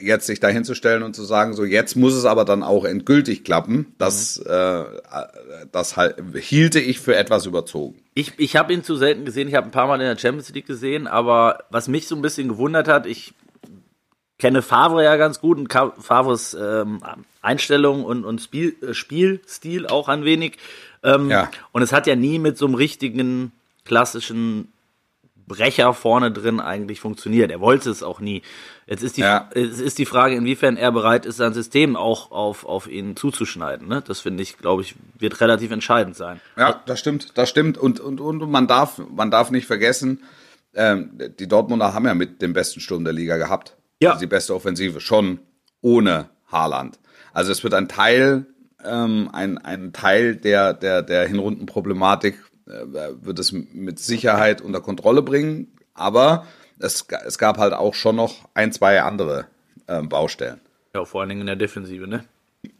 jetzt 0.00 0.26
sich 0.26 0.40
da 0.40 0.48
hinzustellen 0.48 1.02
und 1.02 1.14
zu 1.14 1.22
sagen, 1.22 1.54
so 1.54 1.64
jetzt 1.64 1.96
muss 1.96 2.14
es 2.14 2.24
aber 2.24 2.44
dann 2.44 2.62
auch 2.62 2.84
endgültig 2.84 3.44
klappen, 3.44 3.94
das, 3.98 4.38
äh, 4.38 4.84
das 5.72 5.96
halt, 5.96 6.16
hielte 6.34 6.80
ich 6.80 7.00
für 7.00 7.16
etwas 7.16 7.46
überzogen. 7.46 8.02
Ich, 8.14 8.32
ich 8.38 8.56
habe 8.56 8.72
ihn 8.72 8.84
zu 8.84 8.96
selten 8.96 9.24
gesehen. 9.24 9.48
Ich 9.48 9.54
habe 9.54 9.66
ein 9.66 9.72
paar 9.72 9.86
Mal 9.86 10.00
in 10.00 10.06
der 10.06 10.18
Champions 10.18 10.52
League 10.52 10.66
gesehen, 10.66 11.06
aber 11.06 11.64
was 11.70 11.88
mich 11.88 12.08
so 12.08 12.16
ein 12.16 12.22
bisschen 12.22 12.48
gewundert 12.48 12.88
hat, 12.88 13.06
ich 13.06 13.34
kenne 14.38 14.62
Favre 14.62 15.04
ja 15.04 15.16
ganz 15.16 15.40
gut 15.40 15.58
und 15.58 15.72
Favres 15.72 16.56
ähm, 16.60 17.00
Einstellung 17.42 18.04
und, 18.04 18.24
und 18.24 18.40
Spiel, 18.40 18.74
äh, 18.82 18.94
Spielstil 18.94 19.86
auch 19.86 20.08
ein 20.08 20.24
wenig. 20.24 20.56
Ähm, 21.02 21.30
Ja. 21.30 21.50
Und 21.72 21.82
es 21.82 21.92
hat 21.92 22.06
ja 22.06 22.16
nie 22.16 22.38
mit 22.38 22.58
so 22.58 22.66
einem 22.66 22.74
richtigen 22.74 23.52
klassischen 23.84 24.72
Brecher 25.50 25.92
vorne 25.94 26.30
drin 26.30 26.60
eigentlich 26.60 27.00
funktioniert. 27.00 27.50
Er 27.50 27.60
wollte 27.60 27.90
es 27.90 28.02
auch 28.02 28.20
nie. 28.20 28.42
Jetzt 28.86 29.02
ist 29.02 29.16
die, 29.16 29.22
Ja. 29.22 29.48
es 29.54 29.80
ist 29.80 29.98
die 29.98 30.06
Frage, 30.06 30.36
inwiefern 30.36 30.76
er 30.76 30.92
bereit 30.92 31.26
ist, 31.26 31.36
sein 31.38 31.52
System 31.52 31.96
auch 31.96 32.30
auf, 32.30 32.64
auf 32.64 32.86
ihn 32.88 33.16
zuzuschneiden. 33.16 33.88
Ne? 33.88 34.02
Das 34.06 34.20
finde 34.20 34.42
ich, 34.42 34.58
glaube 34.58 34.82
ich, 34.82 34.94
wird 35.18 35.40
relativ 35.40 35.70
entscheidend 35.72 36.16
sein. 36.16 36.40
Ja, 36.56 36.80
das 36.86 37.00
stimmt, 37.00 37.36
das 37.36 37.48
stimmt. 37.48 37.78
Und, 37.78 37.98
und, 37.98 38.20
und 38.20 38.48
man 38.50 38.66
darf, 38.66 39.00
man 39.14 39.30
darf 39.30 39.50
nicht 39.50 39.66
vergessen, 39.66 40.22
ähm, 40.74 41.10
die 41.38 41.48
Dortmunder 41.48 41.94
haben 41.94 42.06
ja 42.06 42.14
mit 42.14 42.40
dem 42.42 42.52
besten 42.52 42.80
Sturm 42.80 43.02
der 43.04 43.12
Liga 43.12 43.36
gehabt. 43.36 43.76
Ja. 44.00 44.10
Also 44.10 44.20
die 44.20 44.26
beste 44.28 44.54
Offensive, 44.54 45.00
schon 45.00 45.40
ohne 45.80 46.28
Haaland. 46.50 46.98
Also 47.32 47.50
es 47.52 47.62
wird 47.64 47.74
ein 47.74 47.88
Teil, 47.88 48.46
ähm, 48.84 49.28
ein, 49.32 49.58
ein 49.58 49.92
Teil 49.92 50.36
der, 50.36 50.72
der, 50.74 51.02
der 51.02 51.26
Hinrundenproblematik 51.28 52.38
wird 52.66 53.38
es 53.38 53.52
mit 53.52 53.98
Sicherheit 53.98 54.60
unter 54.60 54.80
Kontrolle 54.80 55.22
bringen. 55.22 55.68
Aber 55.94 56.46
es, 56.78 57.06
es 57.26 57.38
gab 57.38 57.58
halt 57.58 57.72
auch 57.74 57.94
schon 57.94 58.16
noch 58.16 58.48
ein, 58.54 58.72
zwei 58.72 59.02
andere 59.02 59.46
ähm, 59.88 60.08
Baustellen. 60.08 60.60
Ja, 60.94 61.04
vor 61.04 61.20
allen 61.20 61.28
Dingen 61.30 61.42
in 61.42 61.46
der 61.46 61.56
Defensive, 61.56 62.06
ne? 62.06 62.24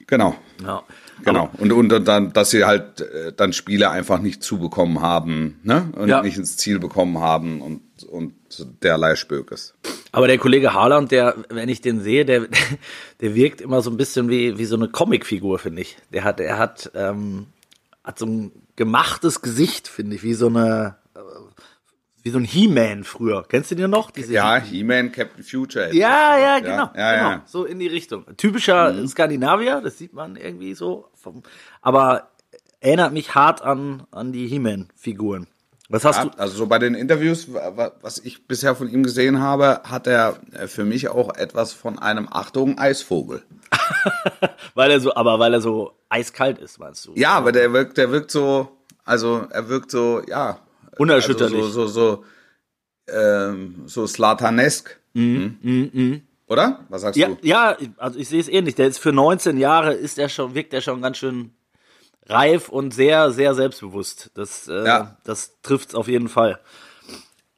Genau. 0.07 0.35
Ja. 0.65 0.83
Genau. 1.25 1.51
Und, 1.59 1.73
und 1.73 1.89
dann, 2.07 2.33
dass 2.33 2.51
sie 2.51 2.65
halt 2.65 3.01
äh, 3.01 3.33
dann 3.33 3.53
Spiele 3.53 3.91
einfach 3.91 4.19
nicht 4.21 4.43
zubekommen 4.43 5.01
haben, 5.01 5.61
ne? 5.63 5.93
Und 5.97 6.09
Ja. 6.09 6.23
nicht 6.23 6.37
ins 6.37 6.57
Ziel 6.57 6.79
bekommen 6.81 7.19
haben 7.19 7.61
und, 7.63 7.83
und 8.11 8.35
derlei 8.83 9.15
Spökes. 9.15 9.75
Aber 10.13 10.27
der 10.27 10.39
Kollege 10.39 10.75
Haaland, 10.75 11.13
der, 11.13 11.37
wenn 11.51 11.69
ich 11.69 11.81
den 11.81 12.01
sehe, 12.01 12.25
der, 12.25 12.47
der 13.21 13.35
wirkt 13.35 13.61
immer 13.61 13.81
so 13.83 13.91
ein 13.91 13.97
bisschen 13.97 14.29
wie, 14.29 14.59
wie 14.59 14.65
so 14.65 14.77
eine 14.77 14.89
Comicfigur, 14.89 15.59
finde 15.59 15.83
ich. 15.83 15.97
Der 16.13 16.25
hat, 16.25 16.41
er 16.41 16.59
hat, 16.59 16.91
ähm, 16.95 17.47
hat 18.05 18.19
so 18.19 18.27
ein 18.27 18.53
gemachtes 18.77 19.43
Gesicht, 19.43 19.89
finde 19.89 20.17
ich, 20.17 20.23
wie 20.23 20.35
so 20.35 20.47
eine, 20.47 20.97
äh, 21.15 21.21
wie 22.23 22.31
so 22.31 22.39
ein 22.39 22.45
He-Man 22.45 23.05
früher. 23.05 23.45
Kennst 23.49 23.71
du 23.71 23.75
den 23.75 23.91
noch? 23.91 24.11
Diese 24.11 24.33
Ja, 24.33 24.57
He-Man, 24.59 25.13
Captain 25.13 25.45
Future. 25.45 25.95
Ja, 25.95 26.39
ja, 26.39 26.59
genau. 26.59 26.91
ja, 26.95 27.17
genau. 27.17 27.31
ja. 27.31 27.43
So 27.47 27.65
in 27.65 27.79
die 27.79 27.87
Richtung. 27.87 28.25
Typischer 28.37 29.07
Skandinavier, 29.07 29.81
das 29.81 29.99
sieht 29.99 30.13
man 30.13 30.37
irgendwie 30.37 30.75
so. 30.75 31.09
Vom, 31.15 31.43
aber 31.83 32.31
erinnert 32.81 33.13
mich 33.13 33.35
hart 33.35 33.63
an, 33.63 34.07
an 34.11 34.33
die 34.33 34.47
He-Man-Figuren. 34.47 35.47
Was 35.93 36.05
hast 36.05 36.17
Ja, 36.19 36.25
du? 36.27 36.39
also 36.39 36.57
so 36.57 36.67
bei 36.67 36.79
den 36.79 36.95
Interviews, 36.95 37.53
wa- 37.53 37.73
wa- 37.77 37.93
was 38.01 38.19
ich 38.19 38.47
bisher 38.47 38.75
von 38.77 38.89
ihm 38.89 39.03
gesehen 39.03 39.41
habe, 39.41 39.81
hat 39.85 40.07
er 40.07 40.39
äh, 40.53 40.67
für 40.69 40.85
mich 40.85 41.09
auch 41.09 41.35
etwas 41.37 41.73
von 41.73 41.99
einem 41.99 42.29
Achtung 42.31 42.79
Eisvogel. 42.79 43.43
Weil 44.75 44.93
er 44.93 45.01
so, 45.01 45.15
aber 45.15 45.39
weil 45.41 45.53
er 45.55 45.61
so 45.61 45.93
eiskalt 46.09 46.59
ist, 46.59 46.79
meinst 46.79 47.07
du? 47.07 47.13
Ja, 47.17 47.31
aber 47.33 47.51
der 47.53 47.73
wirkt, 47.73 47.97
der 47.99 48.11
wirkt 48.13 48.31
so, 48.31 48.69
also 49.05 49.47
er 49.51 49.69
wirkt 49.69 49.91
so, 49.91 50.23
ja, 50.29 50.61
Unerschütterlich. 50.99 51.61
Also 51.63 51.87
so 51.87 51.87
so 51.89 52.25
so 53.09 53.13
ähm, 53.13 53.83
so 53.87 54.07
slatanesk. 54.07 54.99
Mhm. 55.15 56.23
Oder? 56.47 56.81
Was 56.89 57.03
sagst 57.03 57.17
Ja, 57.19 57.29
du? 57.29 57.37
ja, 57.43 57.77
also 57.97 58.19
ich 58.19 58.29
sehe 58.29 58.41
es 58.41 58.49
ähnlich. 58.49 58.75
Der 58.75 58.87
ist 58.89 58.99
für 58.99 59.13
19 59.13 59.57
Jahre 59.59 59.93
ist 59.95 60.19
er 60.19 60.29
schon, 60.29 60.55
wirkt 60.55 60.73
er 60.75 60.81
schon 60.81 61.01
ganz 61.03 61.17
schön 61.19 61.51
reif 62.31 62.69
und 62.69 62.93
sehr, 62.95 63.31
sehr 63.33 63.55
selbstbewusst. 63.55 64.31
Das, 64.35 64.69
äh, 64.69 64.85
Ja. 64.87 65.19
das 65.25 65.61
trifft's 65.63 65.95
auf 65.95 66.09
jeden 66.09 66.29
Fall. 66.29 66.61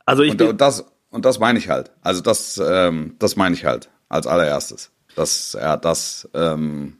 Also 0.04 0.22
ich 0.22 0.32
Und, 0.32 0.42
und 0.42 0.60
das 0.60 0.84
und 1.10 1.24
das 1.24 1.38
meine 1.38 1.58
ich 1.58 1.68
halt. 1.68 1.90
Also 2.02 2.20
das 2.22 2.60
ähm, 2.64 3.16
das 3.18 3.36
meine 3.36 3.54
ich 3.54 3.64
halt 3.64 3.90
als 4.08 4.26
allererstes, 4.26 4.90
dass 5.14 5.54
er 5.54 5.76
das 5.76 6.28
ähm, 6.34 6.98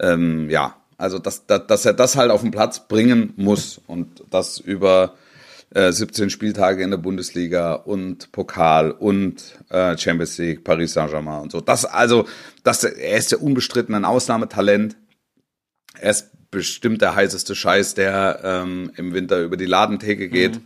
ähm, 0.00 0.50
ja, 0.50 0.76
also 0.98 1.18
dass, 1.18 1.46
dass, 1.46 1.66
dass 1.66 1.84
er 1.84 1.94
das 1.94 2.16
halt 2.16 2.30
auf 2.30 2.42
den 2.42 2.50
Platz 2.50 2.86
bringen 2.86 3.32
muss 3.36 3.80
und 3.86 4.24
das 4.30 4.58
über 4.58 5.14
äh, 5.74 5.90
17 5.90 6.30
Spieltage 6.30 6.82
in 6.82 6.90
der 6.90 6.98
Bundesliga 6.98 7.74
und 7.74 8.30
Pokal 8.32 8.90
und 8.90 9.58
äh, 9.70 9.96
Champions 9.96 10.36
League, 10.38 10.64
Paris 10.64 10.92
Saint-Germain 10.92 11.42
und 11.42 11.52
so. 11.52 11.60
Das 11.60 11.84
also, 11.84 12.26
das, 12.62 12.84
er 12.84 13.16
ist 13.16 13.32
ja 13.32 13.38
unbestritten 13.38 13.94
ein 13.94 14.04
Ausnahmetalent. 14.04 14.96
Er 15.98 16.10
ist 16.10 16.30
bestimmt 16.52 17.02
der 17.02 17.16
heißeste 17.16 17.56
Scheiß, 17.56 17.94
der 17.94 18.40
ähm, 18.44 18.92
im 18.96 19.12
Winter 19.14 19.40
über 19.40 19.56
die 19.56 19.66
Ladentheke 19.66 20.28
geht. 20.28 20.60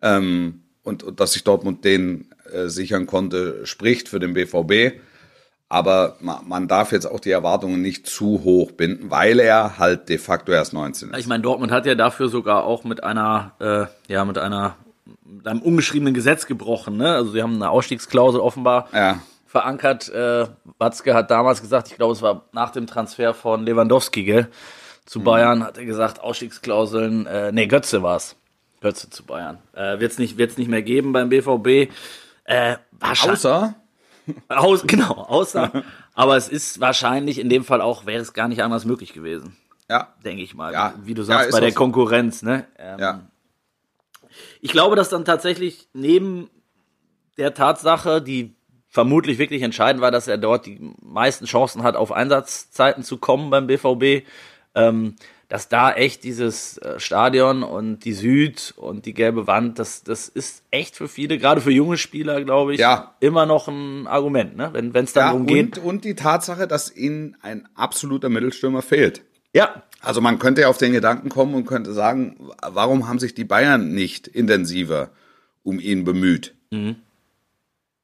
Ähm, 0.00 0.62
und, 0.82 1.02
und 1.02 1.20
dass 1.20 1.32
sich 1.34 1.44
Dortmund 1.44 1.84
den 1.84 2.30
äh, 2.52 2.68
sichern 2.68 3.06
konnte, 3.06 3.66
spricht 3.66 4.08
für 4.08 4.20
den 4.20 4.32
BVB. 4.34 4.98
Aber 5.68 6.16
man, 6.20 6.46
man 6.48 6.68
darf 6.68 6.92
jetzt 6.92 7.06
auch 7.06 7.18
die 7.18 7.32
Erwartungen 7.32 7.82
nicht 7.82 8.06
zu 8.06 8.42
hoch 8.44 8.70
binden, 8.70 9.10
weil 9.10 9.40
er 9.40 9.78
halt 9.78 10.08
de 10.08 10.16
facto 10.18 10.52
erst 10.52 10.72
19 10.72 11.10
ist. 11.10 11.18
ich 11.18 11.26
meine, 11.26 11.42
Dortmund 11.42 11.72
hat 11.72 11.86
ja 11.86 11.96
dafür 11.96 12.28
sogar 12.28 12.62
auch 12.64 12.84
mit 12.84 13.02
einer, 13.02 13.52
äh, 13.58 14.12
ja, 14.12 14.24
mit 14.24 14.38
einer, 14.38 14.76
mit 15.24 15.48
einem 15.48 15.60
ungeschriebenen 15.62 16.14
Gesetz 16.14 16.46
gebrochen, 16.46 16.96
ne? 16.96 17.12
Also 17.16 17.32
sie 17.32 17.42
haben 17.42 17.56
eine 17.56 17.68
Ausstiegsklausel 17.70 18.38
offenbar 18.40 18.88
Ja. 18.92 19.20
verankert. 19.46 20.08
Äh, 20.08 20.46
Watzke 20.78 21.14
hat 21.14 21.32
damals 21.32 21.60
gesagt, 21.62 21.88
ich 21.90 21.96
glaube, 21.96 22.12
es 22.12 22.22
war 22.22 22.44
nach 22.52 22.70
dem 22.70 22.86
Transfer 22.86 23.34
von 23.34 23.66
Lewandowski, 23.66 24.22
gell? 24.22 24.46
Zu 25.06 25.20
Bayern 25.20 25.64
hat 25.64 25.78
er 25.78 25.84
gesagt, 25.84 26.20
Ausstiegsklauseln, 26.20 27.26
äh, 27.26 27.52
nee, 27.52 27.66
Götze 27.66 28.02
war's. 28.02 28.36
Götze 28.80 29.08
zu 29.08 29.24
Bayern. 29.24 29.58
Äh, 29.72 30.00
wird's 30.00 30.18
nicht, 30.18 30.36
wird's 30.36 30.58
nicht 30.58 30.68
mehr 30.68 30.82
geben 30.82 31.12
beim 31.12 31.28
BVB. 31.28 31.90
Äh, 32.44 32.76
wahrscheinlich. 32.92 33.38
Außer, 33.38 33.74
Aus, 34.48 34.82
genau, 34.86 35.12
außer. 35.14 35.84
aber 36.14 36.36
es 36.36 36.48
ist 36.48 36.80
wahrscheinlich 36.80 37.38
in 37.38 37.48
dem 37.48 37.64
Fall 37.64 37.80
auch, 37.80 38.06
wäre 38.06 38.20
es 38.20 38.32
gar 38.32 38.48
nicht 38.48 38.62
anders 38.62 38.84
möglich 38.84 39.12
gewesen, 39.12 39.56
ja, 39.88 40.12
denke 40.24 40.42
ich 40.42 40.54
mal. 40.54 40.72
Ja. 40.72 40.94
Wie 41.04 41.14
du 41.14 41.22
Ja, 41.22 41.26
sagst, 41.26 41.46
ist 41.48 41.52
bei 41.52 41.60
der 41.60 41.70
so. 41.70 41.76
Konkurrenz, 41.76 42.42
ne? 42.42 42.66
Ähm, 42.76 42.98
ja, 42.98 43.20
ich 44.60 44.72
glaube, 44.72 44.96
dass 44.96 45.08
dann 45.08 45.24
tatsächlich 45.24 45.88
neben 45.92 46.50
der 47.38 47.54
Tatsache, 47.54 48.20
die 48.20 48.56
vermutlich 48.88 49.38
wirklich 49.38 49.62
entscheidend 49.62 50.02
war, 50.02 50.10
dass 50.10 50.26
er 50.26 50.38
dort 50.38 50.66
die 50.66 50.80
meisten 51.02 51.44
Chancen 51.46 51.82
hat, 51.82 51.96
auf 51.96 52.10
Einsatzzeiten 52.12 53.04
zu 53.04 53.18
kommen 53.18 53.50
beim 53.50 53.66
BVB, 53.66 54.26
ähm, 54.76 55.16
dass 55.48 55.68
da 55.68 55.92
echt 55.92 56.22
dieses 56.24 56.78
äh, 56.78 56.98
Stadion 56.98 57.62
und 57.62 58.04
die 58.04 58.12
Süd 58.12 58.74
und 58.76 59.06
die 59.06 59.14
gelbe 59.14 59.46
Wand, 59.46 59.78
das, 59.78 60.02
das 60.02 60.28
ist 60.28 60.62
echt 60.72 60.96
für 60.96 61.08
viele, 61.08 61.38
gerade 61.38 61.60
für 61.60 61.70
junge 61.70 61.98
Spieler, 61.98 62.42
glaube 62.44 62.74
ich, 62.74 62.80
Ja. 62.80 63.14
immer 63.20 63.46
noch 63.46 63.68
ein 63.68 64.06
Argument, 64.08 64.56
ne? 64.56 64.70
wenn 64.72 64.92
es 64.94 65.12
dann 65.12 65.22
ja 65.24 65.30
darum 65.30 65.46
geht. 65.46 65.78
und, 65.78 65.84
und 65.84 66.04
die 66.04 66.14
Tatsache, 66.14 66.66
dass 66.66 66.94
ihnen 66.94 67.36
ein 67.42 67.68
absoluter 67.74 68.28
Mittelstürmer 68.28 68.82
fehlt. 68.82 69.22
Ja, 69.54 69.82
Also 70.00 70.20
man 70.20 70.38
könnte 70.40 70.62
ja 70.62 70.68
auf 70.68 70.78
den 70.78 70.92
Gedanken 70.92 71.28
kommen 71.30 71.54
und 71.54 71.64
könnte 71.66 71.92
sagen, 71.92 72.36
warum 72.60 73.08
haben 73.08 73.18
sich 73.20 73.32
die 73.34 73.44
Bayern 73.44 73.94
nicht 73.94 74.26
intensiver 74.28 75.10
um 75.62 75.78
ihn 75.80 76.04
bemüht? 76.04 76.54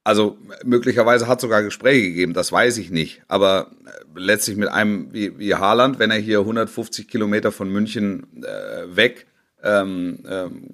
Also 0.05 0.37
möglicherweise 0.65 1.29
hat 1.29 1.39
es 1.39 1.43
sogar 1.43 1.63
Gespräche 1.63 2.03
gegeben, 2.09 2.33
das 2.35 2.51
weiß 2.51 2.79
ich 2.79 2.91
nicht. 2.91 3.23
Aber 3.29 3.71
äh, 3.87 4.19
letztlich 4.19 4.57
mit 4.57 4.69
einem 4.69 5.13
wie, 5.13 5.39
wie 5.39 5.55
Haaland, 5.55 5.99
wenn 5.99 6.11
er 6.11 6.19
hier 6.19 6.41
150 6.41 7.07
Kilometer 7.09 7.53
von 7.53 7.71
München 7.71 8.27
äh, 8.43 8.97
weg 8.97 9.27
ähm, 9.63 10.19
ähm, 10.29 10.69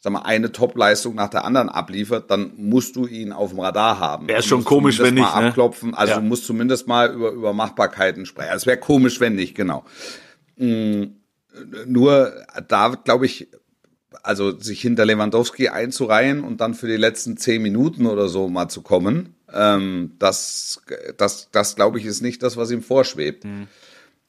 sag 0.00 0.12
mal, 0.12 0.22
eine 0.22 0.50
Top-Leistung 0.52 1.14
nach 1.16 1.28
der 1.28 1.44
anderen 1.44 1.68
abliefert, 1.68 2.30
dann 2.30 2.52
musst 2.56 2.96
du 2.96 3.06
ihn 3.06 3.32
auf 3.32 3.50
dem 3.50 3.60
Radar 3.60 3.98
haben. 3.98 4.28
Wär 4.28 4.36
Du 4.38 4.42
schon 4.46 4.64
komisch, 4.64 4.98
wenn 5.00 5.14
nicht, 5.14 5.24
Mal 5.30 5.42
ne? 5.42 5.48
abklopfen. 5.48 5.92
Also 5.94 6.14
Ja. 6.14 6.20
du 6.20 6.24
musst 6.24 6.46
zumindest 6.46 6.86
mal 6.88 7.12
über, 7.12 7.32
über 7.32 7.52
Machbarkeiten 7.52 8.24
sprechen. 8.24 8.52
Es 8.54 8.64
wäre 8.64 8.78
komisch, 8.78 9.20
wenn 9.20 9.34
nicht, 9.34 9.54
genau. 9.56 9.84
Mm, 10.56 11.04
Nur 11.86 12.32
da, 12.68 12.88
glaube 13.02 13.26
ich, 13.26 13.48
also 14.22 14.58
sich 14.58 14.80
hinter 14.80 15.04
Lewandowski 15.04 15.68
einzureihen 15.68 16.42
und 16.42 16.60
dann 16.60 16.74
für 16.74 16.86
die 16.86 16.96
letzten 16.96 17.36
zehn 17.36 17.60
Minuten 17.62 18.06
oder 18.06 18.28
so 18.28 18.48
mal 18.48 18.68
zu 18.68 18.82
kommen, 18.82 19.34
ähm, 19.52 20.12
das, 20.18 20.82
das, 21.16 21.48
das 21.52 21.76
glaube 21.76 21.98
ich, 21.98 22.06
ist 22.06 22.22
nicht 22.22 22.42
das, 22.42 22.56
was 22.56 22.70
ihm 22.70 22.82
vorschwebt. 22.82 23.44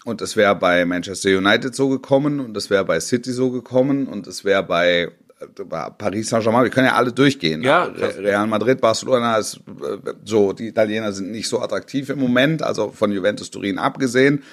Und 0.05 0.21
es 0.21 0.36
wäre 0.38 0.55
bei 0.55 0.86
Manchester 0.86 1.30
United 1.38 1.75
so 1.75 1.89
gekommen 1.89 2.39
und 2.39 2.55
es 2.55 2.69
wäre 2.69 2.86
bei 2.86 2.99
City 2.99 3.32
so 3.32 3.51
gekommen 3.51 4.07
und 4.07 4.27
es 4.27 4.45
wäre 4.45 4.63
bei, 4.63 5.11
äh, 5.39 5.65
Paris 5.97 6.30
Saint-Germain, 6.30 6.63
wir 6.63 6.71
können 6.71 6.88
ja 6.88 6.95
alle 6.95 7.11
durchgehen. 7.11 7.61
Ja, 7.63 7.84
Re- 7.84 8.17
Real 8.19 8.47
Madrid, 8.47 8.80
Barcelona 8.80 9.38
ist 9.38 9.57
äh, 9.57 10.13
so, 10.23 10.53
die 10.53 10.67
Italiener 10.67 11.11
sind 11.11 11.32
nicht 11.32 11.49
so 11.49 11.59
attraktiv 11.61 12.09
im 12.09 12.19
Moment, 12.19 12.63
also 12.63 12.91
von 12.91 13.11
Juventus 13.11 13.51
Turin 13.51 13.77
abgesehen. 13.77 14.43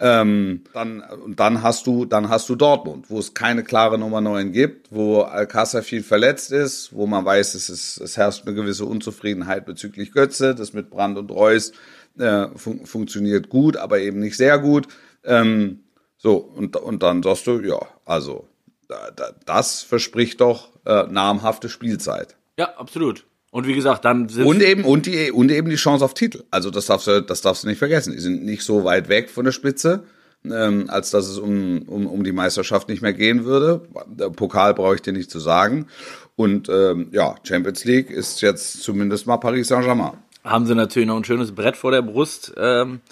Ähm, 0.00 0.64
dann, 0.72 1.00
und 1.02 1.38
dann 1.38 1.62
hast 1.62 1.86
du, 1.86 2.04
dann 2.04 2.28
hast 2.28 2.48
du 2.48 2.56
Dortmund, 2.56 3.10
wo 3.10 3.18
es 3.18 3.32
keine 3.32 3.62
klare 3.62 3.96
Nummer 3.96 4.20
9 4.20 4.50
gibt, 4.52 4.90
wo 4.90 5.20
Alcázar 5.20 5.82
viel 5.82 6.02
verletzt 6.02 6.50
ist, 6.50 6.92
wo 6.92 7.06
man 7.06 7.24
weiß, 7.24 7.54
es 7.54 7.70
ist, 7.70 8.00
es 8.00 8.16
herrscht 8.16 8.44
eine 8.46 8.56
gewisse 8.56 8.86
Unzufriedenheit 8.86 9.66
bezüglich 9.66 10.12
Götze, 10.12 10.54
das 10.54 10.72
mit 10.72 10.90
Brand 10.90 11.16
und 11.16 11.30
Reus 11.30 11.72
äh, 12.18 12.48
fun 12.56 12.86
funktioniert 12.86 13.48
gut, 13.48 13.76
aber 13.76 14.00
eben 14.00 14.20
nicht 14.20 14.36
sehr 14.36 14.58
gut. 14.58 14.88
Ähm, 15.24 15.84
so, 16.16 16.36
und, 16.36 16.76
und 16.76 17.02
dann 17.02 17.22
sagst 17.22 17.46
du, 17.46 17.60
ja, 17.60 17.80
also, 18.04 18.48
da, 18.88 19.10
da, 19.10 19.32
das 19.46 19.82
verspricht 19.82 20.40
doch 20.40 20.70
äh, 20.84 21.04
namhafte 21.04 21.68
Spielzeit. 21.68 22.36
ja, 22.58 22.74
absolut. 22.76 23.24
Und 23.54 23.68
wie 23.68 23.74
gesagt, 23.74 24.04
dann 24.04 24.28
sind 24.28 24.46
Und 24.46 24.60
eben, 24.64 24.84
und 24.84 25.06
die, 25.06 25.30
und 25.30 25.48
eben 25.48 25.70
die 25.70 25.76
Chance 25.76 26.04
auf 26.04 26.12
Titel. 26.12 26.42
Also 26.50 26.70
das 26.70 26.86
darfst 26.86 27.06
du, 27.06 27.22
das 27.22 27.40
darfst 27.40 27.62
du 27.62 27.68
nicht 27.68 27.78
vergessen. 27.78 28.12
Die 28.12 28.18
sind 28.18 28.44
nicht 28.44 28.64
so 28.64 28.82
weit 28.82 29.08
weg 29.08 29.30
von 29.30 29.44
der 29.44 29.52
Spitze, 29.52 30.02
ähm, 30.44 30.86
als 30.88 31.12
dass 31.12 31.28
es 31.28 31.38
um, 31.38 31.82
um, 31.82 32.08
um 32.08 32.24
die 32.24 32.32
Meisterschaft 32.32 32.88
nicht 32.88 33.00
mehr 33.00 33.12
gehen 33.12 33.44
würde. 33.44 33.82
Der 34.08 34.30
Pokal 34.30 34.74
brauche 34.74 34.96
ich 34.96 35.02
dir 35.02 35.12
nicht 35.12 35.30
zu 35.30 35.38
sagen. 35.38 35.86
Und 36.34 36.68
ähm, 36.68 37.10
ja, 37.12 37.36
Champions 37.44 37.84
League 37.84 38.10
ist 38.10 38.40
jetzt 38.40 38.82
zumindest 38.82 39.28
mal 39.28 39.36
Paris 39.36 39.68
Saint-Germain. 39.68 40.14
haben 40.42 40.66
sie 40.66 40.74
natürlich 40.74 41.06
noch 41.06 41.16
ein 41.16 41.22
schönes 41.22 41.54
Brett 41.54 41.76
vor 41.76 41.92
der 41.92 42.02
Brust. 42.02 42.52
Ähm, 42.56 43.02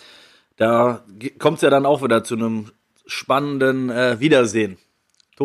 da 0.56 1.04
kommt 1.38 1.58
es 1.58 1.62
ja 1.62 1.70
dann 1.70 1.86
auch 1.86 2.02
wieder 2.02 2.24
zu 2.24 2.34
einem 2.34 2.72
spannenden 3.06 3.90
äh, 3.90 4.18
Wiedersehen. 4.18 4.76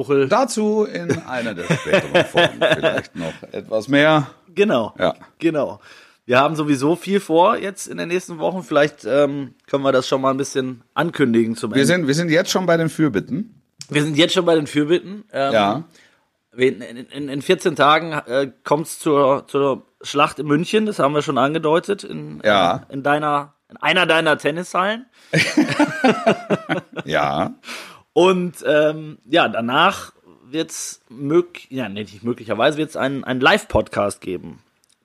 Tuchel. 0.03 0.27
Dazu 0.27 0.83
in 0.83 1.17
einer 1.23 1.53
der 1.53 1.63
späteren 1.65 2.25
Folgen 2.25 2.59
vielleicht 2.59 3.15
noch 3.15 3.33
etwas 3.51 3.87
mehr. 3.87 4.27
Genau. 4.53 4.93
Ja. 4.99 5.15
Genau. 5.39 5.79
Wir 6.25 6.39
haben 6.39 6.55
sowieso 6.55 6.95
viel 6.95 7.19
vor 7.19 7.57
jetzt 7.57 7.87
in 7.87 7.97
den 7.97 8.09
nächsten 8.09 8.37
Wochen. 8.37 8.61
Vielleicht 8.63 9.05
ähm, 9.05 9.53
können 9.65 9.83
wir 9.83 9.91
das 9.91 10.07
schon 10.07 10.21
mal 10.21 10.31
ein 10.31 10.37
bisschen 10.37 10.83
ankündigen 10.93 11.55
zum 11.55 11.71
Wir 11.71 11.77
Ende. 11.81 11.87
sind, 11.87 12.07
wir 12.07 12.13
sind 12.15 12.29
jetzt 12.29 12.51
schon 12.51 12.65
bei 12.65 12.75
den 12.77 12.89
Fürbitten. 12.89 13.61
wir 13.89 14.03
sind 14.03 14.17
jetzt 14.17 14.33
schon 14.33 14.45
bei 14.45 14.55
den 14.55 14.67
Fürbitten. 14.67 15.23
Ähm, 15.31 15.53
Ja. 15.53 15.83
In, 16.55 16.81
in, 16.81 17.29
in 17.29 17.41
14 17.43 17.75
Tagen 17.75 18.13
äh, 18.13 18.51
kommt 18.63 18.87
es 18.87 18.97
zur, 18.99 19.45
zur 19.47 19.85
Schlacht 20.01 20.39
in 20.39 20.47
München, 20.47 20.87
das 20.87 20.97
haben 20.97 21.13
wir 21.13 21.21
schon 21.21 21.37
angedeutet, 21.37 22.03
in, 22.03 22.41
Ja. 22.43 22.81
in 22.89 23.03
deiner, 23.03 23.53
in 23.69 23.77
einer 23.77 24.05
deiner 24.07 24.37
Tennishallen. 24.37 25.05
Ja. 27.05 27.53
Und 28.17 28.65
ähm, 28.65 29.19
ja, 29.29 29.47
danach 29.47 30.11
wird's 30.43 31.01
mög 31.07 31.69
ja, 31.69 31.87
nee, 31.87 32.01
nicht 32.01 32.23
möglicherweise 32.23 32.79
wird's 32.79 32.95
einen, 32.95 33.23
einen 33.23 33.41
Live-Podcast 33.41 34.21
geben. 34.21 34.57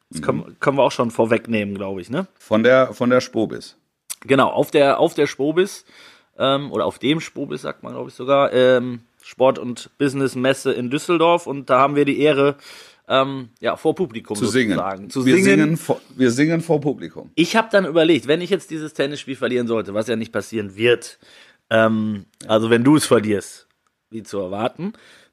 Das 0.08 0.22
können, 0.22 0.56
können 0.60 0.78
wir 0.78 0.82
auch 0.82 0.92
schon 0.92 1.10
vorwegnehmen, 1.10 1.74
glaube 1.74 2.00
ich, 2.00 2.08
ne? 2.08 2.26
Von 2.38 2.62
der, 2.62 2.94
von 2.94 3.10
der 3.10 3.20
Spobis. 3.20 3.76
Genau, 4.22 4.48
auf 4.48 4.70
der, 4.70 4.98
auf 4.98 5.12
der 5.12 5.26
Spobis, 5.26 5.84
ähm, 6.38 6.72
oder 6.72 6.86
auf 6.86 6.98
dem 6.98 7.20
Spobis, 7.20 7.60
sagt 7.60 7.82
man, 7.82 7.92
glaube 7.92 8.08
ich 8.08 8.14
sogar, 8.14 8.50
ähm, 8.54 9.00
Sport- 9.22 9.58
und 9.58 9.90
Business-Messe 9.98 10.72
in 10.72 10.88
Düsseldorf. 10.88 11.46
Und 11.46 11.68
da 11.68 11.80
haben 11.80 11.96
wir 11.96 12.06
die 12.06 12.18
Ehre, 12.18 12.56
ähm, 13.08 13.50
ja, 13.60 13.76
vor 13.76 13.94
Publikum 13.94 14.38
Zu 14.38 14.46
singen. 14.46 15.10
Zu 15.10 15.26
wir, 15.26 15.34
singen. 15.34 15.44
singen 15.44 15.76
vor, 15.76 16.00
wir 16.16 16.30
singen 16.30 16.62
vor 16.62 16.80
Publikum. 16.80 17.30
Ich 17.34 17.56
habe 17.56 17.68
dann 17.70 17.84
überlegt, 17.84 18.26
wenn 18.26 18.40
ich 18.40 18.48
jetzt 18.48 18.70
dieses 18.70 18.94
Tennisspiel 18.94 19.36
verlieren 19.36 19.66
sollte, 19.66 19.92
was 19.92 20.06
ja 20.06 20.16
nicht 20.16 20.32
passieren 20.32 20.76
wird, 20.76 21.18
ähm, 21.73 22.27
also 22.47 22.68
wenn 22.68 22.85
du 22.85 22.97
es 22.97 23.07
verlierst, 23.07 23.66
wie 24.11 24.23
zu 24.23 24.39
erwarten, 24.39 24.93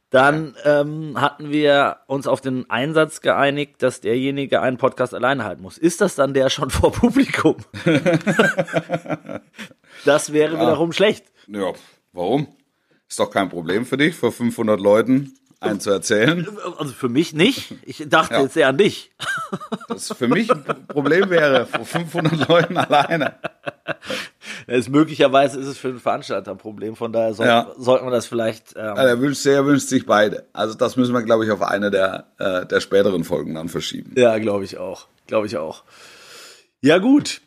Dann 0.10 0.56
ähm, 0.66 1.22
hatten 1.22 1.52
wir 1.52 1.98
uns 2.08 2.26
auf 2.26 2.42
den 2.42 2.68
Einsatz 2.68 3.22
geeinigt, 3.22 3.84
dass 3.84 4.02
derjenige 4.02 4.60
einen 4.60 4.78
Podcast 4.78 5.14
alleine 5.14 5.44
halten 5.44 5.62
muss. 5.62 5.78
Ist 5.78 6.02
das 6.02 6.16
dann 6.16 6.34
der 6.34 6.50
schon 6.50 6.70
vor 6.72 6.92
Publikum? 6.92 7.58
das 10.06 10.34
wäre 10.34 10.54
wiederum 10.56 10.94
schlecht. 10.94 11.26
Ja, 11.48 11.74
warum? 12.12 12.48
Ist 13.08 13.20
doch 13.20 13.30
kein 13.30 13.50
Problem 13.50 13.86
für 13.86 13.98
dich, 13.98 14.16
vor 14.16 14.32
500 14.32 14.80
Leuten 14.80 15.34
einen 15.62 15.80
zu 15.80 15.90
erzählen. 15.92 16.48
Also 16.78 16.94
für 16.94 17.10
mich 17.10 17.34
nicht. 17.34 17.76
Ich 17.84 18.04
dachte 18.08 18.36
Ja. 18.36 18.42
jetzt 18.42 18.56
eher 18.56 18.70
an 18.70 18.78
dich. 18.78 19.12
Das 19.90 20.14
für 20.14 20.28
mich 20.28 20.50
ein 20.52 20.64
Problem 20.88 21.30
wäre, 21.30 21.66
vor 21.66 21.86
500 21.86 22.48
Leuten 22.48 22.78
alleine. 22.78 23.36
Es 24.68 24.88
möglicherweise 24.90 25.60
ist 25.60 25.68
es 25.68 25.78
für 25.78 25.90
den 25.90 26.00
Veranstalter 26.00 26.52
ein 26.52 26.58
Problem. 26.58 26.96
Von 26.96 27.12
daher 27.12 27.34
soll, 27.34 27.48
Ja. 27.48 27.72
sollte 27.78 28.04
man 28.04 28.14
das 28.14 28.26
vielleicht. 28.28 28.76
Ähm, 28.76 28.94
Also 28.96 29.02
er 29.08 29.20
wünscht, 29.20 29.46
er 29.46 29.66
wünscht 29.66 29.88
sich 29.88 30.06
beide. 30.06 30.46
Also 30.54 30.76
das 30.76 30.96
müssen 30.96 31.14
wir, 31.14 31.24
glaube 31.24 31.46
ich, 31.46 31.52
auf 31.52 31.62
eine 31.62 31.92
der, 31.92 32.28
äh, 32.38 32.66
der 32.66 32.80
späteren 32.80 33.24
Folgen 33.24 33.56
dann 33.56 33.68
verschieben. 33.70 34.14
Ja, 34.16 34.38
glaube 34.38 34.64
ich 34.64 34.78
auch. 34.78 35.08
Glaube 35.28 35.48
ich 35.48 35.58
auch. 35.58 35.84
Ja, 36.82 36.98
gut. 37.00 37.42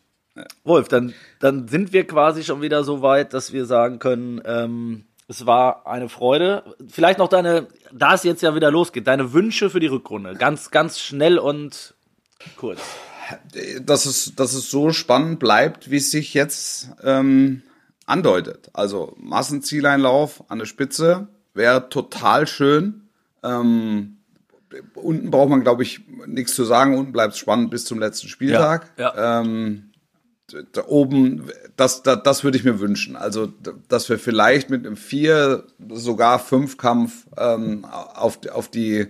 Wolf, 0.65 0.89
dann, 0.89 1.13
dann 1.41 1.69
sind 1.69 1.93
wir 1.93 2.07
quasi 2.07 2.43
schon 2.43 2.63
wieder 2.63 2.85
so 2.85 3.03
weit, 3.03 3.35
dass 3.35 3.53
wir 3.53 3.67
sagen 3.67 3.99
können, 3.99 4.41
ähm, 4.47 5.05
es 5.33 5.47
war 5.47 5.87
eine 5.87 6.11
Freude. 6.11 6.63
Vielleicht 6.89 7.19
noch 7.19 7.29
deine, 7.29 7.69
da 7.91 8.15
es 8.15 8.23
jetzt 8.23 8.43
ja 8.43 8.55
wieder 8.55 8.71
losgeht, 8.71 9.07
deine 9.07 9.33
Wünsche 9.33 9.71
für 9.71 9.81
die 9.81 9.87
Rückrunde. 9.87 10.35
Ganz, 10.35 10.71
ganz 10.71 11.01
schnell 11.01 11.39
und 11.39 11.95
kurz. 12.57 12.81
dass 13.81 14.05
es, 14.05 14.35
dass 14.37 14.53
es 14.53 14.71
so 14.71 14.93
spannend 14.93 15.39
bleibt, 15.39 15.91
wie 15.91 15.97
es 15.97 16.11
sich 16.11 16.35
jetzt 16.35 16.91
ähm, 17.03 17.63
andeutet. 18.05 18.69
Also 18.75 19.15
Massenzieleinlauf 19.17 20.45
an 20.49 20.59
der 20.59 20.67
Spitze 20.67 21.29
wäre 21.55 21.89
total 21.89 22.47
schön. 22.47 23.09
Ähm, 23.43 24.19
unten 24.95 25.31
braucht 25.31 25.49
man, 25.49 25.63
glaube 25.63 25.83
ich, 25.83 26.03
nichts 26.27 26.55
zu 26.55 26.65
sagen. 26.65 26.99
Unten 26.99 27.13
bleibt 27.13 27.33
es 27.33 27.39
spannend 27.39 27.71
bis 27.71 27.87
zum 27.87 27.99
letzten 27.99 28.29
Spieltag. 28.29 28.93
Ja, 28.99 29.41
Ähm, 29.41 29.92
da 30.73 30.87
oben, 30.87 31.51
das, 31.77 32.03
das, 32.03 32.23
das 32.23 32.45
würde 32.45 32.59
ich 32.59 32.65
mir 32.65 32.81
wünschen. 32.81 33.17
Also, 33.17 33.53
dass 33.89 34.09
wir 34.09 34.19
vielleicht 34.19 34.71
mit 34.71 34.87
einem 34.87 34.97
Vier, 34.97 35.65
sogar 35.91 36.39
Fünf-Kampf 36.39 37.27
ähm, 37.37 37.85
auf, 37.85 38.39
auf 38.53 38.69
die 38.69 39.09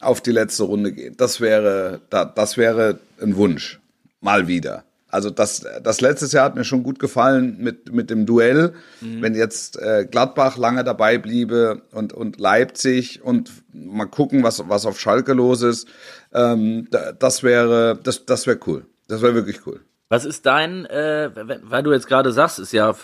auf 0.00 0.20
die 0.20 0.32
letzte 0.32 0.64
Runde 0.64 0.92
gehen. 0.92 1.14
Das 1.16 1.40
wäre, 1.40 2.00
da, 2.10 2.24
das 2.24 2.56
wäre 2.56 2.98
ein 3.20 3.36
Wunsch. 3.36 3.80
Mal 4.20 4.48
wieder. 4.48 4.84
Also 5.08 5.28
das, 5.28 5.66
das 5.82 6.00
letztes 6.00 6.32
Jahr 6.32 6.44
hat 6.44 6.54
mir 6.54 6.64
schon 6.64 6.84
gut 6.84 6.98
gefallen 7.00 7.56
mit, 7.58 7.92
mit 7.92 8.10
dem 8.10 8.26
Duell. 8.26 8.74
Wenn 9.00 9.34
jetzt 9.34 9.76
äh, 9.78 10.06
Gladbach 10.08 10.56
lange 10.56 10.84
dabei 10.84 11.18
bliebe 11.18 11.82
und, 11.90 12.12
und 12.12 12.38
Leipzig 12.38 13.20
und 13.22 13.50
mal 13.72 14.06
gucken, 14.06 14.44
was, 14.44 14.68
was 14.68 14.86
auf 14.86 15.00
Schalke 15.00 15.32
los 15.32 15.62
ist, 15.62 15.88
ähm, 16.32 16.86
da, 16.90 17.12
das 17.12 17.42
wäre, 17.42 17.98
das, 18.02 18.24
das 18.24 18.46
wäre 18.46 18.60
cool. 18.66 18.86
Das 19.08 19.20
wäre 19.20 19.34
wirklich 19.34 19.66
cool. 19.66 19.80
Was 20.10 20.24
ist 20.24 20.44
dein, 20.44 20.84
äh, 20.86 21.30
weil 21.62 21.82
du 21.84 21.92
jetzt 21.92 22.08
gerade 22.08 22.32
sagst, 22.32 22.58
ist 22.58 22.72
ja 22.72 22.94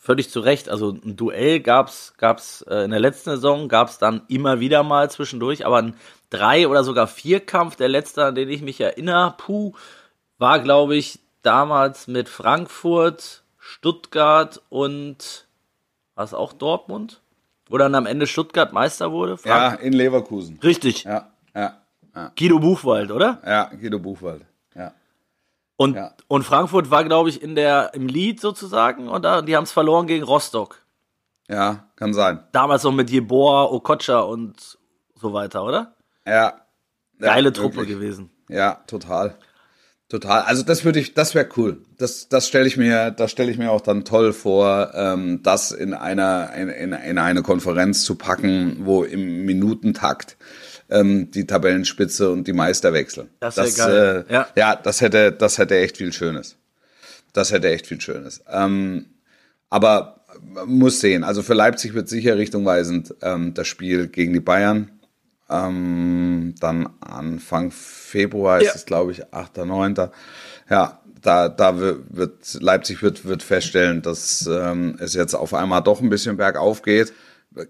völlig 0.00 0.30
zu 0.30 0.40
Recht, 0.40 0.68
also 0.68 0.90
ein 0.92 1.14
Duell 1.14 1.60
gab's 1.60 2.14
gab's 2.18 2.62
äh, 2.62 2.84
in 2.84 2.90
der 2.90 3.00
letzten 3.00 3.30
Saison, 3.30 3.68
gab's 3.68 3.98
dann 3.98 4.22
immer 4.28 4.60
wieder 4.60 4.82
mal 4.82 5.10
zwischendurch, 5.10 5.64
aber 5.66 5.78
ein 5.82 5.94
Drei- 6.30 6.66
oder 6.66 6.82
sogar 6.82 7.06
Vierkampf, 7.06 7.76
der 7.76 7.88
letzte, 7.88 8.24
an 8.24 8.34
den 8.34 8.48
ich 8.48 8.60
mich 8.62 8.80
erinnere, 8.80 9.34
puh, 9.36 9.72
war, 10.38 10.58
glaube 10.58 10.96
ich, 10.96 11.20
damals 11.42 12.08
mit 12.08 12.28
Frankfurt, 12.28 13.44
Stuttgart 13.58 14.60
und 14.70 15.46
was 16.14 16.34
auch 16.34 16.52
Dortmund? 16.54 17.20
Wo 17.68 17.78
dann 17.78 17.94
am 17.94 18.06
Ende 18.06 18.26
Stuttgart 18.26 18.72
Meister 18.72 19.12
wurde? 19.12 19.32
Ja, 19.44 19.70
Frank- 19.70 19.82
in 19.82 19.92
Leverkusen. 19.92 20.58
Richtig. 20.62 21.04
Ja, 21.04 21.30
ja, 21.54 21.78
ja, 22.14 22.32
Guido 22.38 22.58
Buchwald, 22.58 23.10
oder? 23.10 23.40
ja, 23.46 23.70
Guido 23.78 23.98
Buchwald. 23.98 24.44
Und, 25.76 25.96
Ja. 25.96 26.12
und 26.28 26.44
Frankfurt 26.44 26.90
war, 26.90 27.04
glaube 27.04 27.28
ich, 27.28 27.42
in 27.42 27.54
der, 27.54 27.92
im 27.94 28.06
Lead 28.06 28.40
sozusagen 28.40 29.08
und 29.08 29.24
da, 29.24 29.42
die 29.42 29.56
haben 29.56 29.64
es 29.64 29.72
verloren 29.72 30.06
gegen 30.06 30.24
Rostock. 30.24 30.84
Ja, 31.48 31.88
kann 31.96 32.14
sein. 32.14 32.42
Damals 32.52 32.84
noch 32.84 32.92
mit 32.92 33.10
Jeboa, 33.10 33.64
Okocha 33.64 34.20
und 34.20 34.78
so 35.14 35.32
weiter, 35.32 35.64
oder? 35.64 35.94
Ja. 36.26 36.60
Geile 37.18 37.48
ja, 37.48 37.52
Truppe 37.52 37.76
wirklich. 37.76 37.96
gewesen. 37.96 38.30
Ja, 38.48 38.82
total. 38.86 39.36
Total. 40.08 40.42
Also 40.42 40.62
das 40.62 40.84
würde 40.84 41.00
ich, 41.00 41.14
das 41.14 41.34
wäre 41.34 41.48
cool. 41.56 41.82
Das, 41.98 42.28
das 42.28 42.46
stelle 42.46 42.66
ich 42.66 42.76
mir, 42.76 43.10
das 43.10 43.30
stelle 43.30 43.50
ich 43.50 43.58
mir 43.58 43.70
auch 43.70 43.80
dann 43.80 44.04
toll 44.04 44.32
vor, 44.32 44.92
ähm, 44.94 45.40
das 45.42 45.72
in 45.72 45.94
einer, 45.94 46.52
in, 46.54 46.68
in, 46.68 46.92
in 46.92 47.18
eine 47.18 47.42
Konferenz 47.42 48.04
zu 48.04 48.14
packen, 48.14 48.84
wo 48.84 49.02
im 49.02 49.44
Minutentakt 49.44 50.36
ähm, 50.94 51.30
die 51.30 51.46
Tabellenspitze 51.46 52.30
und 52.30 52.46
die 52.46 52.52
Meister 52.52 52.92
wechseln. 52.92 53.28
Das 53.40 53.56
wär 53.56 53.70
geil. 53.70 54.24
Äh, 54.28 54.32
Ja. 54.32 54.48
ja, 54.56 54.76
das 54.76 55.00
hätte, 55.00 55.32
das 55.32 55.58
hätte 55.58 55.76
echt 55.78 55.96
viel 55.98 56.12
Schönes. 56.12 56.56
Das 57.32 57.50
hätte 57.52 57.68
echt 57.68 57.86
viel 57.86 58.00
Schönes. 58.00 58.42
Ähm, 58.50 59.06
aber 59.70 60.20
man 60.42 60.68
muss 60.68 61.00
sehen. 61.00 61.24
Also 61.24 61.42
für 61.42 61.54
Leipzig 61.54 61.94
wird 61.94 62.08
sicher 62.08 62.36
richtungweisend 62.38 63.14
ähm, 63.22 63.54
das 63.54 63.66
Spiel 63.68 64.06
gegen 64.08 64.32
die 64.32 64.40
Bayern. 64.40 64.90
Ähm, 65.50 66.54
dann 66.60 66.88
Anfang 67.00 67.70
Februar 67.70 68.58
ist 68.60 68.66
Ja. 68.66 68.72
es, 68.74 68.86
glaube 68.86 69.12
ich, 69.12 69.32
8., 69.32 69.58
9. 69.58 69.94
Ja, 70.70 71.00
da, 71.20 71.48
da 71.48 71.80
wi- 71.80 71.96
wird 72.10 72.54
Leipzig 72.60 73.02
wird, 73.02 73.24
wird 73.26 73.42
feststellen, 73.42 74.02
dass 74.02 74.46
ähm, 74.50 74.96
es 75.00 75.14
jetzt 75.14 75.34
auf 75.34 75.54
einmal 75.54 75.82
doch 75.82 76.00
ein 76.00 76.08
bisschen 76.08 76.36
bergauf 76.36 76.82
geht. 76.82 77.12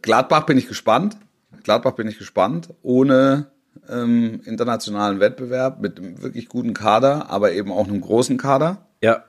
Gladbach 0.02 0.46
bin 0.46 0.56
ich 0.58 0.68
gespannt. 0.68 1.16
Gladbach 1.62 1.92
bin 1.92 2.09
ich 2.09 2.18
gespannt. 2.18 2.68
Ohne 2.82 3.50
ähm, 3.88 4.40
internationalen 4.44 5.20
Wettbewerb 5.20 5.80
mit 5.80 5.98
einem 5.98 6.22
wirklich 6.22 6.48
guten 6.48 6.74
Kader, 6.74 7.30
aber 7.30 7.52
eben 7.52 7.72
auch 7.72 7.86
einem 7.86 8.00
großen 8.00 8.36
Kader. 8.36 8.86
Ja. 9.02 9.24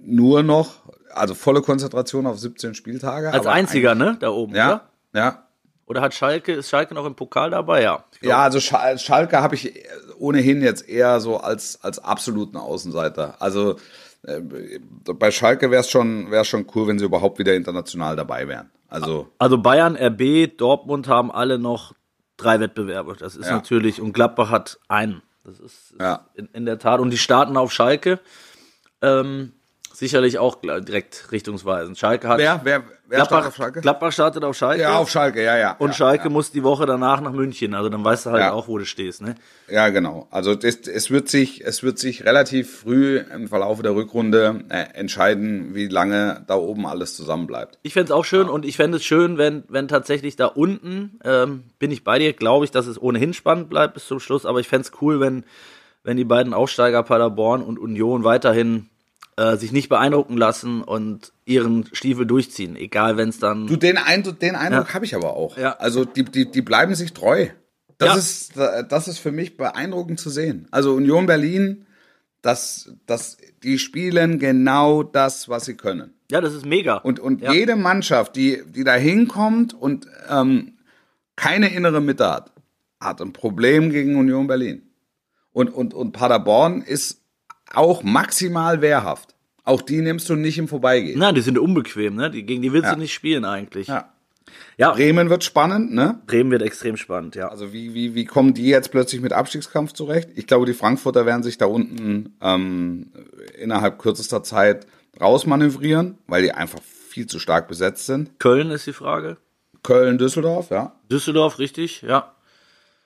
Nur 0.00 0.42
noch, 0.42 0.82
also 1.12 1.34
volle 1.34 1.62
Konzentration 1.62 2.26
auf 2.26 2.38
17 2.38 2.74
Spieltage. 2.74 3.32
Als 3.32 3.46
einziger, 3.46 3.94
ne? 3.94 4.16
Da 4.20 4.30
oben, 4.30 4.54
eigentlich- 4.54 4.64
oder? 4.66 4.88
Ja, 5.14 5.20
ja. 5.20 5.44
Oder 5.86 6.02
hat 6.02 6.12
Schalke, 6.12 6.52
ist 6.52 6.68
Schalke 6.68 6.92
noch 6.94 7.06
im 7.06 7.14
Pokal 7.14 7.48
dabei? 7.50 7.82
Ja. 7.82 8.04
Ja, 8.20 8.42
also 8.42 8.60
Schal- 8.60 8.98
Schalke 8.98 9.40
habe 9.40 9.54
ich 9.54 9.72
ohnehin 10.18 10.60
jetzt 10.60 10.86
eher 10.86 11.18
so 11.20 11.38
als, 11.38 11.82
als 11.82 11.98
absoluten 11.98 12.58
Außenseiter. 12.58 13.36
Also 13.40 13.76
bei 14.24 15.30
Schalke 15.30 15.70
wäre 15.70 15.80
es 15.80 15.90
schon, 15.90 16.30
wär's 16.30 16.48
schon 16.48 16.66
cool, 16.74 16.88
wenn 16.88 16.98
sie 16.98 17.04
überhaupt 17.04 17.38
wieder 17.38 17.54
international 17.54 18.16
dabei 18.16 18.48
wären. 18.48 18.70
Also 18.88 19.28
Also 19.38 19.58
Bayern, 19.58 19.96
RB, 19.96 20.56
Dortmund 20.56 21.08
haben 21.08 21.30
alle 21.30 21.58
noch 21.58 21.94
drei 22.36 22.60
Wettbewerbe. 22.60 23.16
Das 23.18 23.36
ist 23.36 23.46
Ja. 23.48 23.56
natürlich, 23.56 24.00
und 24.00 24.12
Gladbach 24.12 24.50
hat 24.50 24.78
einen. 24.88 25.22
Das 25.44 25.60
ist, 25.60 25.92
ist 25.92 26.00
Ja. 26.00 26.26
in, 26.34 26.46
in 26.52 26.64
der 26.66 26.78
Tat. 26.78 27.00
Und 27.00 27.10
die 27.10 27.18
starten 27.18 27.56
auf 27.56 27.72
Schalke. 27.72 28.20
Ähm, 29.02 29.52
sicherlich 29.98 30.38
auch 30.38 30.56
direkt 30.62 31.32
richtungsweisend. 31.32 31.98
Schalke 31.98 32.28
hat. 32.28 32.38
wer, 32.38 32.60
wer, 32.62 32.84
wer 33.08 33.24
startet 33.24 33.28
Gladbach, 33.28 33.46
auf 33.48 33.56
Schalke? 33.56 33.80
Gladbach 33.80 34.12
startet 34.12 34.44
auf 34.44 34.56
Schalke. 34.56 34.82
ja, 34.82 34.96
auf 34.96 35.10
Schalke, 35.10 35.42
ja, 35.42 35.58
ja. 35.58 35.74
Und 35.78 35.88
ja, 35.88 35.94
Schalke 35.94 36.24
ja. 36.24 36.30
muss 36.30 36.52
die 36.52 36.62
Woche 36.62 36.86
danach 36.86 37.20
nach 37.20 37.32
München. 37.32 37.74
Also 37.74 37.88
dann 37.88 38.04
weißt 38.04 38.26
du 38.26 38.30
halt 38.30 38.42
Ja. 38.42 38.52
auch, 38.52 38.68
wo 38.68 38.78
du 38.78 38.84
stehst. 38.84 39.22
Ne? 39.22 39.34
Ja, 39.68 39.88
genau. 39.88 40.28
Also 40.30 40.54
das, 40.54 40.76
es 40.86 41.10
wird 41.10 41.28
sich, 41.28 41.64
es 41.66 41.82
wird 41.82 41.98
sich 41.98 42.24
relativ 42.24 42.78
früh 42.78 43.18
im 43.18 43.48
Verlauf 43.48 43.82
der 43.82 43.96
Rückrunde 43.96 44.64
äh, 44.68 44.84
entscheiden, 44.94 45.74
wie 45.74 45.88
lange 45.88 46.44
da 46.46 46.54
oben 46.54 46.86
alles 46.86 47.16
zusammenbleibt. 47.16 47.80
Ich 47.82 47.94
fänd's 47.94 48.12
auch 48.12 48.24
schön 48.24 48.48
und 48.48 48.64
ich 48.64 48.76
fände 48.76 48.98
es 48.98 49.04
schön, 49.04 49.36
wenn, 49.36 49.64
wenn 49.68 49.88
tatsächlich 49.88 50.36
da 50.36 50.46
unten, 50.46 51.18
ähm, 51.24 51.64
bin 51.80 51.90
ich 51.90 52.04
bei 52.04 52.20
dir, 52.20 52.34
glaube 52.34 52.64
ich, 52.64 52.70
dass 52.70 52.86
es 52.86 53.02
ohnehin 53.02 53.34
spannend 53.34 53.68
bleibt 53.68 53.94
bis 53.94 54.06
zum 54.06 54.20
Schluss, 54.20 54.46
aber 54.46 54.60
ich 54.60 54.68
fänd's 54.68 54.92
cool, 55.02 55.18
wenn, 55.18 55.42
wenn 56.04 56.16
die 56.16 56.24
beiden 56.24 56.54
Aufsteiger 56.54 57.02
Paderborn 57.02 57.62
und 57.62 57.80
Union 57.80 58.22
weiterhin 58.22 58.88
äh, 59.38 59.56
sich 59.56 59.72
nicht 59.72 59.88
beeindrucken 59.88 60.36
lassen 60.36 60.82
und 60.82 61.32
ihren 61.44 61.88
Stiefel 61.92 62.26
durchziehen, 62.26 62.74
egal 62.76 63.16
wenn 63.16 63.28
es 63.28 63.38
dann. 63.38 63.66
Du, 63.68 63.76
den 63.76 63.96
Eindruck, 63.96 64.40
den 64.40 64.56
Eindruck 64.56 64.88
Ja. 64.88 64.94
habe 64.94 65.04
ich 65.04 65.14
aber 65.14 65.34
auch. 65.36 65.56
Ja. 65.56 65.76
Also 65.76 66.04
die, 66.04 66.24
die, 66.24 66.50
die 66.50 66.62
bleiben 66.62 66.94
sich 66.94 67.12
treu. 67.12 67.46
Das 67.98 68.08
Ja. 68.08 68.14
ist, 68.16 68.52
das 68.90 69.08
ist 69.08 69.18
für 69.18 69.32
mich 69.32 69.56
beeindruckend 69.56 70.20
zu 70.20 70.30
sehen. 70.30 70.66
Also 70.70 70.94
Union 70.94 71.26
Berlin, 71.26 71.86
das, 72.42 72.92
das, 73.06 73.36
die 73.62 73.78
spielen 73.78 74.38
genau 74.38 75.02
das, 75.02 75.48
was 75.48 75.64
sie 75.64 75.74
können. 75.74 76.14
ja, 76.30 76.40
das 76.40 76.54
ist 76.54 76.66
mega. 76.66 76.96
Und, 76.98 77.18
und 77.20 77.40
ja. 77.42 77.52
jede 77.52 77.74
Mannschaft, 77.76 78.36
die, 78.36 78.62
die 78.66 78.84
da 78.84 78.94
hinkommt 78.94 79.72
und 79.74 80.06
ähm, 80.30 80.74
keine 81.36 81.72
innere 81.74 82.00
Mitte 82.00 82.28
hat, 82.28 82.52
hat 83.00 83.20
ein 83.22 83.32
Problem 83.32 83.90
gegen 83.90 84.16
Union 84.16 84.46
Berlin. 84.46 84.82
Und, 85.52 85.70
und, 85.70 85.94
und 85.94 86.12
Paderborn 86.12 86.82
ist 86.82 87.22
auch 87.74 88.02
maximal 88.02 88.80
wehrhaft. 88.80 89.34
Auch 89.64 89.82
die 89.82 90.00
nimmst 90.00 90.28
du 90.30 90.34
nicht 90.34 90.56
im 90.58 90.68
Vorbeigehen. 90.68 91.18
Na, 91.18 91.32
die 91.32 91.42
sind 91.42 91.58
unbequem, 91.58 92.14
ne? 92.14 92.30
Die, 92.30 92.44
gegen 92.44 92.62
die 92.62 92.72
willst 92.72 92.86
Ja. 92.88 92.94
du 92.94 93.00
nicht 93.00 93.12
spielen 93.12 93.44
eigentlich. 93.44 93.88
Ja. 93.88 94.08
ja 94.78 94.92
Bremen 94.92 95.28
wird 95.28 95.44
spannend, 95.44 95.92
ne? 95.92 96.20
Bremen 96.26 96.50
wird 96.50 96.62
extrem 96.62 96.96
spannend, 96.96 97.34
ja. 97.34 97.48
Also 97.48 97.72
wie, 97.72 97.92
wie, 97.92 98.14
wie 98.14 98.24
kommen 98.24 98.54
die 98.54 98.66
jetzt 98.66 98.90
plötzlich 98.90 99.20
mit 99.20 99.34
Abstiegskampf 99.34 99.92
zurecht? 99.92 100.30
Ich 100.36 100.46
glaube, 100.46 100.64
die 100.64 100.72
Frankfurter 100.72 101.26
werden 101.26 101.42
sich 101.42 101.58
da 101.58 101.66
unten 101.66 102.34
ähm, 102.40 103.12
innerhalb 103.60 103.98
kürzester 103.98 104.42
Zeit 104.42 104.86
rausmanövrieren, 105.20 106.16
weil 106.26 106.42
die 106.42 106.52
einfach 106.52 106.80
viel 106.82 107.26
zu 107.26 107.38
stark 107.38 107.68
besetzt 107.68 108.06
sind. 108.06 108.38
Köln 108.38 108.70
ist 108.70 108.86
die 108.86 108.92
Frage. 108.94 109.36
Köln, 109.82 110.16
Düsseldorf, 110.18 110.70
ja. 110.70 110.92
Düsseldorf, 111.10 111.58
richtig, 111.58 112.02
ja. 112.02 112.32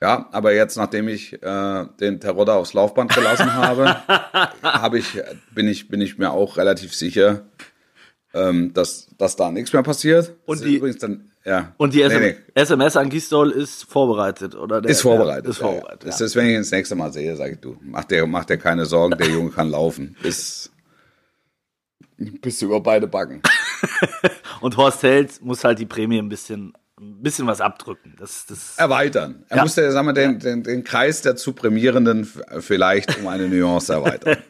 Ja, 0.03 0.27
aber 0.33 0.53
jetzt, 0.53 0.75
nachdem 0.75 1.07
ich 1.07 1.41
äh, 1.41 1.85
den 2.01 2.19
Terodder 2.19 2.55
aufs 2.55 2.73
Laufband 2.73 3.15
gelassen 3.15 3.53
habe, 3.53 3.95
habe 4.61 4.99
ich, 4.99 5.17
bin 5.55 5.69
ich, 5.69 5.87
bin 5.87 6.01
ich 6.01 6.17
mir 6.17 6.31
auch 6.31 6.57
relativ 6.57 6.93
sicher, 6.93 7.45
ähm, 8.33 8.73
dass, 8.73 9.07
dass 9.17 9.37
da 9.37 9.49
nichts 9.49 9.71
mehr 9.71 9.81
passiert. 9.81 10.35
Und 10.45 10.61
die- 10.61 10.75
übrigens 10.75 10.97
dann, 10.97 11.31
ja. 11.45 11.71
Und 11.77 11.93
die 11.93 11.99
Nee, 11.99 12.09
SM 12.09 12.19
nee. 12.19 12.35
SMS 12.53 12.97
an 12.97 13.09
Gistol 13.09 13.51
ist 13.51 13.85
vorbereitet, 13.85 14.55
oder? 14.55 14.81
Der, 14.81 14.91
Ist 14.91 14.99
vorbereitet. 15.03 15.45
Der, 15.45 15.51
ist 15.51 15.61
ja, 15.61 15.67
ja. 15.67 15.71
vorbereitet. 15.71 16.05
Das 16.09 16.19
Ja. 16.19 16.25
ist, 16.25 16.35
wenn 16.35 16.47
ich 16.47 16.51
ihn 16.53 16.59
das 16.59 16.71
nächste 16.71 16.95
Mal 16.95 17.13
sehe, 17.13 17.37
sage 17.37 17.53
ich, 17.53 17.59
du, 17.61 17.77
mach 17.81 18.03
dir, 18.03 18.27
mach 18.27 18.43
dir 18.43 18.57
keine 18.57 18.85
Sorgen, 18.85 19.17
der 19.17 19.29
Junge 19.29 19.51
kann 19.51 19.69
laufen. 19.69 20.17
Bis, 20.21 20.69
bis 22.17 22.61
über 22.61 22.81
beide 22.81 23.07
Backen. 23.07 23.41
Und 24.59 24.75
Horst 24.75 25.01
Held 25.03 25.41
muss 25.41 25.63
halt 25.63 25.79
die 25.79 25.85
Prämie 25.85 26.19
ein 26.19 26.27
bisschen, 26.29 26.73
ein 27.11 27.21
bisschen 27.21 27.47
was 27.47 27.61
abdrücken. 27.61 28.15
Das, 28.19 28.45
das, 28.45 28.77
Erweitern. 28.77 29.43
Er 29.49 29.57
Ja. 29.57 29.63
musste, 29.63 29.91
sagen 29.91 30.07
wir, 30.07 30.13
den, 30.13 30.39
den, 30.39 30.63
den 30.63 30.83
Kreis 30.83 31.21
der 31.21 31.35
zu 31.35 31.53
Prämierenden 31.53 32.21
f- 32.21 32.41
vielleicht 32.59 33.17
um 33.19 33.27
eine 33.27 33.47
Nuance 33.47 33.93
erweitern. 33.93 34.37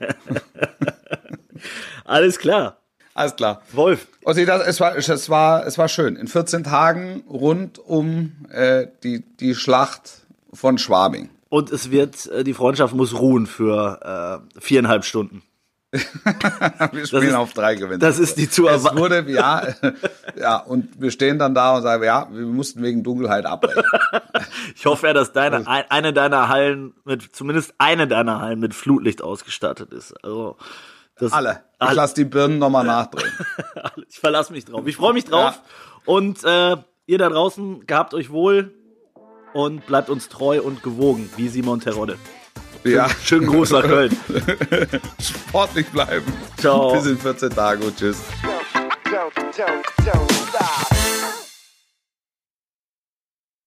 alles 2.06 2.40
klar. 2.40 2.78
Alles 3.16 3.36
klar. 3.36 3.62
Wolf, 3.74 4.08
Also 4.26 4.44
das, 4.44 4.66
es, 4.66 4.80
war, 4.80 4.96
es, 4.98 5.30
war, 5.30 5.68
es 5.68 5.78
war 5.78 5.88
schön. 5.88 6.16
In 6.16 6.28
14 6.28 6.64
Tagen 6.64 7.24
rund 7.30 7.78
um 7.78 8.32
äh, 8.50 8.88
die, 9.04 9.24
die 9.40 9.54
Schlacht 9.54 10.22
von 10.52 10.78
Schwabing. 10.80 11.30
und 11.50 11.72
es 11.72 11.92
wird, 11.92 12.26
äh, 12.28 12.44
die 12.44 12.56
Freundschaft 12.56 12.96
muss 12.96 13.14
ruhen 13.20 13.46
für 13.46 14.42
äh, 14.56 14.60
viereinhalb 14.60 15.06
Stunden. 15.06 15.44
Wir 16.92 17.06
spielen 17.06 17.24
ist- 17.30 17.34
auf 17.36 17.54
drei 17.54 17.76
Gewinne. 17.76 18.00
Das 18.00 18.18
ist 18.20 18.38
die 18.38 18.50
zu 18.50 18.68
es 18.68 18.84
wurde, 18.96 19.24
ja, 19.30 19.68
ja, 20.40 20.58
und 20.58 21.00
wir 21.00 21.12
stehen 21.12 21.38
dann 21.38 21.54
da 21.54 21.76
und 21.76 21.84
sagen, 21.84 22.04
ja, 22.04 22.28
wir 22.32 22.46
mussten 22.48 22.82
wegen 22.82 23.04
Dunkelheit 23.04 23.46
abbrechen. 23.46 23.84
Ich 24.76 24.86
hoffe 24.86 25.08
ja, 25.08 25.14
dass 25.14 25.32
deine, 25.34 25.68
ein, 25.68 25.84
eine 25.90 26.14
deiner 26.14 26.50
Hallen 26.50 26.94
mit, 27.06 27.36
zumindest 27.36 27.74
eine 27.78 28.08
deiner 28.08 28.42
Hallen 28.42 28.60
mit 28.60 28.74
Flutlicht 28.74 29.22
ausgestattet 29.22 29.92
ist. 29.94 30.14
Also, 30.24 30.58
das, 31.20 31.32
Alle. 31.32 31.64
Ich 31.76 31.82
Alle. 31.88 31.96
lasse 31.96 32.16
die 32.16 32.26
Birnen 32.26 32.58
nochmal 32.60 32.86
nachdrehen. 32.86 33.32
Ich 34.10 34.20
verlasse 34.20 34.52
mich 34.54 34.66
drauf. 34.66 34.86
Ich 34.88 34.96
freue 34.96 35.14
mich 35.14 35.26
drauf. 35.26 35.60
Und 36.06 36.44
äh, 36.44 36.78
ihr 37.06 37.18
da 37.18 37.30
draußen, 37.30 37.86
gehabt 37.86 38.14
euch 38.14 38.30
wohl 38.32 38.74
und 39.54 39.86
bleibt 39.86 40.10
uns 40.10 40.30
treu 40.30 40.62
und 40.62 40.82
gewogen, 40.84 41.30
wie 41.38 41.48
Simon 41.50 41.80
Terodde. 41.80 42.18
Ja, 42.84 43.08
Schönen 43.24 43.48
Gruß 43.48 43.72
nach 43.72 43.84
Köln. 43.84 44.16
sportlich 45.20 45.88
bleiben. 45.88 46.26
Ciao. 46.58 46.94
Bis 46.94 47.06
in 47.06 47.18
14 47.18 47.50
Tagen 47.50 47.84
und 47.84 47.98
tschüss. 47.98 48.18
don't, 49.06 49.32
don't, 49.56 49.84
don't 50.06 50.32
stop. 50.50 50.83